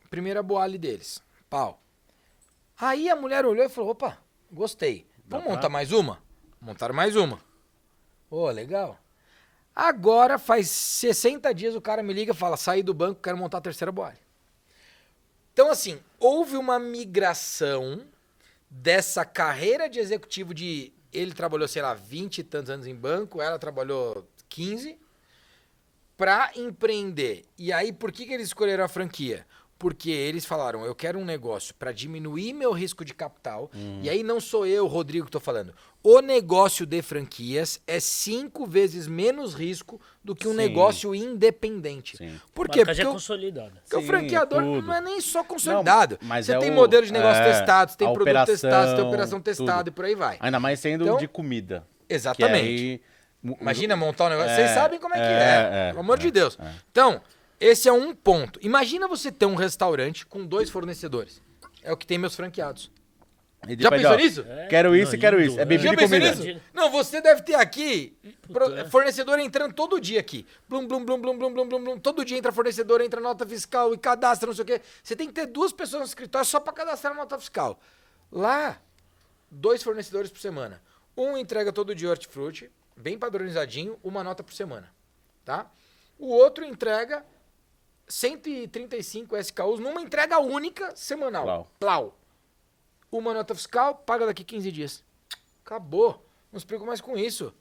[0.10, 1.22] Primeira boale deles.
[1.50, 1.82] Pau.
[2.80, 4.18] Aí a mulher olhou e falou: opa,
[4.52, 5.06] gostei.
[5.26, 6.22] Vamos montar mais uma?
[6.62, 7.40] Montaram mais uma.
[8.30, 8.98] Ô, legal.
[9.76, 13.60] Agora faz 60 dias o cara me liga e fala: saí do banco, quero montar
[13.60, 14.18] a terceira boale.
[15.54, 18.06] Então, assim, houve uma migração
[18.70, 20.94] dessa carreira de executivo de.
[21.12, 25.00] Ele trabalhou, sei lá, 20 e tantos anos em banco, ela trabalhou 15,
[26.18, 27.46] para empreender.
[27.58, 29.46] E aí, por que, que eles escolheram a franquia?
[29.80, 33.70] Porque eles falaram, eu quero um negócio para diminuir meu risco de capital.
[34.02, 35.72] E aí não sou eu, Rodrigo, que estou falando.
[36.04, 40.58] O negócio de franquias é cinco vezes menos risco do que um Sim.
[40.58, 42.18] negócio independente.
[42.18, 42.40] Sim.
[42.54, 42.80] Por quê?
[42.80, 43.74] Marca já Porque é o- consolidada.
[43.84, 44.82] porque o Sim, franqueador tudo.
[44.88, 46.18] não é nem só consolidado.
[46.22, 48.30] Não, mas você é tem o- modelo de negócio é, testado, você tem a produto
[48.30, 50.38] operação, testado, você tem operação testada e por aí vai.
[50.40, 51.86] Ainda mais sendo Então- de comida.
[52.10, 52.58] Exatamente.
[52.66, 53.02] aí-
[53.62, 54.50] Imagina montar um negócio.
[54.52, 56.58] É, Vocês sabem como é que é, é, é, pelo amor é, de Deus.
[56.60, 56.72] é.
[56.92, 57.22] Então,
[57.60, 58.60] esse é um ponto.
[58.64, 61.42] Imagina você ter um restaurante com dois fornecedores.
[61.84, 62.92] É o que tem meus franqueados.
[63.68, 64.46] E Já pensou ó, nisso?
[64.48, 65.60] É, Quero isso não, e quero lindo, isso.
[65.60, 65.66] É é.
[65.66, 66.36] bebida Já e pensou comida.
[66.54, 66.62] nisso?
[66.74, 68.16] Não, você deve ter aqui
[68.52, 68.86] pro- é.
[68.86, 70.46] fornecedor entrando todo dia aqui.
[70.70, 72.00] Blum, blum, blum, blum, blum, blum, blum, blum.
[72.00, 74.82] Todo dia entra fornecedor, entra nota fiscal e cadastra, não sei o quê.
[75.04, 77.80] Você tem que ter duas pessoas no escritório só para cadastrar a nota fiscal.
[78.32, 78.80] Lá,
[79.50, 80.82] dois fornecedores por semana.
[81.16, 84.88] Um entrega todo dia hortifruti, bem padronizadinho, uma nota por semana,
[85.44, 85.66] tá?
[86.20, 87.26] O outro entrega
[88.08, 91.44] 135 SKUs numa entrega única semanal.
[91.44, 91.72] Plau.
[91.80, 92.20] Plau.
[93.12, 95.04] Uma nota fiscal, paga daqui 15 dias.
[95.66, 96.26] Acabou.
[96.52, 97.54] Não se preocupe mais com isso.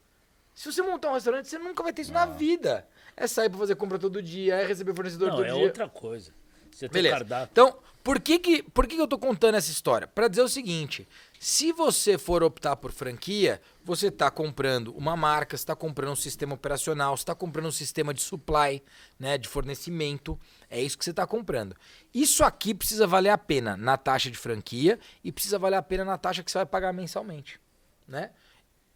[0.55, 2.89] Se você montar um restaurante, você nunca vai ter isso na vida.
[3.17, 5.65] É sair pra fazer compra todo dia, é receber fornecedor Não, todo é dia.
[5.65, 6.33] outra coisa.
[6.71, 7.17] Você tem Beleza.
[7.17, 7.49] cardápio.
[7.53, 10.07] Então, por que que, por que que eu tô contando essa história?
[10.07, 15.57] Pra dizer o seguinte, se você for optar por franquia, você tá comprando uma marca,
[15.57, 18.83] você tá comprando um sistema operacional, você tá comprando um sistema de supply,
[19.19, 20.39] né, de fornecimento,
[20.71, 21.77] é isso que você tá comprando.
[22.13, 26.05] Isso aqui precisa valer a pena na taxa de franquia e precisa valer a pena
[26.05, 27.61] na taxa que você vai pagar mensalmente,
[28.07, 28.31] né?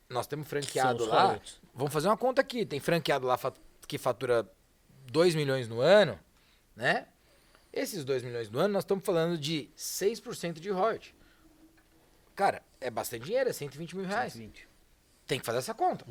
[0.08, 1.60] Nós temos franqueado lá royalties.
[1.72, 2.66] vamos fazer uma conta aqui.
[2.66, 3.38] Tem franqueado lá
[3.86, 4.50] que fatura
[5.06, 6.18] 2 milhões no ano,
[6.74, 7.06] né?
[7.72, 11.14] Esses 2 milhões no ano, nós estamos falando de 6% de royalty.
[12.40, 14.32] Cara, é bastante dinheiro, é 120 mil reais.
[14.32, 14.66] 120.
[15.26, 16.06] Tem que fazer essa conta.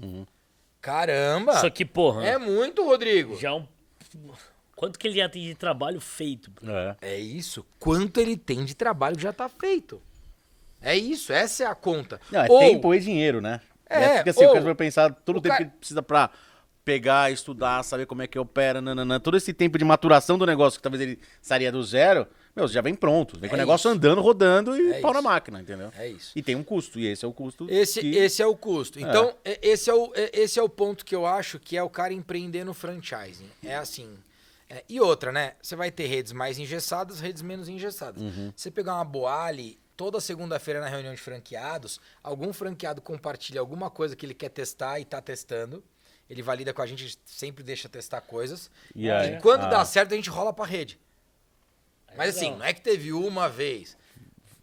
[0.80, 1.54] Caramba!
[1.58, 3.36] Só que, porra, É muito, Rodrigo.
[3.36, 3.66] já um.
[4.76, 6.52] Quanto que ele já tem de trabalho feito?
[7.02, 7.14] É.
[7.16, 7.66] É isso.
[7.80, 10.00] Quanto ele tem de trabalho que já tá feito.
[10.80, 12.22] É isso, essa é a conta.
[12.32, 13.60] Não, é Ou- tempo e dinheiro, né?
[13.90, 16.04] É, porque assim, ou- o cara vai pensar todo o tempo cara- que ele precisa
[16.04, 16.30] pra
[16.86, 19.20] pegar, estudar, saber como é que opera, nananã.
[19.20, 22.28] Todo esse tempo de maturação do negócio, que talvez ele sairia do zero,
[22.60, 23.40] meu, já vem pronto.
[23.40, 23.96] Vem com É o negócio isso.
[23.98, 25.28] andando, rodando e É pau na isso.
[25.28, 25.92] máquina, entendeu?
[25.98, 26.32] É isso.
[26.36, 27.68] E tem um custo, e esse é o custo.
[27.70, 29.00] Esse, que- esse é o custo.
[29.00, 31.90] Então, e- esse é o, esse é o ponto que eu acho que é o
[31.90, 33.50] cara empreender no franchising.
[33.64, 34.18] É assim.
[34.72, 35.54] é, e outra, né?
[35.62, 38.22] Você vai ter redes mais engessadas, redes menos engessadas.
[38.56, 44.16] Você pegar uma Boali, toda segunda-feira na reunião de franqueados, algum franqueado compartilha alguma coisa
[44.16, 45.84] que ele quer testar e tá testando.
[46.30, 48.70] Ele valida com a gente, sempre deixa testar coisas.
[48.96, 49.34] E aí?
[49.38, 49.70] E quando Ah.
[49.70, 51.00] dá certo, a gente rola pra rede.
[52.18, 53.98] Mas assim, não é que teve uma vez.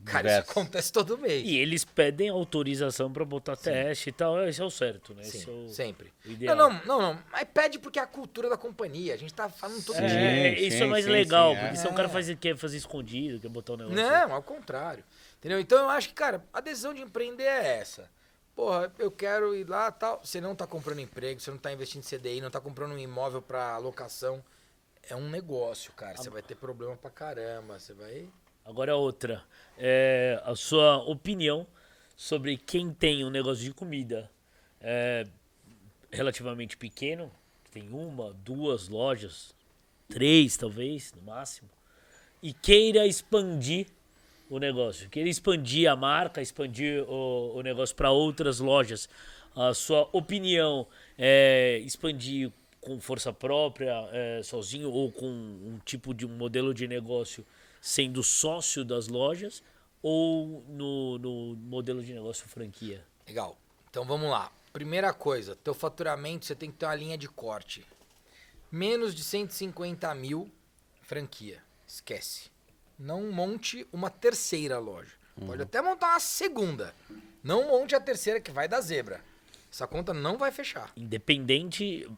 [0.05, 0.51] Cara, isso Diversas.
[0.51, 1.43] acontece todo mês.
[1.45, 4.41] E eles pedem autorização pra botar teste e tal.
[4.47, 5.23] Esse é o certo, né?
[5.23, 5.69] Esse é Sim, o...
[5.69, 6.13] sempre.
[6.25, 6.55] o ideal.
[6.55, 7.23] Não, não, não, não.
[7.33, 9.15] Mas pede porque é a cultura da companhia.
[9.15, 10.57] A gente tá falando todo É, dia.
[10.61, 11.61] Sim, isso sim, é mais sim, legal, sim, é.
[11.63, 13.97] porque se o cara faz, quer fazer escondido, quer botar o negócio.
[13.97, 15.03] Não, ao contrário.
[15.39, 15.59] Entendeu?
[15.59, 18.09] Então eu acho que, cara, a decisão de empreender é essa.
[18.55, 20.21] Porra, eu quero ir lá tal.
[20.23, 22.99] Você não tá comprando emprego, você não tá investindo em CDI, não tá comprando um
[22.99, 24.41] imóvel pra locação.
[25.09, 26.17] É um negócio, cara.
[26.17, 27.79] Você vai ter problema pra caramba.
[27.79, 28.29] Você vai.
[28.65, 29.43] Agora outra.
[29.79, 31.67] É, a sua opinião
[32.17, 34.31] sobre quem tem um negócio de comida
[34.81, 35.25] é,
[36.11, 37.31] relativamente pequeno,
[37.71, 39.55] tem uma, duas lojas,
[40.09, 41.69] três talvez, no máximo,
[42.43, 43.87] e queira expandir
[44.49, 49.09] o negócio, queira expandir a marca, expandir o, o negócio para outras lojas.
[49.55, 50.87] A sua opinião
[51.19, 52.53] é expandir
[52.87, 57.45] com força própria, é, sozinho, ou com um tipo de um modelo de negócio
[57.81, 59.61] sendo sócio das lojas,
[60.01, 63.05] ou no, no modelo de negócio franquia?
[63.27, 63.59] Legal.
[63.91, 64.53] Então vamos lá.
[64.73, 67.85] Primeira coisa, teu faturamento você tem que ter uma linha de corte.
[68.71, 70.49] Menos de 150 mil,
[71.03, 71.61] franquia.
[71.89, 72.51] Esquece.
[72.97, 75.13] Não monte uma terceira loja.
[75.45, 76.95] Pode até montar uma segunda.
[77.43, 79.21] Não monte a terceira que vai dar zebra.
[79.73, 80.93] Essa conta não vai fechar.
[80.97, 82.09] Independente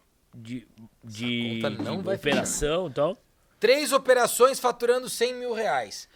[0.42, 0.66] de,
[1.04, 1.62] de,
[2.06, 3.18] operação e tal.
[3.58, 6.08] Três operações faturando 100 mil reais.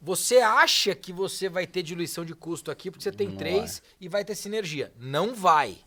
[0.00, 3.82] Você acha que você vai ter diluição de custo aqui porque você tem Não três
[4.00, 4.92] e vai ter sinergia.
[4.98, 5.78] Não vai.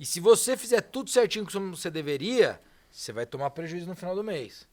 [0.00, 2.58] E se você fizer tudo certinho como você deveria,
[2.90, 4.66] você vai tomar prejuízo no final do mês.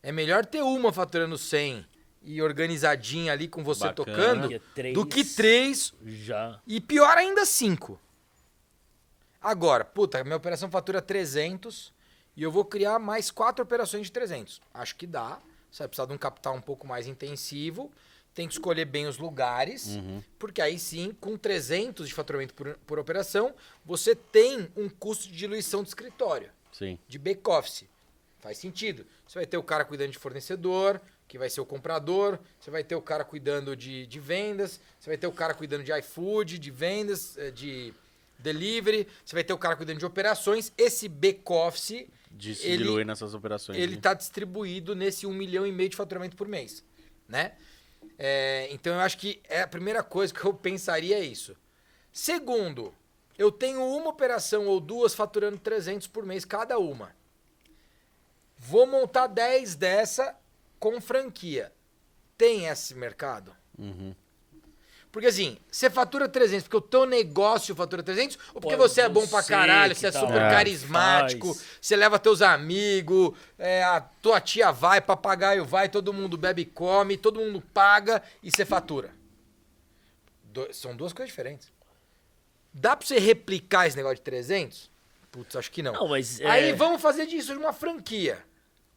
[0.00, 1.84] É melhor ter uma faturando 100
[2.22, 3.94] e organizadinha ali com você Bacana.
[3.94, 4.94] tocando Que é três.
[4.94, 6.60] do que três Já.
[6.66, 8.00] e pior ainda, 5.
[9.40, 11.92] Agora, puta, minha operação fatura 300
[12.36, 14.60] e eu vou criar mais quatro operações de 300.
[14.74, 15.40] Acho que dá.
[15.70, 17.90] Você vai precisar de um capital um pouco mais intensivo.
[18.34, 19.98] Tem que escolher bem os lugares,
[20.38, 23.52] porque aí sim, com 300 de faturamento por, por operação,
[23.84, 26.96] você tem um custo de diluição de escritório Sim.
[27.08, 27.84] de back-office.
[28.38, 29.04] Faz sentido.
[29.26, 32.38] Você vai ter o cara cuidando de fornecedor, que vai ser o comprador.
[32.60, 34.80] Você vai ter o cara cuidando de, de vendas.
[35.00, 37.92] Você vai ter o cara cuidando de iFood, de vendas, eh, de
[38.38, 39.06] delivery.
[39.24, 40.72] Você vai ter o cara cuidando de operações.
[40.76, 43.78] Esse back-office, diluir nessas operações.
[43.78, 43.98] ele né?
[43.98, 46.84] está distribuído nesse 1 milhão e meio de faturamento por mês.
[47.28, 47.52] Né?
[48.18, 51.56] É, então eu acho que é a primeira coisa que eu pensaria é isso.
[52.12, 52.94] Segundo,
[53.36, 57.16] eu tenho uma operação ou duas faturando 300 por mês cada uma.
[58.56, 60.36] Vou montar 10 dessa
[60.80, 61.72] com franquia.
[62.36, 63.54] Tem esse mercado?
[63.78, 64.14] Uhum.
[65.10, 69.08] Porque assim, você fatura 300 porque o teu negócio fatura 300 ou porque você é
[69.08, 71.66] bom pra caralho, você é tá super lá, carismático, faz.
[71.80, 76.66] você leva teus amigos, é, a tua tia vai, papagaio vai, todo mundo bebe e
[76.66, 79.10] come, todo mundo paga e você fatura.
[80.44, 81.72] Do- são duas coisas diferentes.
[82.72, 84.90] Dá pra você replicar esse negócio de 300?
[85.32, 85.92] Putz, acho que não.
[85.94, 86.40] Não, mas.
[86.42, 88.44] Aí é, vamos fazer disso uma franquia.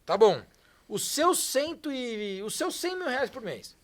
[0.06, 0.42] Tá bom.
[0.88, 3.78] O seu, cento e, o seu 100 mil reais por mês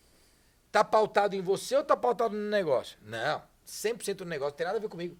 [0.72, 2.98] tá pautado em você ou tá pautado no negócio?
[3.02, 3.42] Não.
[3.66, 5.16] 100% do negócio tem nada a ver comigo.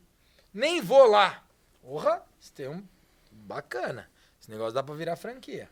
[0.52, 1.44] Nem vou lá.
[1.82, 2.82] Porra, você tem um.
[3.30, 4.10] Bacana.
[4.40, 5.68] Esse negócio dá pra virar franquia.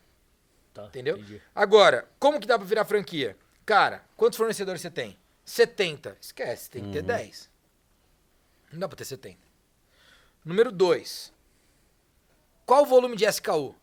[0.73, 1.17] tá, Entendeu?
[1.17, 1.41] entendi.
[1.55, 3.35] Agora, como que dá pra virar franquia?
[3.65, 5.17] Cara, quantos fornecedores você tem?
[5.43, 6.17] 70.
[6.21, 7.49] Esquece, tem que ter 10.
[8.71, 9.37] Não dá pra ter 70.
[10.45, 11.33] Número 2.
[12.65, 13.75] Qual o volume de SKU?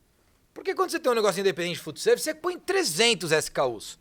[0.52, 3.98] Porque quando você tem um negócio independente de food service, você põe 300 SKUs.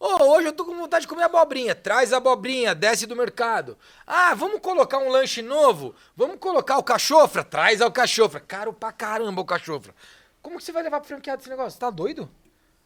[0.00, 1.74] Ô, hoje eu tô com vontade de comer abobrinha.
[1.74, 3.78] Traz a abobrinha, desce do mercado.
[4.06, 5.94] Ah, vamos colocar um lanche novo?
[6.16, 7.44] Vamos colocar o cachofra?
[7.44, 8.40] Traz ao cachofra.
[8.40, 9.94] Caro pra caramba o cachofra.
[10.42, 11.78] Como que você vai levar pro franqueado esse negócio?
[11.78, 12.28] Tá doido?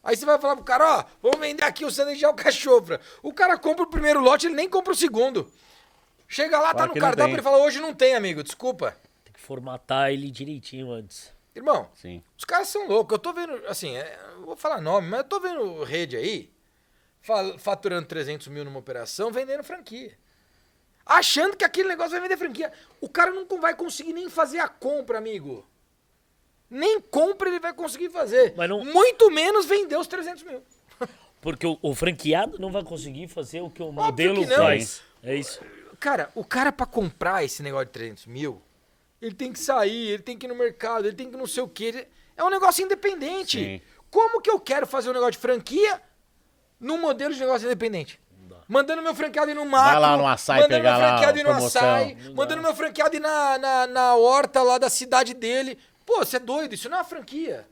[0.03, 3.01] Aí você vai falar pro cara, ó, vamos vender aqui o sanduíche ao cachofra.
[3.21, 5.51] O cara compra o primeiro lote, ele nem compra o segundo.
[6.27, 8.95] Chega lá, tá no cardápio, ele fala, hoje não tem, amigo, desculpa.
[9.25, 11.33] Tem que formatar ele direitinho antes.
[11.53, 12.23] Irmão, Sim.
[12.37, 13.13] os caras são loucos.
[13.13, 16.49] Eu tô vendo, assim, é, vou falar nome, mas eu tô vendo rede aí,
[17.57, 20.17] faturando 300 mil numa operação, vendendo franquia.
[21.05, 22.71] Achando que aquele negócio vai vender franquia.
[23.01, 25.67] O cara não vai conseguir nem fazer a compra, amigo.
[26.69, 28.53] Nem compra ele vai conseguir fazer.
[28.55, 30.61] Não- Muito menos vender os 300 mil.
[31.41, 35.01] Porque o, o franqueado não vai conseguir fazer o que o modelo que faz.
[35.23, 35.61] É isso.
[35.99, 38.61] Cara, o cara pra comprar esse negócio de 300 mil,
[39.21, 41.63] ele tem que sair, ele tem que ir no mercado, ele tem que não sei
[41.63, 42.07] o quê.
[42.37, 43.57] É um negócio independente.
[43.57, 43.81] Sim.
[44.11, 46.01] Como que eu quero fazer um negócio de franquia
[46.79, 48.19] num modelo de negócio independente?
[48.67, 51.51] Mandando meu franqueado ir no macro, lá no açaí mandando pegar meu franqueado ir no
[51.51, 55.77] açaí, mandando meu franqueado ir na, na, na horta lá da cidade dele.
[56.05, 57.67] Pô, você é doido, isso não é uma franquia.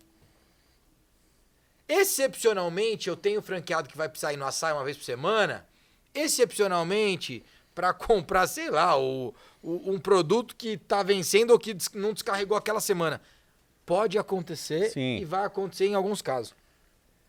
[1.88, 5.66] Excepcionalmente, eu tenho franqueado que vai precisar ir no açaí uma vez por semana.
[6.14, 7.44] Excepcionalmente,
[7.74, 12.58] para comprar, sei lá, o, o- um produto que tá vencendo ou que não descarregou
[12.58, 13.22] aquela semana.
[13.86, 15.18] Pode acontecer Sim.
[15.18, 16.54] e vai acontecer em alguns casos.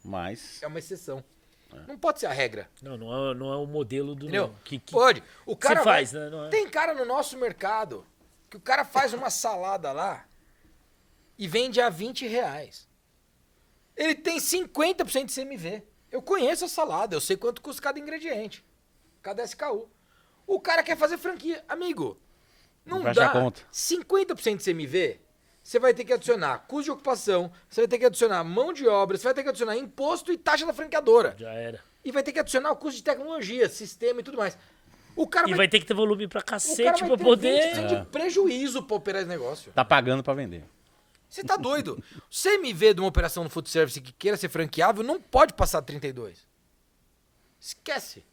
[0.05, 0.61] Mas.
[0.63, 1.23] É uma exceção.
[1.87, 2.69] Não pode ser a regra.
[2.83, 4.25] Não, não é, não é o modelo do.
[4.25, 4.55] Entendeu?
[4.65, 5.23] Que, que- Pode.
[5.45, 6.31] O cara faz, vai- né?
[6.31, 6.49] Não é?
[6.49, 8.07] Tem cara no nosso mercado
[8.49, 10.27] que o cara faz uma salada lá
[11.39, 12.89] e vende a 20 reais.
[13.97, 15.83] Ele tem 50% de CMV.
[16.11, 18.65] Eu conheço a salada, eu sei quanto custa cada ingrediente.
[19.21, 19.91] Cada SKU.
[20.47, 21.63] O cara quer fazer franquia.
[21.69, 22.19] Amigo,
[22.87, 23.27] não Não dá.
[23.27, 23.61] a conta.
[23.71, 25.21] 50% de CMV,
[25.69, 28.89] você vai ter que adicionar custo de ocupação, você vai ter que adicionar mão de
[28.89, 31.37] obra, você vai ter que adicionar imposto e taxa da franqueadora.
[31.39, 31.85] Já era.
[32.03, 34.57] E vai ter que adicionar o custo de tecnologia, sistema e tudo mais.
[35.15, 37.75] O cara E vai ter que ter volume pra cacete vai pra ter poder.
[37.77, 39.71] 20% de prejuízo pra operar esse negócio.
[39.73, 40.65] Tá pagando pra vender.
[41.29, 42.03] Você tá doido?
[42.31, 46.47] CMV de uma operação no food service que queira ser franqueável não pode passar 32.
[47.61, 48.25] Esquece.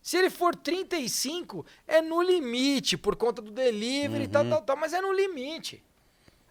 [0.00, 4.76] Se ele for 35, é no limite, por conta do delivery e tal, tal, tal,
[4.76, 5.82] mas é no limite.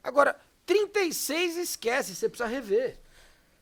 [0.07, 2.98] Agora, 36 esquece, você precisa rever.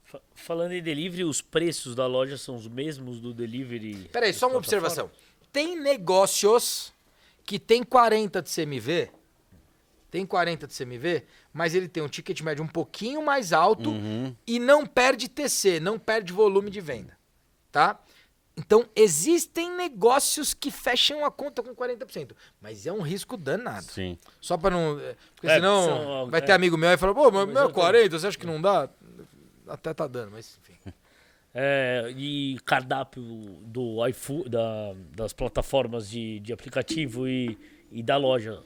[0.03, 4.09] Fa- Falando em delivery, os preços da loja são os mesmos do delivery.
[4.11, 5.09] Peraí, só uma observação.
[5.51, 6.91] Tem negócios
[7.45, 9.09] que tem 40 de CMV,
[10.09, 13.89] tem 40 de CMV, mas ele tem um ticket médio um pouquinho mais alto
[14.45, 17.17] e não perde TC, não perde volume de venda,
[17.71, 17.99] tá?
[18.55, 23.85] Então, existem negócios que fecham a conta com 40%, mas é um risco danado.
[23.85, 24.17] Sim.
[24.39, 24.99] Só pra não...
[25.35, 26.43] Porque É, senão são- vai é.
[26.43, 28.61] ter amigo meu e fala, pô, mas meu eu tô- 40, você acha que não
[28.61, 28.87] dá?
[29.67, 30.77] Até tá dando, mas enfim.
[31.55, 33.21] É, e cardápio
[33.61, 37.55] do iFood, da, das plataformas de, de aplicativo e,
[37.91, 38.63] e da loja.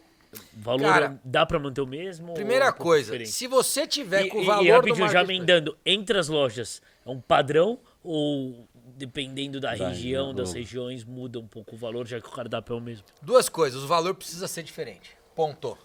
[0.53, 2.31] Valor Cara, dá pra manter o mesmo?
[2.31, 3.31] é Primeira pouco coisa, diferente?
[3.31, 6.29] se você tiver E, com o e- valor e do rapidinho, já emendando, entre as
[6.29, 8.65] lojas, é um padrão ou
[8.97, 12.31] dependendo da, Da região, região, das regiões, muda um pouco o valor, já que o
[12.31, 13.05] cardápio é o mesmo?
[13.21, 15.15] Duas coisas, o valor precisa ser diferente.
[15.35, 15.77] Ponto.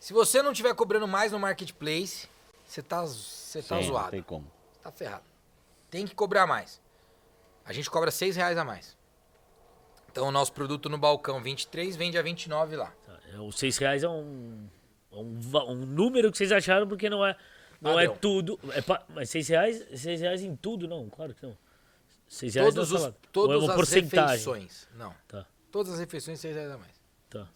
[0.00, 2.28] Se você não estiver cobrando mais no marketplace,
[2.66, 4.10] você tá, você tá Sim, Não zoado.
[4.10, 4.50] tem como.
[4.82, 5.24] Tá ferrado.
[5.90, 6.80] Tem que cobrar mais.
[7.64, 8.96] A gente cobra 6 reais a mais.
[10.10, 12.92] Então o nosso produto no balcão 23 vende a 29 lá.
[13.04, 14.66] Tá, é, Os seis reais é um,
[15.12, 17.36] é um, um número que vocês acharam porque não é,
[17.82, 18.58] não é tudo.
[18.72, 21.54] É pa- mas seis reais, seis reais em tudo, não, claro que não.
[22.28, 24.28] Seis reais Todos, os, é todas uma as porcentagem.
[24.30, 24.88] refeições.
[24.94, 25.14] Não.
[25.28, 26.92] Tá, Todas as refeições 6 reais a mais.
[27.30, 27.48] tá.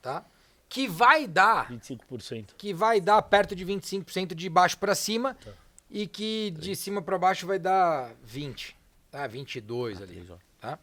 [0.00, 0.24] Tá?
[0.68, 2.54] Que vai dar 25%.
[2.56, 5.52] que vai dar perto de 25% de baixo pra cima Tá.
[5.90, 8.76] e que de cima pra baixo vai dar 20,
[9.10, 9.26] tá?
[9.26, 10.38] 22 ali, três, ó.
[10.60, 10.78] tá?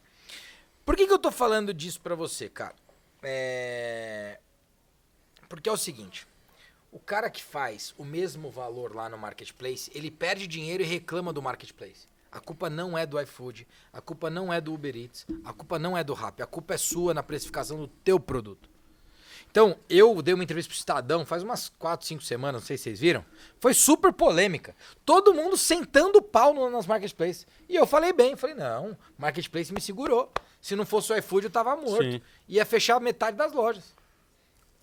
[0.85, 2.75] Por que, que eu tô falando disso pra você, cara?
[3.21, 4.39] É...
[5.47, 6.27] Porque é o seguinte,
[6.91, 11.33] o cara que faz o mesmo valor lá no marketplace, ele perde dinheiro e reclama
[11.33, 12.07] do marketplace.
[12.31, 15.79] A culpa não é do iFood, a culpa não é do Uber Eats, a culpa
[15.79, 18.69] não é do Rappi, a culpa é sua na precificação do teu produto.
[19.51, 22.83] Então, eu dei uma entrevista pro Estadão faz umas 4, 5 semanas, não sei se
[22.83, 23.25] vocês viram.
[23.59, 24.75] Foi super polêmica.
[25.03, 27.47] Todo mundo sentando o pau no- nas marketplaces.
[27.67, 30.31] E eu falei bem, falei, não, marketplace me segurou.
[30.61, 32.03] Se não fosse o iFood, eu tava morto.
[32.11, 32.21] Sim.
[32.47, 33.95] Ia fechar metade das lojas.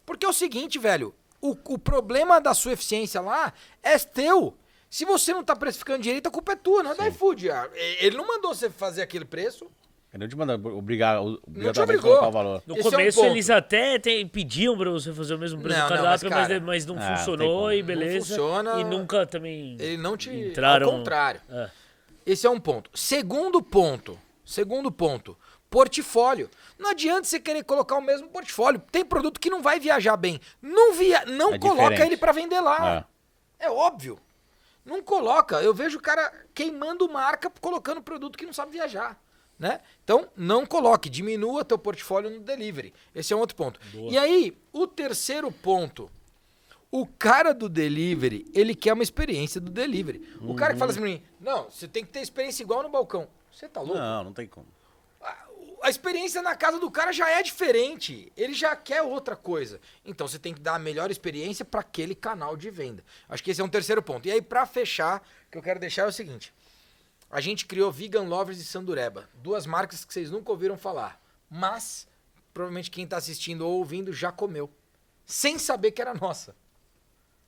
[0.05, 3.53] Porque é o seguinte, velho, o, o problema da sua eficiência lá
[3.85, 4.57] é teu.
[4.89, 7.51] Se você não tá precificando direito, a culpa é tua, não é do iFood.
[7.51, 7.69] Ah,
[8.01, 9.71] Ele não mandou você fazer aquele preço.
[10.13, 12.11] Eu não te mando obrigar, te obrigatoriamente obrigou.
[12.13, 12.63] colocar o valor.
[12.67, 15.79] No Esse é um começo eles até tem- pediam pra você fazer o mesmo preço
[15.79, 18.27] Não, do não, cardápio, mas, mas, cara, mas não ah, não funcionou e Não beleza.
[18.27, 18.81] funciona.
[18.81, 20.31] E nunca também Ele não te.
[20.31, 20.87] entraram.
[20.89, 21.41] Ao contrário.
[21.51, 21.71] É.
[22.25, 22.91] Esse é um ponto.
[22.95, 25.37] Segundo ponto, segundo ponto,
[25.69, 26.49] portfólio.
[26.79, 28.81] Não adianta você querer colocar o mesmo portfólio.
[28.91, 30.41] Tem produto que não vai viajar bem.
[30.63, 32.03] Não via, não É coloca diferente.
[32.13, 33.07] ele pra vender lá.
[33.59, 33.69] É.
[33.71, 34.19] óbvio.
[34.87, 35.61] Não coloca.
[35.61, 39.21] Eu vejo o cara queimando marca colocando produto que não sabe viajar.
[39.59, 39.81] Né?
[40.05, 42.95] Então, não coloque, diminua teu portfólio no delivery.
[43.15, 43.81] Esse é um outro ponto.
[43.95, 46.11] E aí, o terceiro ponto.
[46.91, 50.37] O cara do delivery, ele quer uma experiência do delivery.
[50.41, 52.89] O cara que fala assim pra mim, não, você tem que ter experiência igual no
[52.89, 53.27] balcão.
[53.51, 53.99] Você tá louco?
[53.99, 54.67] Não, não tem como.
[55.87, 58.33] A- experiência na casa do cara já é diferente.
[58.37, 59.81] Ele já quer outra coisa.
[60.05, 63.05] Então você tem que dar a melhor experiência para aquele canal de venda.
[63.29, 64.27] Acho que esse é um terceiro ponto.
[64.27, 66.53] E aí, para fechar, o que eu quero deixar é o seguinte:
[67.31, 72.07] a gente criou Vegan Lovers e Sandureba, duas marcas que vocês nunca ouviram falar, mas
[72.53, 74.71] provavelmente quem está assistindo ou ouvindo já comeu,
[75.25, 76.55] sem saber que era nossa.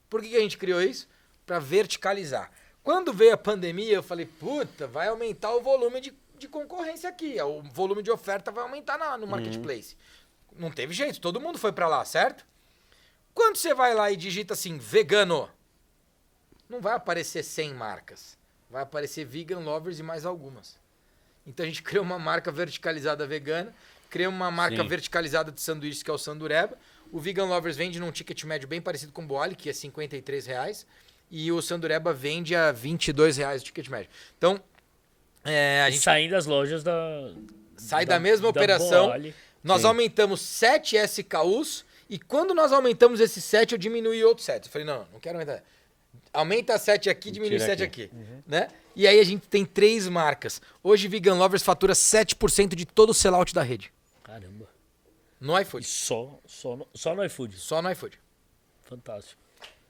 [0.08, 1.08] Por que, que a gente criou isso?
[1.46, 2.50] Para verticalizar.
[2.82, 7.40] Quando veio a pandemia, eu falei, puta, vai aumentar o volume de, de concorrência aqui.
[7.42, 9.96] O volume de oferta vai aumentar na- no marketplace.
[10.56, 12.44] Não teve jeito, todo mundo foi para lá, certo?
[13.34, 15.48] Quando você vai lá e digita assim, vegano,
[16.68, 18.36] não vai aparecer 100 marcas.
[18.70, 20.76] Vai aparecer vegan lovers e mais algumas.
[21.46, 23.74] Então a gente criou uma marca verticalizada vegana,
[24.10, 24.88] criou uma marca Sim.
[24.88, 26.76] verticalizada de sanduíches que é o Sandureba.
[27.10, 30.46] O Vegan Lovers vende num ticket médio bem parecido com o Boali, que é 53
[30.46, 30.86] reais.
[31.30, 34.10] E o Sandureba vende a 22 reais o ticket médio.
[34.36, 34.60] Então,
[35.44, 37.30] é, a gente Saindo das lojas da.
[37.76, 39.06] sai da, mesma operação.
[39.06, 39.34] Boali.
[39.62, 44.66] Nós aumentamos 7 SKUs e quando nós aumentamos esses 7, eu diminuí outros 7.
[44.66, 45.62] Eu falei, não, não quero aumentar.
[46.32, 48.04] Aumenta 7 aqui, diminui Tira 7 aqui.
[48.04, 48.14] aqui.
[48.46, 48.68] Né?
[48.96, 50.60] E aí a gente tem três marcas.
[50.82, 53.92] Hoje Vegan Lovers fatura 7% de todo o sellout da rede.
[54.22, 54.68] Caramba.
[55.40, 55.86] No E iFood.
[55.86, 57.56] só, só, no, só no iFood.
[57.56, 58.18] Só no iFood.
[58.84, 59.40] Fantástico.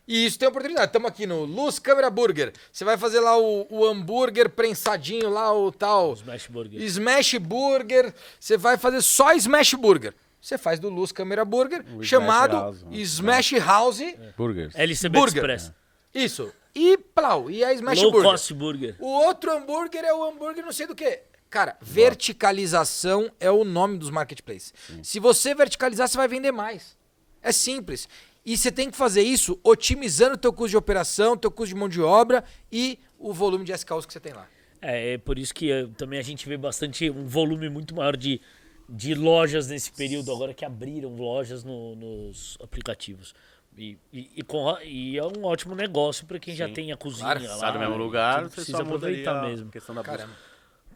[0.09, 0.86] E isso tem oportunidade.
[0.86, 2.51] Estamos aqui no Luz Câmera Burger.
[2.72, 6.14] Você vai fazer lá o, o hambúrguer prensadinho lá, o tal.
[6.14, 6.82] Smash Burger.
[6.82, 8.14] Smash Burger.
[8.40, 10.14] Você vai fazer só Smash Burger.
[10.40, 12.97] Você faz do Luz Câmera Burger, O chamado Smash House, né?
[12.97, 14.01] Smash House.
[14.36, 14.74] Burgers.
[14.74, 15.36] LCB Burger.
[15.36, 15.72] Express.
[16.14, 16.52] Isso.
[16.74, 17.51] E plau.
[17.51, 18.30] E a Smash Low Burger.
[18.30, 18.97] Cost Burger.
[18.98, 21.20] O outro hambúrguer é o hambúrguer não sei do que.
[21.51, 24.72] Cara, verticalização é o nome dos marketplaces.
[25.02, 26.97] Se você verticalizar, você vai vender mais.
[27.43, 28.09] É simples.
[28.51, 31.79] E você tem que fazer isso otimizando o teu custo de operação, teu custo de
[31.79, 32.43] mão de obra
[32.73, 34.47] e o volume de SKUs que você tem lá.
[34.81, 38.16] É, é por isso que eh, também a gente vê bastante um volume muito maior
[38.16, 38.41] de,
[38.89, 43.35] de lojas nesse período agora que abriram lojas no- nos aplicativos.
[43.77, 46.73] E, e, e com- e é um ótimo negócio para quem já Sim.
[46.73, 47.55] tem a cozinha Claro, lá.
[47.55, 49.70] Está no mesmo lugar, você precisa aproveitar a mesmo.
[49.70, 50.29] questão da busca.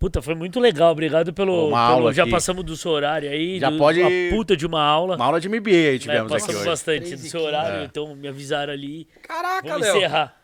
[0.03, 0.91] Puta, foi muito legal.
[0.91, 1.69] Obrigado pelo.
[1.69, 2.33] Uma pelo- aula já aqui.
[2.33, 3.61] passamos do seu horário aí.
[3.61, 5.15] Já do- pode- Uma puta de uma aula.
[5.15, 6.69] Uma aula de MBA aí né, tivemos aqui passamos hoje.
[6.71, 7.85] bastante do seu horário, É.
[7.85, 9.07] então me avisaram ali.
[9.23, 9.97] Caraca, Vamos Léo.
[9.97, 10.37] encerrar.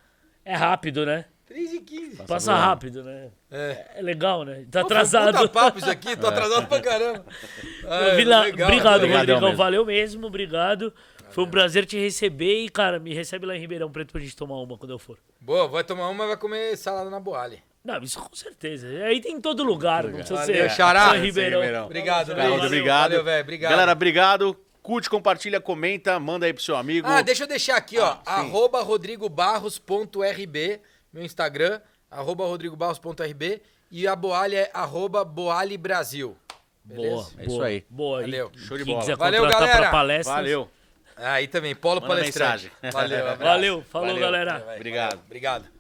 [0.45, 1.25] É rápido, né?
[1.45, 2.23] 3 e 15.
[2.23, 2.67] Passa voando.
[2.67, 3.29] rápido, né?
[3.51, 3.87] É.
[3.97, 4.65] É legal, né?
[4.71, 5.37] Tá atrasado.
[5.39, 7.25] puta papo isso aqui, tô atrasado pra caramba.
[7.91, 8.97] É, Vila- legal, obrigado.
[8.97, 9.41] Obrigadão Rodrigão.
[9.41, 9.57] mesmo.
[9.57, 10.93] Valeu mesmo, obrigado.
[11.31, 14.37] Foi um prazer te receber e, cara, me recebe lá em Ribeirão Preto pra gente
[14.37, 15.19] tomar uma quando eu for.
[15.41, 17.61] Boa, vai tomar uma e vai comer salada na boale.
[17.89, 18.87] Não, isso com certeza.
[19.05, 21.13] Aí tem em todo lugar, não precisa Valeu, ser Xará.
[21.13, 21.61] Ribeirão.
[21.61, 21.85] Ribeirão.
[21.87, 22.39] Obrigado, Luiz.
[22.51, 22.65] Valeu.
[22.67, 23.03] obrigado.
[23.11, 23.71] Valeu, velho, obrigado.
[23.71, 24.57] Galera, obrigado.
[24.83, 27.09] Curte, compartilha, comenta, manda aí pro seu amigo.
[27.09, 28.19] Ah, deixa eu deixar aqui, ó.
[28.27, 30.81] Ah, arroba rodrigobarros.rb,
[31.13, 36.37] meu Instagram, arroba rodrigobarros.rb e a Boalha é arroba Boali Brasil.
[36.85, 37.31] Boa, Beleza?
[37.39, 37.85] É isso boa, aí.
[37.89, 38.21] Boa.
[38.21, 38.53] Valeu.
[38.55, 39.01] E Show de bola.
[39.01, 39.83] quiser Valeu, contratar galera.
[39.83, 40.37] pra palestras.
[40.37, 40.71] Valeu.
[41.17, 42.71] Aí também, Polo Manda Palestrante.
[42.83, 42.93] mensagem.
[42.93, 43.43] Valeu, abraço.
[43.45, 44.23] Valeu, falou, Valeu.
[44.23, 44.65] galera.
[44.77, 45.21] Obrigado.
[45.27, 45.78] Obrigado.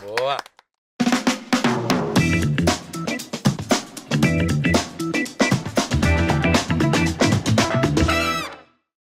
[0.00, 0.38] Boa.